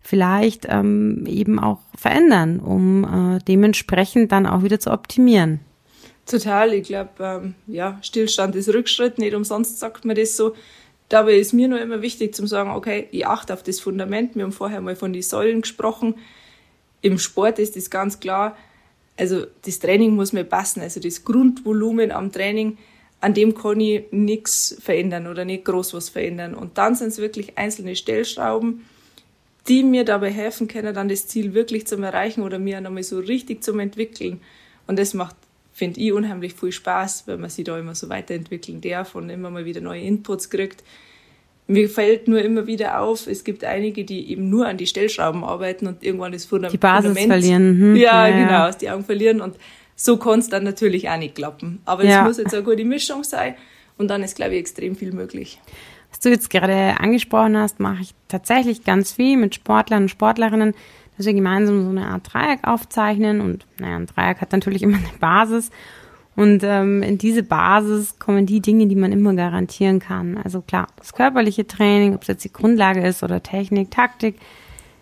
vielleicht 0.00 0.66
ähm, 0.68 1.26
eben 1.26 1.58
auch 1.58 1.80
verändern, 1.94 2.58
um 2.58 3.04
äh, 3.36 3.38
dementsprechend 3.46 4.32
dann 4.32 4.46
auch 4.46 4.62
wieder 4.62 4.80
zu 4.80 4.90
optimieren. 4.90 5.60
Total, 6.30 6.72
ich 6.74 6.86
glaube, 6.86 7.10
ähm, 7.18 7.54
ja, 7.66 7.98
Stillstand 8.02 8.54
ist 8.54 8.68
Rückschritt, 8.68 9.18
nicht 9.18 9.34
umsonst 9.34 9.80
sagt 9.80 10.04
man 10.04 10.14
das 10.14 10.36
so. 10.36 10.54
Dabei 11.08 11.34
ist 11.34 11.52
mir 11.52 11.66
nur 11.66 11.80
immer 11.80 12.02
wichtig 12.02 12.36
zu 12.36 12.46
sagen, 12.46 12.70
okay, 12.70 13.08
ich 13.10 13.26
achte 13.26 13.52
auf 13.52 13.64
das 13.64 13.80
Fundament. 13.80 14.36
Wir 14.36 14.44
haben 14.44 14.52
vorher 14.52 14.80
mal 14.80 14.94
von 14.94 15.12
den 15.12 15.22
Säulen 15.22 15.62
gesprochen. 15.62 16.14
Im 17.02 17.18
Sport 17.18 17.58
ist 17.58 17.74
das 17.74 17.90
ganz 17.90 18.20
klar. 18.20 18.56
Also 19.16 19.44
das 19.62 19.80
Training 19.80 20.14
muss 20.14 20.32
mir 20.32 20.44
passen. 20.44 20.82
Also 20.82 21.00
das 21.00 21.24
Grundvolumen 21.24 22.12
am 22.12 22.30
Training, 22.30 22.78
an 23.20 23.34
dem 23.34 23.56
kann 23.56 23.80
ich 23.80 24.04
nichts 24.12 24.76
verändern 24.80 25.26
oder 25.26 25.44
nicht 25.44 25.64
groß 25.64 25.94
was 25.94 26.10
verändern. 26.10 26.54
Und 26.54 26.78
dann 26.78 26.94
sind 26.94 27.08
es 27.08 27.18
wirklich 27.18 27.58
einzelne 27.58 27.96
Stellschrauben, 27.96 28.86
die 29.66 29.82
mir 29.82 30.04
dabei 30.04 30.30
helfen 30.30 30.68
können, 30.68 30.94
dann 30.94 31.08
das 31.08 31.26
Ziel 31.26 31.54
wirklich 31.54 31.88
zu 31.88 31.96
erreichen 32.00 32.42
oder 32.42 32.60
mir 32.60 32.80
nochmal 32.80 33.02
so 33.02 33.18
richtig 33.18 33.64
zu 33.64 33.76
entwickeln. 33.76 34.40
Und 34.86 34.96
das 34.96 35.12
macht, 35.12 35.34
finde 35.80 35.98
ich, 35.98 36.12
unheimlich 36.12 36.52
viel 36.52 36.72
Spaß, 36.72 37.26
wenn 37.26 37.40
man 37.40 37.48
sich 37.48 37.64
da 37.64 37.78
immer 37.78 37.94
so 37.94 38.10
weiterentwickeln 38.10 38.82
darf 38.82 39.14
und 39.14 39.30
immer 39.30 39.48
mal 39.48 39.64
wieder 39.64 39.80
neue 39.80 40.02
Inputs 40.02 40.50
kriegt. 40.50 40.84
Mir 41.68 41.88
fällt 41.88 42.28
nur 42.28 42.42
immer 42.42 42.66
wieder 42.66 43.00
auf, 43.00 43.26
es 43.26 43.44
gibt 43.44 43.64
einige, 43.64 44.04
die 44.04 44.30
eben 44.30 44.50
nur 44.50 44.66
an 44.68 44.76
die 44.76 44.86
Stellschrauben 44.86 45.42
arbeiten 45.42 45.86
und 45.86 46.04
irgendwann 46.04 46.32
das 46.32 46.44
Fundament. 46.44 46.74
Die 46.74 46.78
Basis 46.78 47.18
verlieren. 47.18 47.80
Hm, 47.80 47.96
ja, 47.96 48.28
ja, 48.28 48.44
genau, 48.44 48.68
aus 48.68 48.76
die 48.76 48.90
Augen 48.90 49.04
verlieren. 49.04 49.40
Und 49.40 49.56
so 49.96 50.18
kann 50.18 50.40
es 50.40 50.50
dann 50.50 50.64
natürlich 50.64 51.08
auch 51.08 51.16
nicht 51.16 51.34
klappen. 51.34 51.80
Aber 51.86 52.02
es 52.02 52.10
ja. 52.10 52.24
muss 52.24 52.36
jetzt 52.36 52.52
eine 52.52 52.62
gute 52.62 52.84
Mischung 52.84 53.24
sein 53.24 53.54
und 53.96 54.08
dann 54.08 54.22
ist, 54.22 54.36
glaube 54.36 54.52
ich, 54.52 54.60
extrem 54.60 54.96
viel 54.96 55.12
möglich. 55.12 55.58
Was 56.10 56.20
du 56.20 56.28
jetzt 56.28 56.50
gerade 56.50 57.00
angesprochen 57.00 57.56
hast, 57.56 57.80
mache 57.80 58.02
ich 58.02 58.10
tatsächlich 58.28 58.84
ganz 58.84 59.12
viel 59.12 59.38
mit 59.38 59.54
Sportlern 59.54 60.02
und 60.02 60.08
Sportlerinnen, 60.10 60.74
dass 61.20 61.26
wir 61.26 61.34
gemeinsam 61.34 61.84
so 61.84 61.90
eine 61.90 62.06
Art 62.06 62.32
Dreieck 62.32 62.60
aufzeichnen. 62.66 63.42
Und 63.42 63.66
naja, 63.78 63.96
ein 63.96 64.06
Dreieck 64.06 64.40
hat 64.40 64.52
natürlich 64.52 64.82
immer 64.82 64.96
eine 64.96 65.18
Basis. 65.20 65.70
Und 66.34 66.62
ähm, 66.64 67.02
in 67.02 67.18
diese 67.18 67.42
Basis 67.42 68.18
kommen 68.18 68.46
die 68.46 68.60
Dinge, 68.60 68.86
die 68.86 68.96
man 68.96 69.12
immer 69.12 69.34
garantieren 69.34 69.98
kann. 69.98 70.38
Also 70.42 70.62
klar, 70.62 70.86
das 70.96 71.12
körperliche 71.12 71.66
Training, 71.66 72.14
ob 72.14 72.22
es 72.22 72.28
jetzt 72.28 72.44
die 72.44 72.52
Grundlage 72.52 73.02
ist 73.06 73.22
oder 73.22 73.42
Technik, 73.42 73.90
Taktik, 73.90 74.36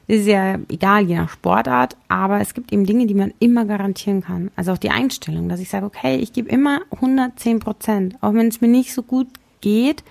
ist 0.08 0.26
ja 0.26 0.58
egal, 0.68 1.04
je 1.04 1.18
nach 1.18 1.30
Sportart, 1.30 1.96
aber 2.08 2.40
es 2.40 2.52
gibt 2.52 2.72
eben 2.72 2.84
Dinge, 2.84 3.06
die 3.06 3.14
man 3.14 3.32
immer 3.38 3.64
garantieren 3.64 4.22
kann. 4.22 4.50
Also 4.56 4.72
auch 4.72 4.78
die 4.78 4.90
Einstellung, 4.90 5.48
dass 5.48 5.60
ich 5.60 5.68
sage, 5.68 5.86
okay, 5.86 6.16
ich 6.16 6.32
gebe 6.32 6.48
immer 6.48 6.80
110 6.90 7.60
Prozent, 7.60 8.16
auch 8.22 8.34
wenn 8.34 8.48
es 8.48 8.60
mir 8.60 8.68
nicht 8.68 8.92
so 8.92 9.04
gut 9.04 9.28
geht, 9.60 10.02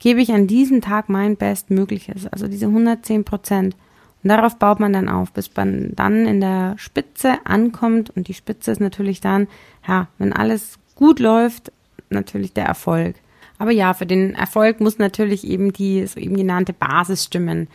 gebe 0.00 0.20
ich 0.20 0.32
an 0.32 0.48
diesem 0.48 0.82
Tag 0.82 1.08
mein 1.08 1.36
Bestmögliches, 1.36 2.26
also 2.26 2.46
diese 2.46 2.66
110 2.66 3.24
Prozent. 3.24 3.74
Und 4.22 4.30
darauf 4.30 4.58
baut 4.58 4.80
man 4.80 4.92
dann 4.92 5.08
auf, 5.08 5.32
bis 5.32 5.50
man 5.54 5.92
dann 5.94 6.26
in 6.26 6.40
der 6.40 6.74
Spitze 6.78 7.38
ankommt. 7.44 8.10
Und 8.10 8.28
die 8.28 8.34
Spitze 8.34 8.72
ist 8.72 8.80
natürlich 8.80 9.20
dann, 9.20 9.46
ja, 9.86 10.08
wenn 10.18 10.32
alles 10.32 10.78
gut 10.94 11.20
läuft, 11.20 11.70
natürlich 12.10 12.52
der 12.52 12.64
Erfolg. 12.64 13.16
Aber 13.58 13.70
ja, 13.70 13.94
für 13.94 14.06
den 14.06 14.34
Erfolg 14.34 14.80
muss 14.80 14.98
natürlich 14.98 15.46
eben 15.46 15.72
die 15.72 16.06
so 16.06 16.20
eben 16.20 16.36
genannte 16.36 16.72
Basis 16.72 17.24
stimmen. 17.24 17.68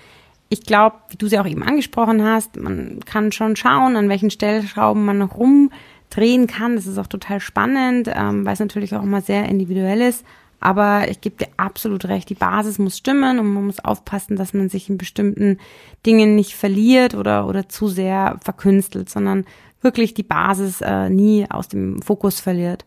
Ich 0.49 0.63
glaube, 0.63 0.97
wie 1.09 1.17
du 1.17 1.27
sie 1.27 1.39
auch 1.39 1.47
eben 1.47 1.63
angesprochen 1.63 2.23
hast, 2.23 2.57
man 2.57 2.99
kann 3.05 3.31
schon 3.31 3.55
schauen, 3.55 3.95
an 3.95 4.09
welchen 4.09 4.29
Stellschrauben 4.29 5.05
man 5.05 5.17
noch 5.17 5.37
rumdrehen 5.37 6.47
kann. 6.47 6.75
Das 6.75 6.87
ist 6.87 6.97
auch 6.97 7.07
total 7.07 7.39
spannend, 7.39 8.09
ähm, 8.13 8.45
weil 8.45 8.53
es 8.53 8.59
natürlich 8.59 8.93
auch 8.93 9.03
immer 9.03 9.21
sehr 9.21 9.47
individuell 9.47 10.01
ist. 10.01 10.25
Aber 10.61 11.09
ich 11.09 11.19
gebe 11.21 11.37
dir 11.37 11.47
absolut 11.57 12.05
recht, 12.05 12.29
die 12.29 12.35
Basis 12.35 12.77
muss 12.77 12.97
stimmen 12.97 13.39
und 13.39 13.51
man 13.51 13.65
muss 13.65 13.83
aufpassen, 13.83 14.35
dass 14.35 14.53
man 14.53 14.69
sich 14.69 14.89
in 14.89 14.99
bestimmten 14.99 15.57
Dingen 16.05 16.35
nicht 16.35 16.55
verliert 16.55 17.15
oder, 17.15 17.47
oder 17.47 17.67
zu 17.67 17.87
sehr 17.87 18.37
verkünstelt, 18.43 19.09
sondern 19.09 19.45
wirklich 19.81 20.13
die 20.13 20.23
Basis 20.23 20.81
äh, 20.81 21.09
nie 21.09 21.47
aus 21.49 21.67
dem 21.67 22.01
Fokus 22.03 22.39
verliert. 22.39 22.85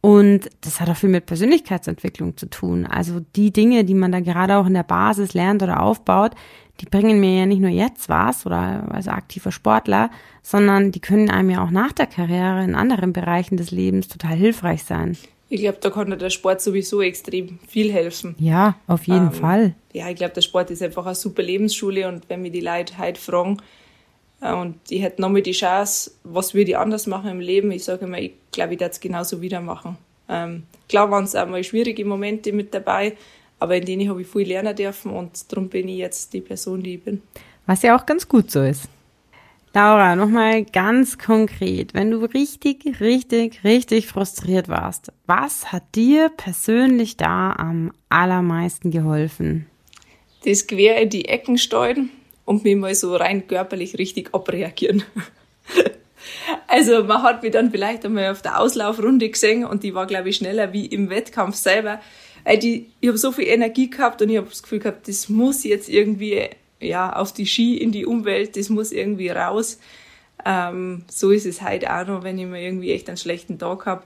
Und 0.00 0.48
das 0.62 0.80
hat 0.80 0.88
auch 0.88 0.96
viel 0.96 1.10
mit 1.10 1.26
Persönlichkeitsentwicklung 1.26 2.38
zu 2.38 2.48
tun. 2.48 2.86
Also 2.86 3.20
die 3.36 3.52
Dinge, 3.52 3.84
die 3.84 3.94
man 3.94 4.12
da 4.12 4.20
gerade 4.20 4.56
auch 4.56 4.66
in 4.66 4.72
der 4.72 4.82
Basis 4.82 5.34
lernt 5.34 5.62
oder 5.62 5.82
aufbaut, 5.82 6.32
die 6.80 6.86
bringen 6.86 7.20
mir 7.20 7.40
ja 7.40 7.44
nicht 7.44 7.60
nur 7.60 7.68
jetzt 7.68 8.08
was 8.08 8.46
oder 8.46 8.90
als 8.90 9.08
aktiver 9.08 9.52
Sportler, 9.52 10.08
sondern 10.42 10.90
die 10.90 11.00
können 11.00 11.28
einem 11.28 11.50
ja 11.50 11.62
auch 11.62 11.70
nach 11.70 11.92
der 11.92 12.06
Karriere 12.06 12.64
in 12.64 12.74
anderen 12.74 13.12
Bereichen 13.12 13.58
des 13.58 13.70
Lebens 13.70 14.08
total 14.08 14.36
hilfreich 14.36 14.84
sein. 14.84 15.18
Ich 15.52 15.60
glaube, 15.60 15.78
da 15.80 15.90
kann 15.90 16.16
der 16.16 16.30
Sport 16.30 16.62
sowieso 16.62 17.02
extrem 17.02 17.58
viel 17.66 17.92
helfen. 17.92 18.36
Ja, 18.38 18.76
auf 18.86 19.08
jeden 19.08 19.26
ähm, 19.26 19.32
Fall. 19.32 19.74
Ja, 19.92 20.08
ich 20.08 20.14
glaube, 20.14 20.32
der 20.32 20.42
Sport 20.42 20.70
ist 20.70 20.80
einfach 20.80 21.04
eine 21.04 21.16
super 21.16 21.42
Lebensschule 21.42 22.06
und 22.06 22.28
wenn 22.28 22.40
mir 22.40 22.52
die 22.52 22.60
Leute 22.60 22.96
heute 22.98 23.20
fragen, 23.20 23.58
äh, 24.40 24.54
und 24.54 24.76
ich 24.88 25.02
hätte 25.02 25.20
nochmal 25.20 25.42
die 25.42 25.50
Chance, 25.50 26.12
was 26.22 26.54
würde 26.54 26.70
ich 26.70 26.78
anders 26.78 27.08
machen 27.08 27.30
im 27.30 27.40
Leben, 27.40 27.72
ich 27.72 27.82
sage 27.82 28.04
immer, 28.04 28.18
ich 28.18 28.32
glaube, 28.52 28.74
ich 28.74 28.80
werde 28.80 28.92
es 28.92 29.00
genauso 29.00 29.40
wieder 29.40 29.60
machen. 29.60 29.98
Ähm, 30.28 30.62
klar 30.88 31.10
waren 31.10 31.24
es 31.24 31.34
auch 31.34 31.48
mal 31.48 31.64
schwierige 31.64 32.04
Momente 32.04 32.52
mit 32.52 32.72
dabei, 32.72 33.16
aber 33.58 33.76
in 33.76 33.84
denen 33.84 34.08
habe 34.08 34.22
ich 34.22 34.28
viel 34.28 34.46
lernen 34.46 34.76
dürfen 34.76 35.10
und 35.10 35.50
darum 35.50 35.68
bin 35.68 35.88
ich 35.88 35.98
jetzt 35.98 36.32
die 36.32 36.42
Person, 36.42 36.80
die 36.80 36.94
ich 36.94 37.02
bin. 37.02 37.22
Was 37.66 37.82
ja 37.82 37.98
auch 37.98 38.06
ganz 38.06 38.28
gut 38.28 38.52
so 38.52 38.62
ist. 38.62 38.88
Laura, 39.72 40.16
nochmal 40.16 40.64
ganz 40.64 41.16
konkret, 41.16 41.94
wenn 41.94 42.10
du 42.10 42.24
richtig, 42.24 43.00
richtig, 43.00 43.62
richtig 43.62 44.08
frustriert 44.08 44.68
warst, 44.68 45.12
was 45.26 45.70
hat 45.70 45.94
dir 45.94 46.28
persönlich 46.28 47.16
da 47.16 47.52
am 47.52 47.92
allermeisten 48.08 48.90
geholfen? 48.90 49.66
Das 50.44 50.66
quer 50.66 51.00
in 51.00 51.10
die 51.10 51.26
Ecken 51.26 51.56
steuern 51.56 52.10
und 52.44 52.64
mich 52.64 52.74
mal 52.74 52.96
so 52.96 53.14
rein 53.14 53.46
körperlich 53.46 53.96
richtig 53.96 54.34
abreagieren. 54.34 55.04
also 56.66 57.04
man 57.04 57.22
hat 57.22 57.44
mich 57.44 57.52
dann 57.52 57.70
vielleicht 57.70 58.04
einmal 58.04 58.32
auf 58.32 58.42
der 58.42 58.58
Auslaufrunde 58.58 59.28
gesehen 59.28 59.64
und 59.64 59.84
die 59.84 59.94
war, 59.94 60.06
glaube 60.08 60.30
ich, 60.30 60.36
schneller 60.36 60.72
wie 60.72 60.86
im 60.86 61.10
Wettkampf 61.10 61.54
selber. 61.54 62.00
Die, 62.60 62.90
ich 63.00 63.08
habe 63.08 63.18
so 63.18 63.30
viel 63.30 63.46
Energie 63.46 63.88
gehabt 63.88 64.20
und 64.20 64.30
ich 64.30 64.38
habe 64.38 64.48
das 64.48 64.64
Gefühl 64.64 64.80
gehabt, 64.80 65.06
das 65.06 65.28
muss 65.28 65.62
jetzt 65.62 65.88
irgendwie 65.88 66.48
ja, 66.80 67.14
auf 67.14 67.32
die 67.32 67.46
Ski 67.46 67.76
in 67.76 67.92
die 67.92 68.06
Umwelt, 68.06 68.56
das 68.56 68.68
muss 68.68 68.92
irgendwie 68.92 69.28
raus. 69.28 69.78
Ähm, 70.44 71.04
so 71.10 71.30
ist 71.30 71.46
es 71.46 71.62
halt 71.62 71.88
auch 71.88 72.06
noch, 72.06 72.22
wenn 72.22 72.38
ich 72.38 72.46
mir 72.46 72.62
irgendwie 72.62 72.92
echt 72.92 73.08
einen 73.08 73.18
schlechten 73.18 73.58
Tag 73.58 73.86
habe, 73.86 74.02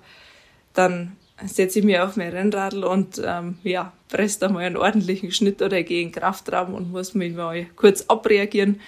dann 0.72 1.16
setze 1.44 1.80
ich 1.80 1.84
mich 1.84 1.98
auf 1.98 2.16
mein 2.16 2.30
Rennradl 2.30 2.84
und 2.84 3.20
ähm, 3.24 3.58
ja, 3.62 3.92
presse 4.08 4.40
da 4.40 4.48
mal 4.48 4.64
einen 4.64 4.76
ordentlichen 4.76 5.32
Schnitt 5.32 5.62
oder 5.62 5.82
gehe 5.82 6.02
in 6.02 6.12
Kraftraum 6.12 6.74
und 6.74 6.90
muss 6.90 7.14
mich 7.14 7.34
mal 7.34 7.66
kurz 7.76 8.02
abreagieren. 8.02 8.80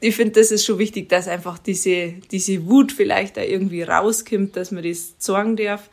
Ich 0.00 0.14
finde, 0.14 0.40
das 0.40 0.50
ist 0.50 0.66
schon 0.66 0.78
wichtig, 0.78 1.08
dass 1.08 1.26
einfach 1.26 1.58
diese, 1.58 2.14
diese 2.30 2.66
Wut 2.66 2.92
vielleicht 2.92 3.38
da 3.38 3.42
irgendwie 3.42 3.82
rauskommt, 3.82 4.56
dass 4.56 4.70
man 4.70 4.84
das 4.84 5.14
sagen 5.18 5.56
darf 5.56 5.88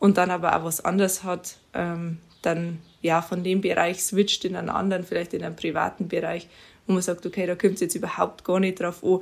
und 0.00 0.18
dann 0.18 0.30
aber 0.30 0.56
auch 0.56 0.64
was 0.64 0.84
anderes 0.84 1.22
hat, 1.22 1.58
ähm, 1.72 2.18
dann 2.42 2.80
ja 3.06 3.22
von 3.22 3.42
dem 3.42 3.60
Bereich 3.60 4.02
switcht 4.02 4.44
in 4.44 4.56
einen 4.56 4.68
anderen, 4.68 5.04
vielleicht 5.04 5.34
in 5.34 5.42
einen 5.42 5.56
privaten 5.56 6.08
Bereich, 6.08 6.48
wo 6.86 6.92
man 6.92 7.02
sagt, 7.02 7.24
okay, 7.24 7.46
da 7.46 7.54
kommt 7.54 7.74
es 7.74 7.80
jetzt 7.80 7.94
überhaupt 7.94 8.44
gar 8.44 8.60
nicht 8.60 8.80
drauf 8.80 9.02
an, 9.02 9.20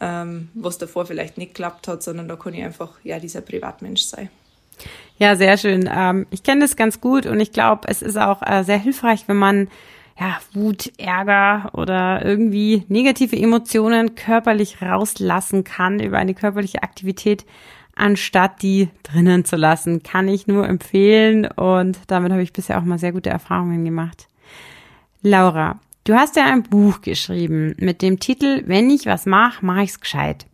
ähm, 0.00 0.48
was 0.54 0.78
davor 0.78 1.06
vielleicht 1.06 1.38
nicht 1.38 1.54
geklappt 1.54 1.88
hat, 1.88 2.02
sondern 2.02 2.28
da 2.28 2.36
kann 2.36 2.54
ich 2.54 2.64
einfach 2.64 2.90
ja 3.04 3.18
dieser 3.18 3.40
Privatmensch 3.40 4.02
sein. 4.02 4.28
Ja, 5.18 5.36
sehr 5.36 5.56
schön. 5.58 5.88
Ähm, 5.92 6.26
ich 6.30 6.42
kenne 6.42 6.62
das 6.62 6.76
ganz 6.76 7.00
gut 7.00 7.26
und 7.26 7.38
ich 7.38 7.52
glaube, 7.52 7.86
es 7.88 8.02
ist 8.02 8.16
auch 8.16 8.42
äh, 8.42 8.64
sehr 8.64 8.78
hilfreich, 8.78 9.28
wenn 9.28 9.36
man 9.36 9.68
ja, 10.18 10.38
Wut, 10.52 10.92
Ärger 10.98 11.70
oder 11.72 12.24
irgendwie 12.24 12.84
negative 12.88 13.36
Emotionen 13.36 14.14
körperlich 14.14 14.82
rauslassen 14.82 15.64
kann 15.64 16.00
über 16.00 16.18
eine 16.18 16.34
körperliche 16.34 16.82
Aktivität, 16.82 17.44
anstatt 17.94 18.62
die 18.62 18.88
drinnen 19.02 19.44
zu 19.44 19.56
lassen. 19.56 20.02
Kann 20.02 20.28
ich 20.28 20.46
nur 20.46 20.68
empfehlen 20.68 21.46
und 21.46 21.98
damit 22.06 22.32
habe 22.32 22.42
ich 22.42 22.52
bisher 22.52 22.78
auch 22.78 22.84
mal 22.84 22.98
sehr 22.98 23.12
gute 23.12 23.30
Erfahrungen 23.30 23.84
gemacht. 23.84 24.28
Laura, 25.22 25.80
du 26.04 26.14
hast 26.14 26.36
ja 26.36 26.46
ein 26.46 26.62
Buch 26.62 27.00
geschrieben 27.00 27.74
mit 27.78 28.02
dem 28.02 28.18
Titel 28.18 28.62
Wenn 28.66 28.90
ich 28.90 29.06
was 29.06 29.26
mache, 29.26 29.64
mache 29.64 29.84
ich's 29.84 30.00
gescheit. 30.00 30.46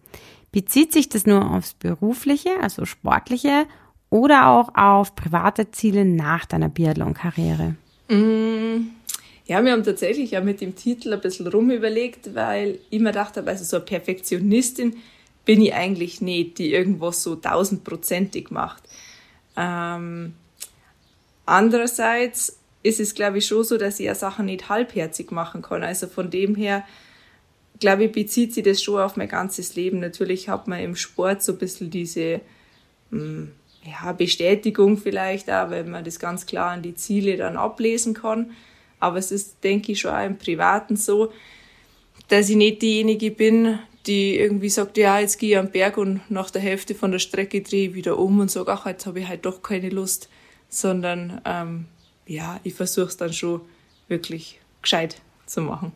Bezieht 0.52 0.92
sich 0.92 1.08
das 1.08 1.26
nur 1.26 1.50
aufs 1.50 1.74
berufliche, 1.74 2.50
also 2.62 2.84
sportliche 2.84 3.66
oder 4.10 4.48
auch 4.48 4.74
auf 4.74 5.14
private 5.14 5.70
Ziele 5.70 6.04
nach 6.04 6.46
deiner 6.46 6.68
Biathlon-Karriere? 6.68 7.76
Mm, 8.08 8.88
ja, 9.46 9.64
wir 9.64 9.72
haben 9.72 9.84
tatsächlich 9.84 10.30
ja 10.32 10.40
mit 10.40 10.60
dem 10.60 10.76
Titel 10.76 11.12
ein 11.12 11.20
bisschen 11.20 11.46
rumüberlegt, 11.46 12.34
weil 12.34 12.78
ich 12.90 13.00
mir 13.00 13.08
gedacht 13.08 13.36
habe, 13.36 13.48
also 13.48 13.64
so 13.64 13.76
eine 13.76 13.84
Perfektionistin 13.84 14.96
bin 15.48 15.62
ich 15.62 15.72
eigentlich 15.72 16.20
nicht, 16.20 16.58
die 16.58 16.74
irgendwas 16.74 17.22
so 17.22 17.34
tausendprozentig 17.34 18.50
macht. 18.50 18.82
Ähm, 19.56 20.34
andererseits 21.46 22.58
ist 22.82 23.00
es, 23.00 23.14
glaube 23.14 23.38
ich, 23.38 23.46
schon 23.46 23.64
so, 23.64 23.78
dass 23.78 23.98
ich 23.98 24.04
ja 24.04 24.14
Sachen 24.14 24.44
nicht 24.44 24.68
halbherzig 24.68 25.30
machen 25.30 25.62
kann. 25.62 25.82
Also 25.82 26.06
von 26.06 26.30
dem 26.30 26.54
her, 26.54 26.84
glaube 27.80 28.04
ich, 28.04 28.12
bezieht 28.12 28.52
sich 28.52 28.62
das 28.62 28.82
schon 28.82 29.00
auf 29.00 29.16
mein 29.16 29.30
ganzes 29.30 29.74
Leben. 29.74 30.00
Natürlich 30.00 30.50
hat 30.50 30.68
man 30.68 30.80
im 30.80 30.96
Sport 30.96 31.42
so 31.42 31.52
ein 31.52 31.58
bisschen 31.58 31.88
diese 31.88 32.42
hm, 33.10 33.52
ja, 33.84 34.12
Bestätigung 34.12 34.98
vielleicht 34.98 35.50
auch, 35.50 35.70
wenn 35.70 35.88
man 35.88 36.04
das 36.04 36.18
ganz 36.18 36.44
klar 36.44 36.72
an 36.72 36.82
die 36.82 36.94
Ziele 36.94 37.38
dann 37.38 37.56
ablesen 37.56 38.12
kann. 38.12 38.50
Aber 39.00 39.16
es 39.16 39.32
ist, 39.32 39.64
denke 39.64 39.92
ich, 39.92 40.00
schon 40.00 40.10
auch 40.10 40.26
im 40.26 40.36
Privaten 40.36 40.96
so, 40.96 41.32
dass 42.28 42.50
ich 42.50 42.56
nicht 42.56 42.82
diejenige 42.82 43.30
bin, 43.30 43.78
die 44.08 44.36
irgendwie 44.36 44.70
sagt, 44.70 44.96
ja, 44.96 45.18
jetzt 45.20 45.38
gehe 45.38 45.50
ich 45.50 45.58
am 45.58 45.70
Berg 45.70 45.98
und 45.98 46.20
nach 46.30 46.50
der 46.50 46.62
Hälfte 46.62 46.94
von 46.94 47.12
der 47.12 47.18
Strecke 47.18 47.60
drehe 47.60 47.90
ich 47.90 47.94
wieder 47.94 48.18
um 48.18 48.40
und 48.40 48.50
sage, 48.50 48.72
ach, 48.72 48.86
jetzt 48.86 49.06
habe 49.06 49.20
ich 49.20 49.28
halt 49.28 49.44
doch 49.44 49.62
keine 49.62 49.90
Lust, 49.90 50.28
sondern 50.68 51.40
ähm, 51.44 51.86
ja, 52.26 52.58
ich 52.64 52.74
versuche 52.74 53.06
es 53.06 53.16
dann 53.16 53.32
schon 53.32 53.60
wirklich 54.08 54.60
gescheit 54.82 55.20
zu 55.46 55.60
machen. 55.60 55.92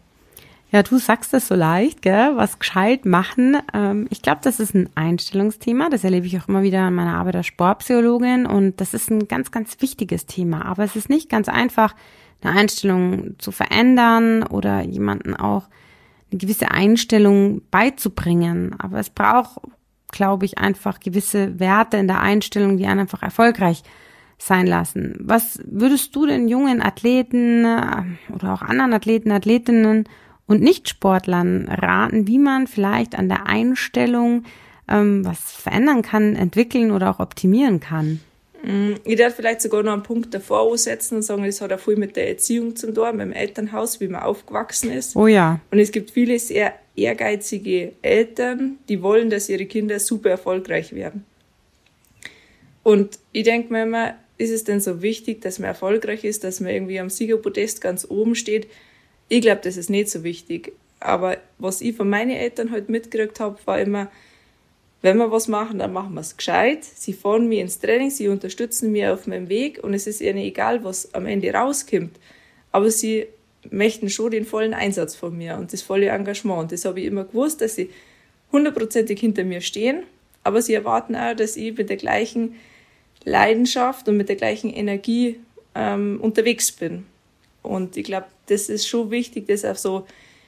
Ja, 0.70 0.82
du 0.82 0.98
sagst 0.98 1.34
das 1.34 1.48
so 1.48 1.54
leicht, 1.54 2.00
gell? 2.00 2.32
Was 2.36 2.58
gescheit 2.58 3.04
machen. 3.04 3.58
Ähm, 3.74 4.06
ich 4.08 4.22
glaube, 4.22 4.40
das 4.42 4.58
ist 4.58 4.74
ein 4.74 4.88
Einstellungsthema. 4.94 5.90
Das 5.90 6.02
erlebe 6.02 6.26
ich 6.26 6.38
auch 6.38 6.48
immer 6.48 6.62
wieder 6.62 6.88
in 6.88 6.94
meiner 6.94 7.16
Arbeit 7.16 7.36
als 7.36 7.46
Sportpsychologin 7.46 8.46
und 8.46 8.80
das 8.80 8.94
ist 8.94 9.10
ein 9.10 9.28
ganz, 9.28 9.50
ganz 9.50 9.76
wichtiges 9.80 10.24
Thema. 10.24 10.64
Aber 10.64 10.84
es 10.84 10.96
ist 10.96 11.10
nicht 11.10 11.28
ganz 11.28 11.48
einfach, 11.50 11.94
eine 12.40 12.58
Einstellung 12.58 13.38
zu 13.38 13.52
verändern 13.52 14.44
oder 14.44 14.80
jemanden 14.82 15.36
auch 15.36 15.68
eine 16.33 16.39
gewisse 16.39 16.70
Einstellung 16.70 17.62
beizubringen. 17.70 18.74
Aber 18.78 18.99
es 18.99 19.11
braucht, 19.11 19.61
glaube 20.11 20.47
ich, 20.47 20.59
einfach 20.59 21.01
gewisse 21.01 21.61
Werte 21.61 21.99
in 21.99 22.09
der 22.09 22.20
Einstellung, 22.20 22.76
die 22.76 22.87
einen 22.87 23.01
einfach 23.01 23.22
erfolgreich 23.22 23.83
sein 24.39 24.66
lassen. 24.66 25.16
Was 25.20 25.61
würdest 25.64 26.16
du 26.16 26.26
den 26.26 26.49
jungen 26.49 26.83
Athleten 26.83 27.64
äh, 27.64 28.03
oder 28.35 28.55
auch 28.55 28.62
anderen 28.62 28.93
Athleten, 28.93 29.30
Athletinnen 29.30 30.05
und 30.47 30.62
Nichtsportlern 30.62 31.68
raten, 31.68 32.26
wie 32.26 32.39
man 32.39 32.66
vielleicht 32.66 33.16
an 33.16 33.28
der 33.28 33.47
Einstellung 33.47 34.43
ähm, 34.89 35.24
was 35.24 35.53
verändern 35.53 36.03
kann, 36.03 36.35
entwickeln 36.35 36.91
oder 36.91 37.11
auch 37.11 37.20
optimieren 37.20 37.78
kann? 37.78 38.20
Mm, 38.62 38.94
ich 39.04 39.16
darf 39.16 39.34
vielleicht 39.34 39.60
sogar 39.60 39.82
noch 39.82 39.92
einen 39.92 40.02
Punkt 40.02 40.32
davor 40.34 40.60
aussetzen 40.60 41.16
und 41.16 41.22
sagen, 41.22 41.44
das 41.44 41.60
hat 41.60 41.72
auch 41.72 41.80
viel 41.80 41.96
mit 41.96 42.16
der 42.16 42.28
Erziehung 42.28 42.76
zum 42.76 42.94
tun, 42.94 43.16
mit 43.16 43.26
dem 43.26 43.32
Elternhaus, 43.32 44.00
wie 44.00 44.08
man 44.08 44.22
aufgewachsen 44.22 44.90
ist. 44.92 45.16
Oh 45.16 45.26
ja. 45.26 45.60
Und 45.70 45.78
es 45.78 45.90
gibt 45.90 46.10
viele 46.12 46.38
sehr 46.38 46.74
ehrgeizige 46.94 47.92
Eltern, 48.02 48.78
die 48.88 49.02
wollen, 49.02 49.30
dass 49.30 49.48
ihre 49.48 49.66
Kinder 49.66 49.98
super 49.98 50.30
erfolgreich 50.30 50.94
werden. 50.94 51.24
Und 52.82 53.18
ich 53.32 53.44
denke 53.44 53.72
mir 53.72 53.84
immer, 53.84 54.14
ist 54.38 54.50
es 54.50 54.64
denn 54.64 54.80
so 54.80 55.02
wichtig, 55.02 55.40
dass 55.40 55.58
man 55.58 55.68
erfolgreich 55.68 56.24
ist, 56.24 56.44
dass 56.44 56.60
man 56.60 56.72
irgendwie 56.72 56.98
am 56.98 57.10
Siegerpodest 57.10 57.80
ganz 57.80 58.06
oben 58.08 58.34
steht? 58.34 58.66
Ich 59.28 59.40
glaube, 59.40 59.60
das 59.62 59.76
ist 59.76 59.88
nicht 59.88 60.10
so 60.10 60.24
wichtig. 60.24 60.72
Aber 61.00 61.38
was 61.58 61.80
ich 61.80 61.96
von 61.96 62.08
meinen 62.08 62.30
Eltern 62.30 62.68
heute 62.68 62.82
halt 62.82 62.88
mitgekriegt 62.88 63.40
habe, 63.40 63.58
war 63.64 63.80
immer, 63.80 64.10
wenn 65.03 65.16
wir 65.18 65.32
was 65.32 65.48
machen, 65.48 65.80
dann 65.80 65.92
machen 65.92 66.14
wir 66.14 66.20
es 66.20 66.36
gescheit. 66.36 66.84
Sie 66.84 67.12
fahren 67.12 67.48
mir 67.48 67.61
ins 67.61 67.80
Training, 67.80 68.11
sie 68.11 68.28
unterstützen 68.28 68.92
mir 68.92 69.12
auf 69.12 69.26
meinem 69.26 69.48
Weg 69.48 69.82
und 69.82 69.94
es 69.94 70.07
ist 70.07 70.20
ihnen 70.20 70.38
egal, 70.38 70.84
was 70.84 71.12
am 71.12 71.26
Ende 71.26 71.53
rauskommt. 71.53 72.18
Aber 72.70 72.90
sie 72.90 73.26
möchten 73.70 74.09
schon 74.09 74.30
den 74.30 74.44
vollen 74.44 74.74
Einsatz 74.74 75.16
von 75.16 75.36
mir 75.36 75.57
und 75.57 75.72
das 75.72 75.82
volle 75.82 76.09
Engagement. 76.09 76.61
Und 76.61 76.72
das 76.72 76.84
habe 76.84 77.00
ich 77.00 77.07
immer 77.07 77.24
gewusst, 77.24 77.61
dass 77.61 77.74
sie 77.74 77.90
hundertprozentig 78.53 79.18
hinter 79.18 79.44
mir 79.44 79.61
stehen. 79.61 80.05
Aber 80.44 80.62
sie 80.62 80.74
erwarten 80.74 81.16
auch, 81.16 81.34
dass 81.34 81.57
ich 81.57 81.76
mit 81.76 81.90
der 81.90 81.96
gleichen 81.96 82.55
Leidenschaft 83.24 84.09
und 84.09 84.16
mit 84.16 84.28
der 84.28 84.36
gleichen 84.36 84.72
Energie 84.72 85.40
ähm, 85.74 86.20
unterwegs 86.20 86.70
bin. 86.70 87.07
Und 87.62 87.96
ich 87.96 88.05
glaube, 88.05 88.26
das 88.46 88.68
ist 88.68 88.86
schon 88.86 89.11
wichtig, 89.11 89.46
das 89.48 89.64
auch 89.64 89.76
so 89.76 90.07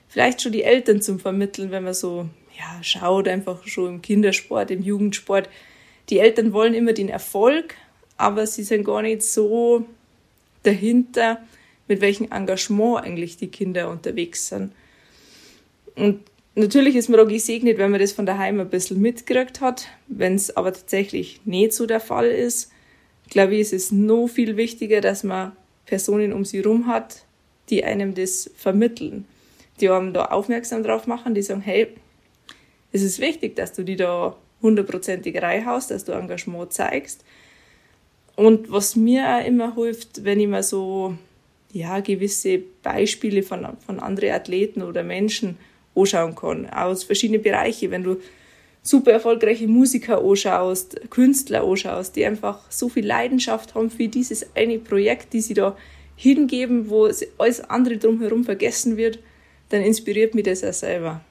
vielleicht 0.09 0.43
schon 0.43 0.53
die 0.53 0.63
Eltern 0.63 1.01
zum 1.01 1.19
Vermitteln, 1.19 1.71
wenn 1.71 1.85
man 1.85 1.95
so 1.95 2.29
ja, 2.59 2.83
schaut 2.83 3.29
einfach 3.29 3.67
schon 3.67 3.95
im 3.95 4.03
Kindersport, 4.03 4.71
im 4.71 4.83
Jugendsport. 4.83 5.49
Die 6.11 6.19
Eltern 6.19 6.53
wollen 6.53 6.75
immer 6.75 6.93
den 6.93 7.09
Erfolg, 7.09 7.75
aber 8.17 8.47
sie 8.47 8.63
sind 8.63 8.85
gar 8.85 9.03
nicht 9.03 9.23
so 9.23 9.87
dahinter, 10.63 11.43
mit 11.89 12.01
welchem 12.01 12.31
Engagement 12.31 13.05
eigentlich 13.05 13.37
die 13.37 13.49
Kinder 13.49 13.91
unterwegs 13.91 14.49
sind. 14.49 14.73
Und 15.97 16.21
natürlich 16.55 16.97
ist 16.97 17.09
man 17.09 17.21
auch 17.21 17.29
gesegnet, 17.29 17.79
wenn 17.79 17.91
man 17.91 18.01
das 18.01 18.13
von 18.13 18.27
daheim 18.27 18.61
ein 18.61 18.71
bisschen 18.71 19.01
mitgekriegt 19.01 19.61
hat. 19.61 19.89
Wenn 20.07 20.35
es 20.35 20.57
aber 20.57 20.73
tatsächlich 20.73 21.41
nicht 21.45 21.73
so 21.73 21.87
der 21.87 22.01
Fall 22.01 22.27
ist, 22.27 22.71
glaube 23.31 23.55
ich, 23.55 23.61
ist 23.61 23.73
es 23.73 23.93
noch 23.93 24.29
viel 24.29 24.57
wichtiger, 24.57 25.01
dass 25.01 25.25
man 25.25 25.53
Personen 25.87 26.33
um 26.33 26.45
sie 26.45 26.59
herum 26.59 26.87
hat, 26.87 27.25
die 27.71 27.85
einem 27.85 28.15
das 28.15 28.51
vermitteln. 28.57 29.27
Die 29.81 29.89
einem 29.89 30.13
da 30.13 30.27
aufmerksam 30.27 30.83
drauf 30.83 31.07
machen, 31.07 31.35
die 31.35 31.43
sagen, 31.43 31.61
hey, 31.61 31.89
es 32.95 33.03
ist 33.03 33.19
wichtig, 33.19 33.57
dass 33.57 33.73
du 33.73 33.83
die 33.83 33.97
da 33.97 34.37
hundertprozentig 34.63 35.43
reinhaust, 35.43 35.91
dass 35.91 36.05
du 36.05 36.13
Engagement 36.13 36.73
zeigst. 36.73 37.25
Und 38.37 38.71
was 38.71 38.95
mir 38.95 39.29
auch 39.29 39.45
immer 39.45 39.75
hilft, 39.75 40.25
wenn 40.25 40.39
ich 40.39 40.47
mir 40.47 40.63
so 40.63 41.17
ja, 41.73 41.99
gewisse 41.99 42.63
Beispiele 42.85 43.43
von, 43.43 43.67
von 43.85 43.99
anderen 43.99 44.31
Athleten 44.31 44.83
oder 44.83 45.03
Menschen 45.03 45.59
anschauen 45.97 46.37
kann, 46.37 46.71
aus 46.71 47.03
verschiedenen 47.03 47.43
Bereichen, 47.43 47.91
wenn 47.91 48.05
du 48.05 48.17
super 48.81 49.11
erfolgreiche 49.11 49.67
Musiker 49.67 50.23
anschaust, 50.23 51.11
Künstler 51.11 51.65
anschaust, 51.65 52.15
die 52.15 52.25
einfach 52.25 52.71
so 52.71 52.89
viel 52.89 53.05
Leidenschaft 53.05 53.75
haben 53.75 53.91
für 53.91 54.07
dieses 54.07 54.47
eine 54.55 54.79
Projekt, 54.79 55.33
die 55.33 55.41
sie 55.41 55.55
da 55.55 55.77
hingeben, 56.15 56.91
wo 56.91 57.11
alles 57.39 57.61
andere 57.61 57.97
drumherum 57.97 58.45
vergessen 58.45 58.97
wird, 58.97 59.19
dann 59.71 59.83
inspiriert 59.83 60.37
mich 60.37 60.45
das 60.45 60.63
auch 60.63 60.73
selber. 60.73 61.25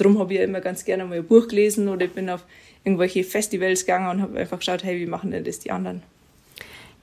Darum 0.00 0.18
habe 0.18 0.32
ich 0.32 0.38
ja 0.38 0.44
immer 0.44 0.60
ganz 0.60 0.86
gerne 0.86 1.04
mal 1.04 1.18
ein 1.18 1.26
Buch 1.26 1.46
gelesen 1.46 1.88
oder 1.88 2.06
ich 2.06 2.12
bin 2.12 2.30
auf 2.30 2.46
irgendwelche 2.84 3.22
Festivals 3.22 3.84
gegangen 3.84 4.08
und 4.08 4.22
habe 4.22 4.38
einfach 4.38 4.58
geschaut, 4.58 4.82
hey, 4.82 4.98
wie 4.98 5.06
machen 5.06 5.30
denn 5.30 5.44
das 5.44 5.58
die 5.58 5.70
anderen? 5.70 6.02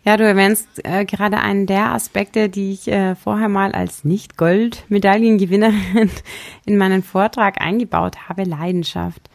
Ja, 0.03 0.17
du 0.17 0.23
erwähnst 0.23 0.67
äh, 0.83 1.05
gerade 1.05 1.37
einen 1.37 1.67
der 1.67 1.91
Aspekte, 1.91 2.49
die 2.49 2.71
ich 2.71 2.87
äh, 2.87 3.13
vorher 3.15 3.49
mal 3.49 3.73
als 3.73 4.03
Nicht-Gold-Medaillengewinnerin 4.03 6.09
in 6.65 6.77
meinen 6.77 7.03
Vortrag 7.03 7.61
eingebaut 7.61 8.27
habe, 8.27 8.43
Leidenschaft. 8.43 9.29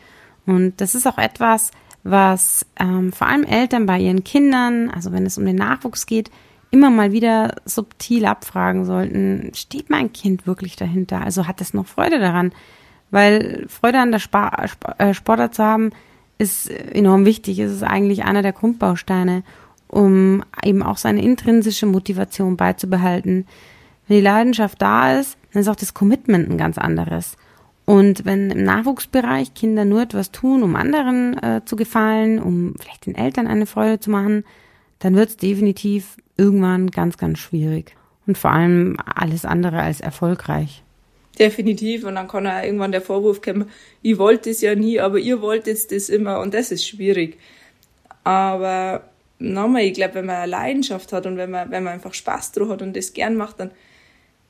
Und 0.44 0.80
das 0.80 0.96
ist 0.96 1.06
auch 1.06 1.18
etwas, 1.18 1.70
was 2.02 2.66
ähm, 2.80 3.12
vor 3.12 3.28
allem 3.28 3.44
Eltern 3.44 3.86
bei 3.86 4.00
ihren 4.00 4.24
Kindern, 4.24 4.90
also 4.90 5.12
wenn 5.12 5.24
es 5.24 5.38
um 5.38 5.44
den 5.44 5.54
Nachwuchs 5.54 6.06
geht, 6.06 6.32
immer 6.72 6.90
mal 6.90 7.12
wieder 7.12 7.54
subtil 7.64 8.24
abfragen 8.24 8.86
sollten, 8.86 9.52
steht 9.54 9.90
mein 9.90 10.12
Kind 10.12 10.48
wirklich 10.48 10.74
dahinter? 10.74 11.20
Also 11.20 11.46
hat 11.46 11.60
es 11.60 11.74
noch 11.74 11.86
Freude 11.86 12.18
daran? 12.18 12.52
Weil 13.12 13.66
Freude 13.68 14.00
an 14.00 14.10
der 14.10 14.20
äh, 14.98 15.14
Sportart 15.14 15.54
zu 15.54 15.62
haben, 15.62 15.90
ist 16.38 16.68
enorm 16.70 17.24
wichtig. 17.24 17.60
Es 17.60 17.70
ist 17.70 17.84
eigentlich 17.84 18.24
einer 18.24 18.42
der 18.42 18.52
Grundbausteine, 18.52 19.44
um 19.86 20.42
eben 20.64 20.82
auch 20.82 20.96
seine 20.96 21.22
intrinsische 21.22 21.86
Motivation 21.86 22.56
beizubehalten. 22.56 23.46
Wenn 24.08 24.16
die 24.16 24.22
Leidenschaft 24.22 24.80
da 24.80 25.20
ist, 25.20 25.36
dann 25.52 25.60
ist 25.60 25.68
auch 25.68 25.76
das 25.76 25.94
Commitment 25.94 26.50
ein 26.50 26.56
ganz 26.58 26.78
anderes. 26.78 27.36
Und 27.84 28.24
wenn 28.24 28.50
im 28.50 28.64
Nachwuchsbereich 28.64 29.52
Kinder 29.52 29.84
nur 29.84 30.02
etwas 30.02 30.32
tun, 30.32 30.62
um 30.62 30.74
anderen 30.74 31.36
äh, 31.42 31.60
zu 31.66 31.76
gefallen, 31.76 32.38
um 32.38 32.74
vielleicht 32.80 33.06
den 33.06 33.14
Eltern 33.14 33.46
eine 33.46 33.66
Freude 33.66 34.00
zu 34.00 34.10
machen, 34.10 34.44
dann 35.00 35.14
wird 35.14 35.28
es 35.28 35.36
definitiv 35.36 36.16
irgendwann 36.38 36.90
ganz, 36.90 37.18
ganz 37.18 37.40
schwierig. 37.40 37.94
Und 38.26 38.38
vor 38.38 38.52
allem 38.52 38.96
alles 39.04 39.44
andere 39.44 39.82
als 39.82 40.00
erfolgreich. 40.00 40.82
Definitiv. 41.42 42.04
Und 42.04 42.14
dann 42.14 42.28
kann 42.28 42.46
auch 42.46 42.62
irgendwann 42.62 42.92
der 42.92 43.02
Vorwurf 43.02 43.42
kommen, 43.42 43.68
ich 44.00 44.16
wollte 44.16 44.50
es 44.50 44.60
ja 44.60 44.76
nie, 44.76 45.00
aber 45.00 45.18
ihr 45.18 45.42
wolltet 45.42 45.90
das 45.90 46.08
immer 46.08 46.38
und 46.38 46.54
das 46.54 46.70
ist 46.70 46.86
schwierig. 46.86 47.36
Aber 48.22 49.02
nochmal, 49.40 49.82
ich 49.82 49.94
glaube, 49.94 50.14
wenn 50.14 50.26
man 50.26 50.36
eine 50.36 50.50
Leidenschaft 50.50 51.12
hat 51.12 51.26
und 51.26 51.36
wenn 51.36 51.50
man, 51.50 51.70
wenn 51.72 51.82
man 51.82 51.94
einfach 51.94 52.14
Spaß 52.14 52.52
drauf 52.52 52.68
hat 52.68 52.82
und 52.82 52.96
das 52.96 53.12
gern 53.12 53.34
macht, 53.36 53.58
dann 53.58 53.72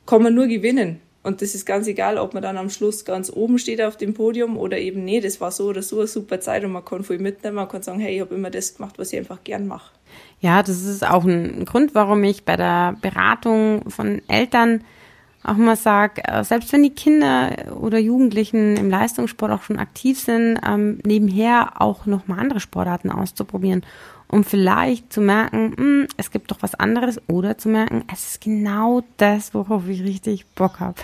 kann 0.05 0.23
man 0.23 0.35
nur 0.35 0.49
gewinnen. 0.49 1.01
Und 1.23 1.41
das 1.41 1.55
ist 1.55 1.65
ganz 1.65 1.87
egal, 1.87 2.19
ob 2.19 2.35
man 2.35 2.43
dann 2.43 2.59
am 2.59 2.69
Schluss 2.69 3.07
ganz 3.07 3.33
oben 3.33 3.59
steht 3.59 3.81
auf 3.81 3.97
dem 3.97 4.13
Podium 4.13 4.59
oder 4.59 4.77
eben 4.77 5.05
nee, 5.05 5.21
das 5.21 5.41
war 5.41 5.51
so 5.51 5.69
oder 5.69 5.81
so 5.81 5.99
eine 5.99 6.09
super 6.09 6.41
Zeit 6.41 6.63
und 6.65 6.73
man 6.73 6.85
kann 6.85 7.05
viel 7.05 7.21
mitnehmen, 7.21 7.57
man 7.57 7.69
kann 7.69 7.83
sagen, 7.83 8.01
hey, 8.01 8.17
ich 8.17 8.21
habe 8.21 8.35
immer 8.35 8.51
das 8.51 8.75
gemacht, 8.75 8.99
was 8.99 9.13
ich 9.13 9.21
einfach 9.21 9.45
gern 9.45 9.67
mache. 9.67 9.93
Ja, 10.41 10.63
das 10.63 10.83
ist 10.83 11.09
auch 11.09 11.25
ein 11.25 11.65
Grund, 11.65 11.95
warum 11.95 12.23
ich 12.25 12.45
bei 12.45 12.57
der 12.57 12.97
Beratung 13.01 13.89
von 13.89 14.21
Eltern 14.29 14.83
auch 15.45 15.57
mal 15.57 15.77
sage, 15.77 16.23
äh, 16.25 16.45
selbst 16.45 16.73
wenn 16.73 16.83
die 16.83 16.95
Kinder 16.95 17.73
oder 17.79 17.99
Jugendlichen 17.99 18.77
im 18.77 18.91
Leistungssport 18.91 19.51
auch 19.51 19.63
schon 19.63 19.79
aktiv 19.79 20.19
sind, 20.19 20.61
ähm, 20.67 20.99
nebenher 21.05 21.81
auch 21.81 22.07
nochmal 22.07 22.39
andere 22.39 22.61
Sportarten 22.61 23.11
auszuprobieren, 23.11 23.83
um 24.29 24.45
vielleicht 24.45 25.13
zu 25.13 25.21
merken, 25.21 25.71
mh, 25.71 25.77
hm, 25.77 26.07
es 26.17 26.31
gibt 26.31 26.51
doch 26.51 26.59
was 26.61 26.75
anderes 26.75 27.21
oder 27.29 27.59
zu 27.59 27.69
merken, 27.69 28.05
es 28.13 28.31
ist 28.31 28.41
genau 28.41 29.03
das, 29.17 29.53
worauf 29.53 29.89
ich 29.89 30.03
richtig 30.03 30.47
Bock 30.55 30.81
habe. 30.81 30.95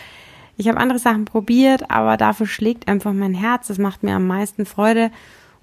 Ich 0.56 0.68
habe 0.68 0.78
andere 0.78 0.98
Sachen 0.98 1.24
probiert, 1.24 1.90
aber 1.90 2.16
dafür 2.16 2.46
schlägt 2.46 2.88
einfach 2.88 3.12
mein 3.12 3.34
Herz, 3.34 3.68
das 3.68 3.78
macht 3.78 4.02
mir 4.02 4.14
am 4.14 4.26
meisten 4.26 4.66
Freude 4.66 5.10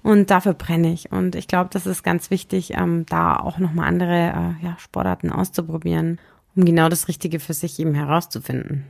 und 0.02 0.30
dafür 0.30 0.54
brenne 0.54 0.92
ich. 0.92 1.12
Und 1.12 1.34
ich 1.34 1.48
glaube, 1.48 1.68
das 1.72 1.86
ist 1.86 2.02
ganz 2.02 2.30
wichtig, 2.30 2.72
ähm, 2.74 3.04
da 3.08 3.36
auch 3.36 3.58
nochmal 3.58 3.88
andere 3.88 4.14
äh, 4.60 4.64
ja, 4.64 4.76
Sportarten 4.78 5.30
auszuprobieren 5.30 6.18
um 6.56 6.64
genau 6.64 6.88
das 6.88 7.08
Richtige 7.08 7.38
für 7.38 7.54
sich 7.54 7.78
eben 7.78 7.94
herauszufinden. 7.94 8.84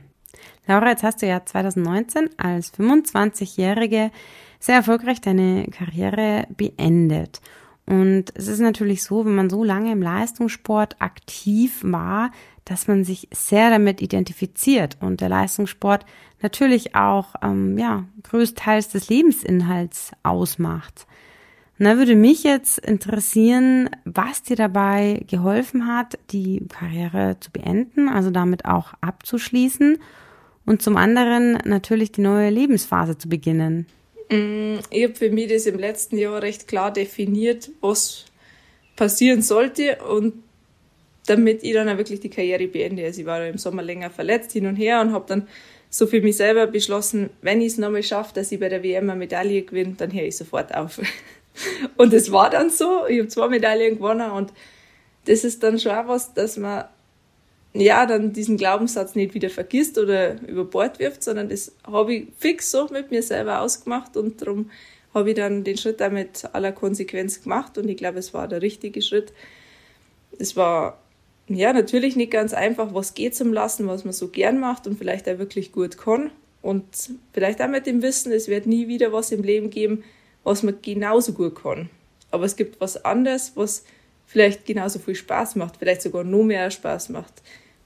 Laura, 0.67 0.89
jetzt 0.89 1.03
hast 1.03 1.21
du 1.21 1.27
ja 1.27 1.45
2019 1.45 2.29
als 2.37 2.73
25-Jährige 2.73 4.11
sehr 4.59 4.75
erfolgreich 4.75 5.21
deine 5.21 5.67
Karriere 5.67 6.47
beendet. 6.55 7.41
Und 7.85 8.25
es 8.35 8.47
ist 8.47 8.59
natürlich 8.59 9.03
so, 9.03 9.25
wenn 9.25 9.35
man 9.35 9.49
so 9.49 9.63
lange 9.63 9.93
im 9.93 10.01
Leistungssport 10.01 10.97
aktiv 10.99 11.79
war, 11.83 12.31
dass 12.65 12.87
man 12.87 13.05
sich 13.05 13.29
sehr 13.31 13.69
damit 13.69 14.01
identifiziert 14.01 14.97
und 14.99 15.21
der 15.21 15.29
Leistungssport 15.29 16.05
natürlich 16.41 16.95
auch 16.95 17.35
ähm, 17.41 17.77
ja 17.77 18.03
größtenteils 18.23 18.89
des 18.89 19.07
Lebensinhalts 19.07 20.11
ausmacht. 20.23 21.07
Und 21.79 21.85
da 21.85 21.97
würde 21.97 22.15
mich 22.15 22.43
jetzt 22.43 22.79
interessieren, 22.79 23.89
was 24.03 24.41
dir 24.41 24.55
dabei 24.55 25.21
geholfen 25.27 25.87
hat, 25.87 26.17
die 26.31 26.63
Karriere 26.67 27.37
zu 27.39 27.51
beenden, 27.51 28.09
also 28.09 28.31
damit 28.31 28.65
auch 28.65 28.93
abzuschließen 29.01 29.99
und 30.65 30.81
zum 30.81 30.97
anderen 30.97 31.59
natürlich 31.65 32.11
die 32.11 32.21
neue 32.21 32.49
Lebensphase 32.49 33.17
zu 33.17 33.29
beginnen. 33.29 33.85
Mm, 34.29 34.79
ich 34.89 35.03
habe 35.03 35.15
für 35.15 35.29
mich 35.29 35.51
das 35.51 35.67
im 35.67 35.77
letzten 35.77 36.17
Jahr 36.17 36.41
recht 36.41 36.67
klar 36.67 36.91
definiert, 36.91 37.69
was 37.79 38.25
passieren 38.95 39.43
sollte 39.43 39.97
und 39.97 40.33
damit 41.27 41.63
ich 41.63 41.73
dann 41.73 41.89
auch 41.89 41.97
wirklich 41.97 42.19
die 42.19 42.29
Karriere 42.29 42.67
beende. 42.67 43.05
Also 43.05 43.21
ich 43.21 43.27
war 43.27 43.45
im 43.45 43.57
Sommer 43.57 43.83
länger 43.83 44.09
verletzt 44.09 44.51
hin 44.53 44.65
und 44.65 44.75
her 44.75 45.01
und 45.01 45.11
habe 45.11 45.25
dann 45.27 45.47
so 45.89 46.07
für 46.07 46.21
mich 46.21 46.37
selber 46.37 46.67
beschlossen, 46.67 47.29
wenn 47.41 47.61
ich 47.61 47.73
es 47.73 47.77
nochmal 47.77 48.03
schaffe, 48.03 48.33
dass 48.33 48.51
ich 48.51 48.59
bei 48.59 48.69
der 48.69 48.83
WM 48.83 49.09
eine 49.09 49.19
Medaille 49.19 49.61
gewinne, 49.61 49.95
dann 49.97 50.11
höre 50.11 50.25
ich 50.25 50.37
sofort 50.37 50.73
auf. 50.75 50.99
Und 51.97 52.13
es 52.13 52.31
war 52.31 52.49
dann 52.49 52.69
so. 52.69 53.05
Ich 53.07 53.19
habe 53.19 53.27
zwei 53.27 53.47
Medaillen 53.47 53.95
gewonnen 53.95 54.31
und 54.31 54.53
das 55.25 55.43
ist 55.43 55.61
dann 55.61 55.77
schon 55.79 55.91
auch 55.91 56.07
was, 56.07 56.33
dass 56.33 56.57
man 56.57 56.85
ja 57.73 58.05
dann 58.05 58.33
diesen 58.33 58.57
Glaubenssatz 58.57 59.15
nicht 59.15 59.33
wieder 59.33 59.49
vergisst 59.49 59.97
oder 59.97 60.41
über 60.41 60.63
Bord 60.63 60.99
wirft, 60.99 61.23
sondern 61.23 61.49
das 61.49 61.73
habe 61.85 62.13
ich 62.13 62.27
fix 62.37 62.71
so 62.71 62.87
mit 62.87 63.11
mir 63.11 63.21
selber 63.21 63.61
ausgemacht 63.61 64.15
und 64.15 64.41
darum 64.41 64.71
habe 65.13 65.31
ich 65.31 65.35
dann 65.35 65.63
den 65.63 65.77
Schritt 65.77 66.01
auch 66.01 66.11
mit 66.11 66.47
aller 66.53 66.71
Konsequenz 66.71 67.43
gemacht 67.43 67.77
und 67.77 67.89
ich 67.89 67.97
glaube, 67.97 68.19
es 68.19 68.33
war 68.33 68.47
der 68.47 68.61
richtige 68.61 69.01
Schritt. 69.01 69.33
Es 70.39 70.55
war 70.55 71.01
ja 71.47 71.73
natürlich 71.73 72.15
nicht 72.15 72.31
ganz 72.31 72.53
einfach, 72.53 72.93
was 72.93 73.13
geht 73.13 73.35
zum 73.35 73.53
Lassen, 73.53 73.87
was 73.87 74.03
man 74.03 74.13
so 74.13 74.29
gern 74.29 74.59
macht 74.59 74.87
und 74.87 74.97
vielleicht 74.97 75.27
auch 75.27 75.37
wirklich 75.37 75.71
gut 75.71 75.97
kann. 75.97 76.31
Und 76.61 76.85
vielleicht 77.33 77.61
auch 77.61 77.69
mit 77.69 77.85
dem 77.85 78.01
Wissen, 78.01 78.31
es 78.31 78.47
wird 78.47 78.65
nie 78.65 78.87
wieder 78.87 79.13
was 79.13 79.31
im 79.31 79.43
Leben 79.43 79.69
geben, 79.69 80.03
was 80.47 80.63
man 80.63 80.77
genauso 80.81 81.33
gut 81.33 81.61
kann. 81.61 81.89
Aber 82.31 82.45
es 82.45 82.55
gibt 82.55 82.79
was 82.79 83.03
anderes, 83.03 83.51
was 83.55 83.83
vielleicht 84.25 84.65
genauso 84.65 84.97
viel 84.97 85.13
Spaß 85.15 85.57
macht, 85.57 85.75
vielleicht 85.77 86.01
sogar 86.01 86.23
noch 86.23 86.43
mehr 86.43 86.71
Spaß 86.71 87.09
macht, 87.09 87.33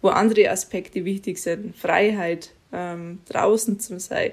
wo 0.03 0.09
andere 0.09 0.47
Aspekte 0.47 1.03
wichtig 1.03 1.39
sind. 1.39 1.75
Freiheit, 1.75 2.51
ähm, 2.71 3.17
draußen 3.27 3.79
zu 3.79 3.99
sein, 3.99 4.31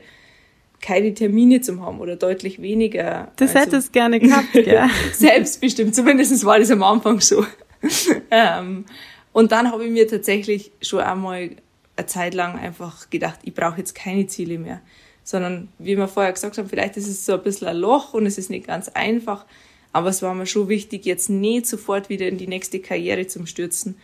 keine 0.82 1.14
Termine 1.14 1.62
zu 1.62 1.80
haben 1.80 2.00
oder 2.00 2.16
deutlich 2.16 2.60
weniger. 2.60 3.32
Das 3.36 3.56
also, 3.56 3.60
hättest 3.60 3.94
gerne 3.94 4.20
gehabt, 4.20 4.54
ja. 4.54 4.90
Selbstbestimmt, 5.14 5.94
zumindest 5.94 6.44
war 6.44 6.58
das 6.58 6.70
am 6.70 6.82
Anfang 6.82 7.20
so. 7.20 7.46
ähm, 8.30 8.84
und 9.32 9.52
dann 9.52 9.72
habe 9.72 9.86
ich 9.86 9.90
mir 9.90 10.06
tatsächlich 10.06 10.70
schon 10.82 11.00
einmal 11.00 11.52
eine 11.96 12.06
Zeit 12.06 12.34
lang 12.34 12.58
einfach 12.58 13.08
gedacht, 13.08 13.40
ich 13.44 13.54
brauche 13.54 13.78
jetzt 13.78 13.94
keine 13.94 14.26
Ziele 14.26 14.58
mehr 14.58 14.82
sondern 15.28 15.68
wie 15.78 15.98
wir 15.98 16.08
vorher 16.08 16.32
gesagt 16.32 16.56
haben, 16.56 16.70
vielleicht 16.70 16.96
ist 16.96 17.06
es 17.06 17.26
so 17.26 17.34
ein 17.34 17.42
bisschen 17.42 17.68
ein 17.68 17.76
Loch 17.76 18.14
und 18.14 18.24
es 18.24 18.38
ist 18.38 18.48
nicht 18.48 18.66
ganz 18.66 18.88
einfach, 18.88 19.44
aber 19.92 20.08
es 20.08 20.22
war 20.22 20.32
mir 20.32 20.46
schon 20.46 20.70
wichtig, 20.70 21.04
jetzt 21.04 21.28
nicht 21.28 21.66
sofort 21.66 22.08
wieder 22.08 22.26
in 22.26 22.38
die 22.38 22.46
nächste 22.46 22.80
Karriere 22.80 23.26
zu 23.26 23.44
stürzen. 23.44 23.98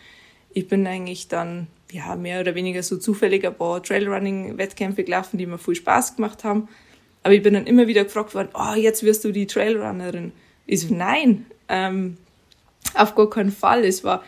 Ich 0.53 0.67
bin 0.67 0.85
eigentlich 0.85 1.27
dann 1.27 1.65
ja 1.91 2.15
mehr 2.15 2.41
oder 2.41 2.53
weniger 2.53 2.83
so 2.83 2.97
zufällig 2.97 3.43
ein 3.43 3.55
paar 3.55 3.81
Trailrunning-Wettkämpfe 3.81 5.03
gelaufen, 5.03 5.39
die 5.39 5.47
mir 5.47 5.57
viel 5.57 5.73
Spaß 5.73 6.15
gemacht 6.15 6.43
haben. 6.43 6.67
Aber 7.23 7.33
ich 7.33 7.41
bin 7.41 7.55
dann 7.55 7.65
immer 7.65 7.87
wieder 7.87 8.03
gefragt 8.03 8.35
worden, 8.35 8.49
oh, 8.53 8.75
jetzt 8.75 9.01
wirst 9.01 9.23
du 9.25 9.31
die 9.31 9.47
Trailrunnerin. 9.47 10.31
Ich 10.67 10.81
so, 10.81 10.93
nein, 10.93 11.47
ähm, 11.69 12.17
auf 12.93 13.15
gar 13.15 13.31
keinen 13.31 13.51
Fall. 13.51 13.83
Es 13.83 14.03
war 14.03 14.23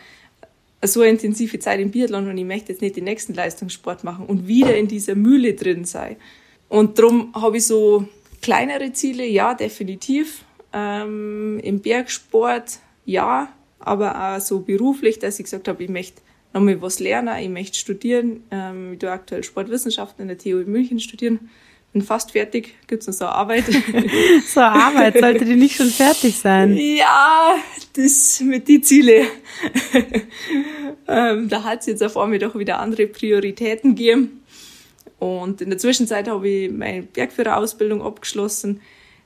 so 0.82 1.02
eine 1.02 1.10
intensive 1.10 1.60
Zeit 1.60 1.78
im 1.78 1.92
Biathlon 1.92 2.28
und 2.28 2.36
ich 2.36 2.44
möchte 2.44 2.72
jetzt 2.72 2.82
nicht 2.82 2.96
den 2.96 3.04
nächsten 3.04 3.34
Leistungssport 3.34 4.02
machen 4.02 4.26
und 4.26 4.48
wieder 4.48 4.76
in 4.76 4.88
dieser 4.88 5.14
Mühle 5.14 5.54
drin 5.54 5.84
sein. 5.84 6.16
Und 6.68 6.98
darum 6.98 7.32
habe 7.34 7.56
ich 7.56 7.66
so 7.66 8.06
kleinere 8.42 8.92
Ziele, 8.92 9.26
ja, 9.26 9.54
definitiv. 9.54 10.44
Ähm, 10.72 11.58
Im 11.62 11.80
Bergsport, 11.80 12.78
ja, 13.04 13.48
aber 13.78 14.36
auch 14.36 14.40
so 14.40 14.60
beruflich, 14.60 15.18
dass 15.18 15.38
ich 15.38 15.44
gesagt 15.44 15.68
habe, 15.68 15.82
ich 15.82 15.88
möchte 15.88 16.20
nochmal 16.52 16.80
was 16.82 17.00
lernen, 17.00 17.36
ich 17.42 17.48
möchte 17.48 17.78
studieren. 17.78 18.44
Ähm, 18.50 18.94
ich 18.94 18.98
tue 18.98 19.10
aktuell 19.10 19.44
Sportwissenschaften 19.44 20.22
in 20.22 20.28
der 20.28 20.38
TU 20.38 20.58
in 20.58 20.70
München 20.70 21.00
studieren. 21.00 21.48
Bin 21.92 22.02
fast 22.02 22.32
fertig. 22.32 22.74
Gibt's 22.86 23.06
noch 23.06 23.14
so 23.14 23.24
eine 23.24 23.34
Arbeit? 23.34 23.64
so 24.46 24.60
eine 24.60 24.72
Arbeit, 24.72 25.18
sollte 25.18 25.46
die 25.46 25.56
nicht 25.56 25.76
schon 25.76 25.88
fertig 25.88 26.36
sein? 26.36 26.76
Ja, 26.76 27.54
das 27.94 28.40
mit 28.40 28.68
die 28.68 28.82
Ziele. 28.82 29.26
ähm, 31.08 31.48
da 31.48 31.64
hat 31.64 31.80
es 31.80 31.86
jetzt 31.86 32.02
auf 32.02 32.18
einmal 32.18 32.38
doch 32.38 32.58
wieder 32.58 32.78
andere 32.78 33.06
Prioritäten 33.06 33.94
gegeben. 33.94 34.42
Und 35.18 35.60
in 35.60 35.70
der 35.70 35.78
Zwischenzeit 35.78 36.28
habe 36.28 36.48
ich 36.48 36.70
meine 36.70 37.02
Bergführerausbildung 37.02 38.02
abgeschlossen, 38.02 38.80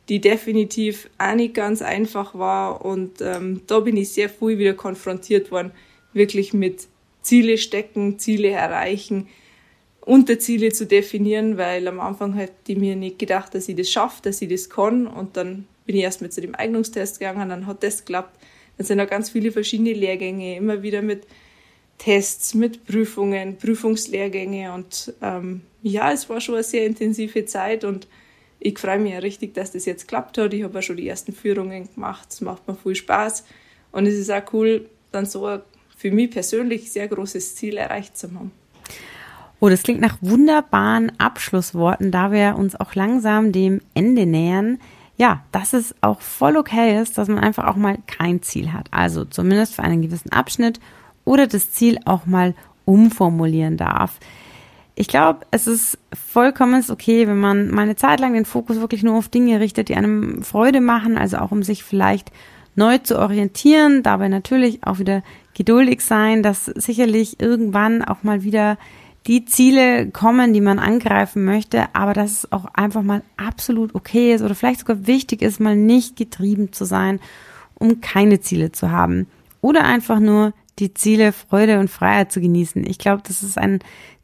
die 0.09 0.20
definitiv 0.20 1.09
auch 1.18 1.34
nicht 1.34 1.55
ganz 1.55 1.82
einfach 1.82 2.34
war. 2.34 2.84
Und 2.84 3.20
ähm, 3.20 3.62
da 3.66 3.80
bin 3.80 3.97
ich 3.97 4.12
sehr 4.12 4.28
früh 4.28 4.59
wieder 4.59 4.74
konfrontiert 4.74 5.51
worden, 5.51 5.72
wirklich 6.12 6.53
mit 6.53 6.88
Ziele 7.22 7.59
stecken, 7.59 8.18
Ziele 8.18 8.49
erreichen, 8.49 9.28
Unterziele 10.01 10.72
zu 10.72 10.86
definieren, 10.86 11.57
weil 11.57 11.86
am 11.86 12.01
Anfang 12.01 12.34
hätte 12.34 12.55
ich 12.72 12.76
mir 12.76 12.97
nicht 12.97 13.20
gedacht, 13.20 13.55
dass 13.55 13.68
ich 13.68 13.76
das 13.76 13.90
schaffe, 13.90 14.20
dass 14.22 14.43
ich 14.43 14.49
das 14.49 14.68
kann. 14.68 15.07
Und 15.07 15.36
dann 15.36 15.66
bin 15.86 15.97
ich 15.97 16.03
erst 16.03 16.22
mit 16.22 16.32
zu 16.32 16.40
dem 16.40 16.55
Eignungstest 16.55 17.20
gegangen, 17.20 17.49
dann 17.49 17.66
hat 17.66 17.82
das 17.84 17.99
geklappt. 17.99 18.36
Dann 18.76 18.86
sind 18.86 19.01
auch 19.01 19.09
ganz 19.09 19.30
viele 19.30 19.53
verschiedene 19.53 19.93
Lehrgänge, 19.93 20.57
immer 20.57 20.82
wieder 20.82 21.03
mit 21.03 21.26
Tests, 21.99 22.55
mit 22.55 22.84
Prüfungen, 22.84 23.59
Prüfungslehrgänge 23.59 24.72
und 24.72 25.14
ähm, 25.22 25.61
ja, 25.83 26.12
es 26.12 26.28
war 26.28 26.41
schon 26.41 26.55
eine 26.57 26.64
sehr 26.64 26.87
intensive 26.87 27.45
Zeit 27.45 27.85
und 27.85 28.07
ich 28.61 28.78
freue 28.78 28.99
mich 28.99 29.12
ja 29.12 29.18
richtig, 29.18 29.55
dass 29.55 29.72
das 29.72 29.85
jetzt 29.85 30.07
klappt 30.07 30.39
hat. 30.39 30.55
Ich 30.55 30.62
habe 30.62 30.74
ja 30.74 30.83
schon 30.83 30.97
die 30.97 31.09
ersten 31.09 31.33
Führungen 31.33 31.89
gemacht, 31.93 32.28
es 32.30 32.41
macht 32.41 32.66
mir 32.68 32.76
viel 32.76 32.95
Spaß 32.95 33.45
und 33.91 34.07
es 34.07 34.14
ist 34.14 34.30
auch 34.30 34.53
cool, 34.53 34.89
dann 35.11 35.26
so 35.26 35.47
eine 35.47 35.62
für 35.97 36.11
mich 36.11 36.30
persönlich 36.30 36.91
sehr 36.91 37.07
großes 37.07 37.55
Ziel 37.55 37.76
erreicht 37.76 38.16
zu 38.16 38.26
haben. 38.28 38.51
Oh, 39.61 39.68
das 39.68 39.85
klingt 39.85 40.01
nach 40.01 40.18
wunderbaren 40.20 41.12
Abschlussworten, 41.20 42.11
da 42.11 42.33
wir 42.33 42.57
uns 42.57 42.74
auch 42.74 42.97
langsam 42.97 43.53
dem 43.53 43.80
Ende 43.95 44.26
nähern. 44.26 44.80
Ja, 45.16 45.45
dass 45.53 45.72
es 45.72 45.95
auch 46.01 46.20
voll 46.20 46.57
okay 46.57 47.01
ist, 47.01 47.18
dass 47.18 47.28
man 47.28 47.39
einfach 47.39 47.68
auch 47.68 47.76
mal 47.76 47.99
kein 48.09 48.43
Ziel 48.43 48.72
hat. 48.72 48.89
Also 48.91 49.24
zumindest 49.24 49.76
für 49.76 49.85
einen 49.85 50.03
gewissen 50.03 50.33
Abschnitt 50.33 50.80
oder 51.24 51.47
das 51.47 51.70
Ziel 51.70 52.01
auch 52.05 52.26
mal 52.26 52.57
umformulieren 52.85 53.76
darf. 53.76 54.18
Ich 54.95 55.09
glaube, 55.09 55.40
es 55.51 55.66
ist 55.66 55.99
vollkommen 56.12 56.84
okay, 56.90 57.26
wenn 57.26 57.40
man 57.40 57.70
mal 57.70 57.82
eine 57.82 57.97
Zeit 57.97 58.20
lang 58.20 58.34
den 58.34 58.45
Fokus 58.45 58.78
wirklich 58.78 59.03
nur 59.03 59.16
auf 59.16 59.28
Dinge 59.28 59.59
richtet, 59.59 59.88
die 59.88 59.95
einem 59.95 60.43
Freude 60.43 60.80
machen, 60.80 61.16
also 61.16 61.38
auch 61.38 61.51
um 61.51 61.62
sich 61.62 61.82
vielleicht 61.82 62.30
neu 62.74 62.99
zu 62.99 63.18
orientieren, 63.18 64.03
dabei 64.03 64.28
natürlich 64.28 64.86
auch 64.86 64.99
wieder 64.99 65.22
geduldig 65.55 66.03
sein, 66.03 66.43
dass 66.43 66.66
sicherlich 66.66 67.40
irgendwann 67.40 68.03
auch 68.03 68.22
mal 68.22 68.43
wieder 68.43 68.78
die 69.26 69.45
Ziele 69.45 70.11
kommen, 70.11 70.53
die 70.53 70.61
man 70.61 70.78
angreifen 70.78 71.45
möchte, 71.45 71.86
aber 71.95 72.12
dass 72.12 72.30
es 72.30 72.53
auch 72.53 72.66
einfach 72.74 73.03
mal 73.03 73.22
absolut 73.36 73.95
okay 73.95 74.34
ist 74.34 74.43
oder 74.43 74.55
vielleicht 74.55 74.80
sogar 74.80 75.07
wichtig 75.07 75.43
ist, 75.43 75.61
mal 75.61 75.76
nicht 75.76 76.16
getrieben 76.16 76.72
zu 76.72 76.84
sein, 76.84 77.20
um 77.74 78.01
keine 78.01 78.40
Ziele 78.40 78.72
zu 78.72 78.90
haben. 78.90 79.26
Oder 79.61 79.84
einfach 79.84 80.18
nur 80.18 80.55
die 80.78 80.93
Ziele 80.93 81.32
Freude 81.32 81.78
und 81.78 81.88
Freiheit 81.88 82.32
zu 82.32 82.40
genießen. 82.40 82.84
Ich 82.84 82.99
glaube, 82.99 83.22
das 83.26 83.43
ist 83.43 83.59
ein 83.59 83.78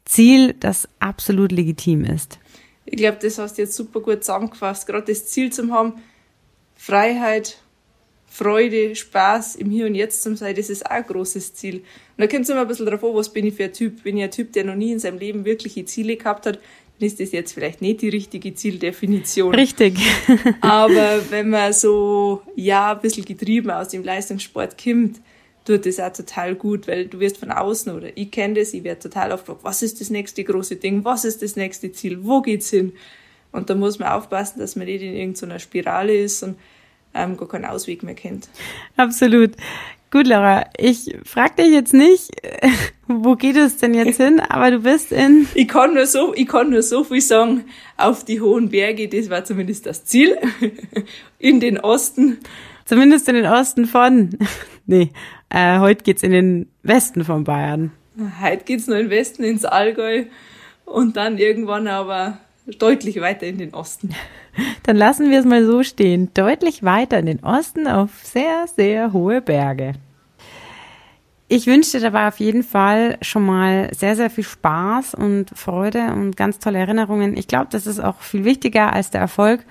Ziel, 0.09 0.55
das 0.59 0.89
absolut 0.97 1.51
legitim 1.51 2.03
ist. 2.03 2.39
Ich 2.85 2.97
glaube, 2.97 3.19
das 3.21 3.37
hast 3.37 3.57
du 3.57 3.61
jetzt 3.61 3.75
super 3.75 3.99
gut 3.99 4.23
zusammengefasst. 4.23 4.87
Gerade 4.87 5.05
das 5.05 5.27
Ziel 5.27 5.53
zu 5.53 5.71
haben, 5.71 6.01
Freiheit, 6.75 7.59
Freude, 8.25 8.95
Spaß 8.95 9.55
im 9.57 9.69
Hier 9.69 9.85
und 9.85 9.93
Jetzt 9.93 10.23
zu 10.23 10.35
sein, 10.35 10.55
das 10.55 10.71
ist 10.71 10.83
auch 10.83 10.91
ein 10.91 11.03
großes 11.05 11.53
Ziel. 11.53 11.75
Und 11.75 11.83
da 12.17 12.25
kommt 12.25 12.41
es 12.41 12.49
immer 12.49 12.61
ein 12.61 12.67
bisschen 12.67 12.87
drauf 12.87 13.03
an, 13.03 13.13
was 13.13 13.31
bin 13.31 13.45
ich 13.45 13.53
für 13.53 13.65
ein 13.65 13.73
Typ. 13.73 14.01
Bin 14.01 14.17
ich 14.17 14.23
ein 14.23 14.31
Typ, 14.31 14.51
der 14.53 14.63
noch 14.63 14.73
nie 14.73 14.93
in 14.93 14.99
seinem 14.99 15.19
Leben 15.19 15.45
wirkliche 15.45 15.85
Ziele 15.85 16.17
gehabt 16.17 16.47
hat, 16.47 16.55
dann 16.55 17.05
ist 17.05 17.19
das 17.19 17.31
jetzt 17.31 17.53
vielleicht 17.53 17.81
nicht 17.81 18.01
die 18.01 18.09
richtige 18.09 18.55
Zieldefinition. 18.55 19.53
Richtig. 19.53 19.95
Aber 20.61 21.21
wenn 21.29 21.51
man 21.51 21.71
so, 21.71 22.41
ja, 22.55 22.93
ein 22.93 23.01
bisschen 23.01 23.25
getrieben 23.25 23.69
aus 23.69 23.89
dem 23.89 24.03
Leistungssport 24.03 24.83
kommt, 24.83 25.21
tut 25.69 25.85
das 25.85 25.99
auch 25.99 26.11
total 26.11 26.55
gut, 26.55 26.87
weil 26.87 27.05
du 27.05 27.19
wirst 27.19 27.37
von 27.37 27.51
außen 27.51 27.95
oder 27.95 28.09
ich 28.15 28.31
kenne 28.31 28.55
das, 28.55 28.73
ich 28.73 28.83
werde 28.83 29.01
total 29.01 29.31
oft 29.31 29.45
gefragt, 29.45 29.63
was 29.63 29.83
ist 29.83 30.01
das 30.01 30.09
nächste 30.09 30.43
große 30.43 30.77
Ding, 30.77 31.05
was 31.05 31.25
ist 31.25 31.43
das 31.43 31.55
nächste 31.55 31.91
Ziel, 31.91 32.23
wo 32.23 32.41
geht's 32.41 32.71
hin? 32.71 32.93
Und 33.51 33.69
da 33.69 33.75
muss 33.75 33.99
man 33.99 34.09
aufpassen, 34.09 34.59
dass 34.59 34.75
man 34.75 34.87
nicht 34.87 35.03
in 35.03 35.13
irgendeiner 35.13 35.59
Spirale 35.59 36.15
ist 36.15 36.41
und 36.41 36.55
ähm, 37.13 37.37
gar 37.37 37.47
keinen 37.47 37.65
Ausweg 37.65 38.01
mehr 38.01 38.15
kennt. 38.15 38.49
Absolut. 38.97 39.51
Gut, 40.11 40.25
Laura, 40.25 40.65
ich 40.75 41.15
frag 41.23 41.55
dich 41.57 41.69
jetzt 41.69 41.93
nicht, 41.93 42.31
wo 43.07 43.35
geht 43.35 43.55
es 43.55 43.77
denn 43.77 43.93
jetzt 43.93 44.17
hin, 44.17 44.39
aber 44.39 44.71
du 44.71 44.79
bist 44.79 45.11
in. 45.11 45.47
Ich 45.53 45.67
kann 45.67 45.93
nur 45.93 46.07
so, 46.07 46.33
ich 46.33 46.47
kann 46.47 46.71
nur 46.71 46.81
so 46.81 47.03
viel 47.03 47.21
sagen, 47.21 47.65
auf 47.95 48.25
die 48.25 48.41
hohen 48.41 48.69
Berge, 48.69 49.07
das 49.07 49.29
war 49.29 49.45
zumindest 49.45 49.85
das 49.85 50.05
Ziel. 50.05 50.35
In 51.37 51.59
den 51.59 51.79
Osten. 51.79 52.39
Zumindest 52.85 53.29
in 53.29 53.35
den 53.35 53.45
Osten 53.45 53.85
von. 53.85 54.31
Nee, 54.91 55.11
äh, 55.49 55.79
heute 55.79 56.03
geht's 56.03 56.23
in 56.23 56.31
den 56.31 56.67
Westen 56.83 57.23
von 57.23 57.43
Bayern. 57.43 57.91
Heute 58.41 58.63
geht's 58.65 58.87
nur 58.87 58.97
in 58.97 59.05
den 59.05 59.11
Westen, 59.11 59.43
ins 59.43 59.65
Allgäu 59.65 60.25
und 60.85 61.17
dann 61.17 61.37
irgendwann 61.37 61.87
aber 61.87 62.39
deutlich 62.77 63.19
weiter 63.21 63.47
in 63.47 63.57
den 63.57 63.73
Osten. 63.73 64.13
Dann 64.83 64.97
lassen 64.97 65.29
wir 65.29 65.39
es 65.39 65.45
mal 65.45 65.65
so 65.65 65.83
stehen. 65.83 66.31
Deutlich 66.33 66.83
weiter 66.83 67.17
in 67.19 67.25
den 67.25 67.43
Osten 67.43 67.87
auf 67.87 68.09
sehr, 68.23 68.67
sehr 68.67 69.13
hohe 69.13 69.41
Berge. 69.41 69.93
Ich 71.47 71.65
wünsche 71.65 71.97
dir 71.97 72.01
dabei 72.01 72.27
auf 72.27 72.39
jeden 72.39 72.61
Fall 72.61 73.17
schon 73.21 73.43
mal 73.43 73.89
sehr, 73.95 74.15
sehr 74.15 74.29
viel 74.29 74.43
Spaß 74.43 75.15
und 75.15 75.49
Freude 75.55 76.13
und 76.13 76.37
ganz 76.37 76.59
tolle 76.59 76.77
Erinnerungen. 76.77 77.35
Ich 77.35 77.47
glaube, 77.47 77.67
das 77.71 77.87
ist 77.87 77.99
auch 77.99 78.19
viel 78.19 78.45
wichtiger 78.45 78.93
als 78.93 79.09
der 79.09 79.21
Erfolg. 79.21 79.65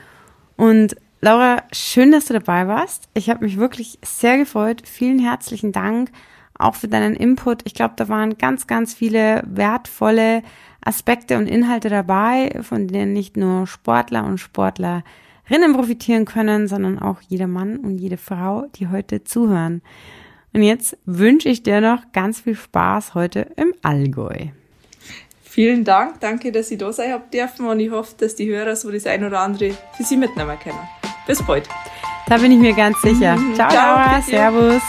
Und 0.57 0.97
Laura, 1.21 1.65
schön, 1.73 2.13
dass 2.13 2.27
du 2.27 2.35
dabei 2.35 2.69
warst. 2.69 3.09
Ich 3.15 3.29
habe 3.29 3.45
mich 3.45 3.59
wirklich 3.59 3.99
sehr 4.05 4.39
gefreut. 4.39 4.83
Vielen 4.87 5.19
herzlichen 5.19 5.73
Dank 5.73 6.11
auch 6.59 6.77
für 6.77 6.89
deinen 6.89 7.15
Input. 7.15 7.63
Ich 7.65 7.75
glaube, 7.75 7.95
da 7.97 8.09
waren 8.09 8.39
ganz, 8.39 8.67
ganz 8.67 8.95
viele 8.95 9.43
wertvolle 9.47 10.43
Aspekte 10.85 11.37
und 11.37 11.49
Inhalte 11.49 11.89
dabei, 11.89 12.61
von 12.63 12.87
denen 12.87 13.13
nicht 13.13 13.37
nur 13.37 13.67
Sportler 13.67 14.25
und 14.25 14.39
Sportlerinnen 14.39 15.73
profitieren 15.75 16.25
können, 16.25 16.69
sondern 16.69 17.01
auch 17.01 17.21
jeder 17.29 17.49
Mann 17.49 17.79
und 17.79 17.99
jede 17.99 18.17
Frau, 18.17 18.67
die 18.77 18.89
heute 18.89 19.25
zuhören. 19.25 19.83
Und 20.53 20.63
jetzt 20.63 20.97
wünsche 21.05 21.49
ich 21.49 21.65
dir 21.65 21.81
noch 21.81 22.13
ganz 22.13 22.41
viel 22.41 22.55
Spaß 22.55 23.15
heute 23.15 23.51
im 23.57 23.75
Allgäu. 23.83 24.49
Vielen 25.43 25.85
Dank, 25.85 26.21
danke, 26.21 26.53
dass 26.53 26.71
ich 26.71 26.79
da 26.79 26.93
sein 26.93 27.13
habt 27.13 27.35
dürfen 27.35 27.67
und 27.67 27.81
ich 27.81 27.91
hoffe, 27.91 28.15
dass 28.19 28.37
die 28.37 28.49
Hörer 28.49 28.77
so 28.77 28.91
das 28.93 29.07
ein 29.07 29.25
oder 29.25 29.41
andere 29.41 29.73
für 29.97 30.05
Sie 30.05 30.17
mitnehmen 30.17 30.57
können. 30.63 30.98
Bis 31.29 31.41
bald. 31.47 31.69
Da 32.27 32.39
bin 32.39 32.51
ich 32.53 32.59
mir 32.59 32.73
ganz 32.73 33.01
sicher. 33.03 33.37
Mhm. 33.37 33.55
Ciao, 33.55 33.71
Ciao 33.71 34.21
Servus. 34.23 34.83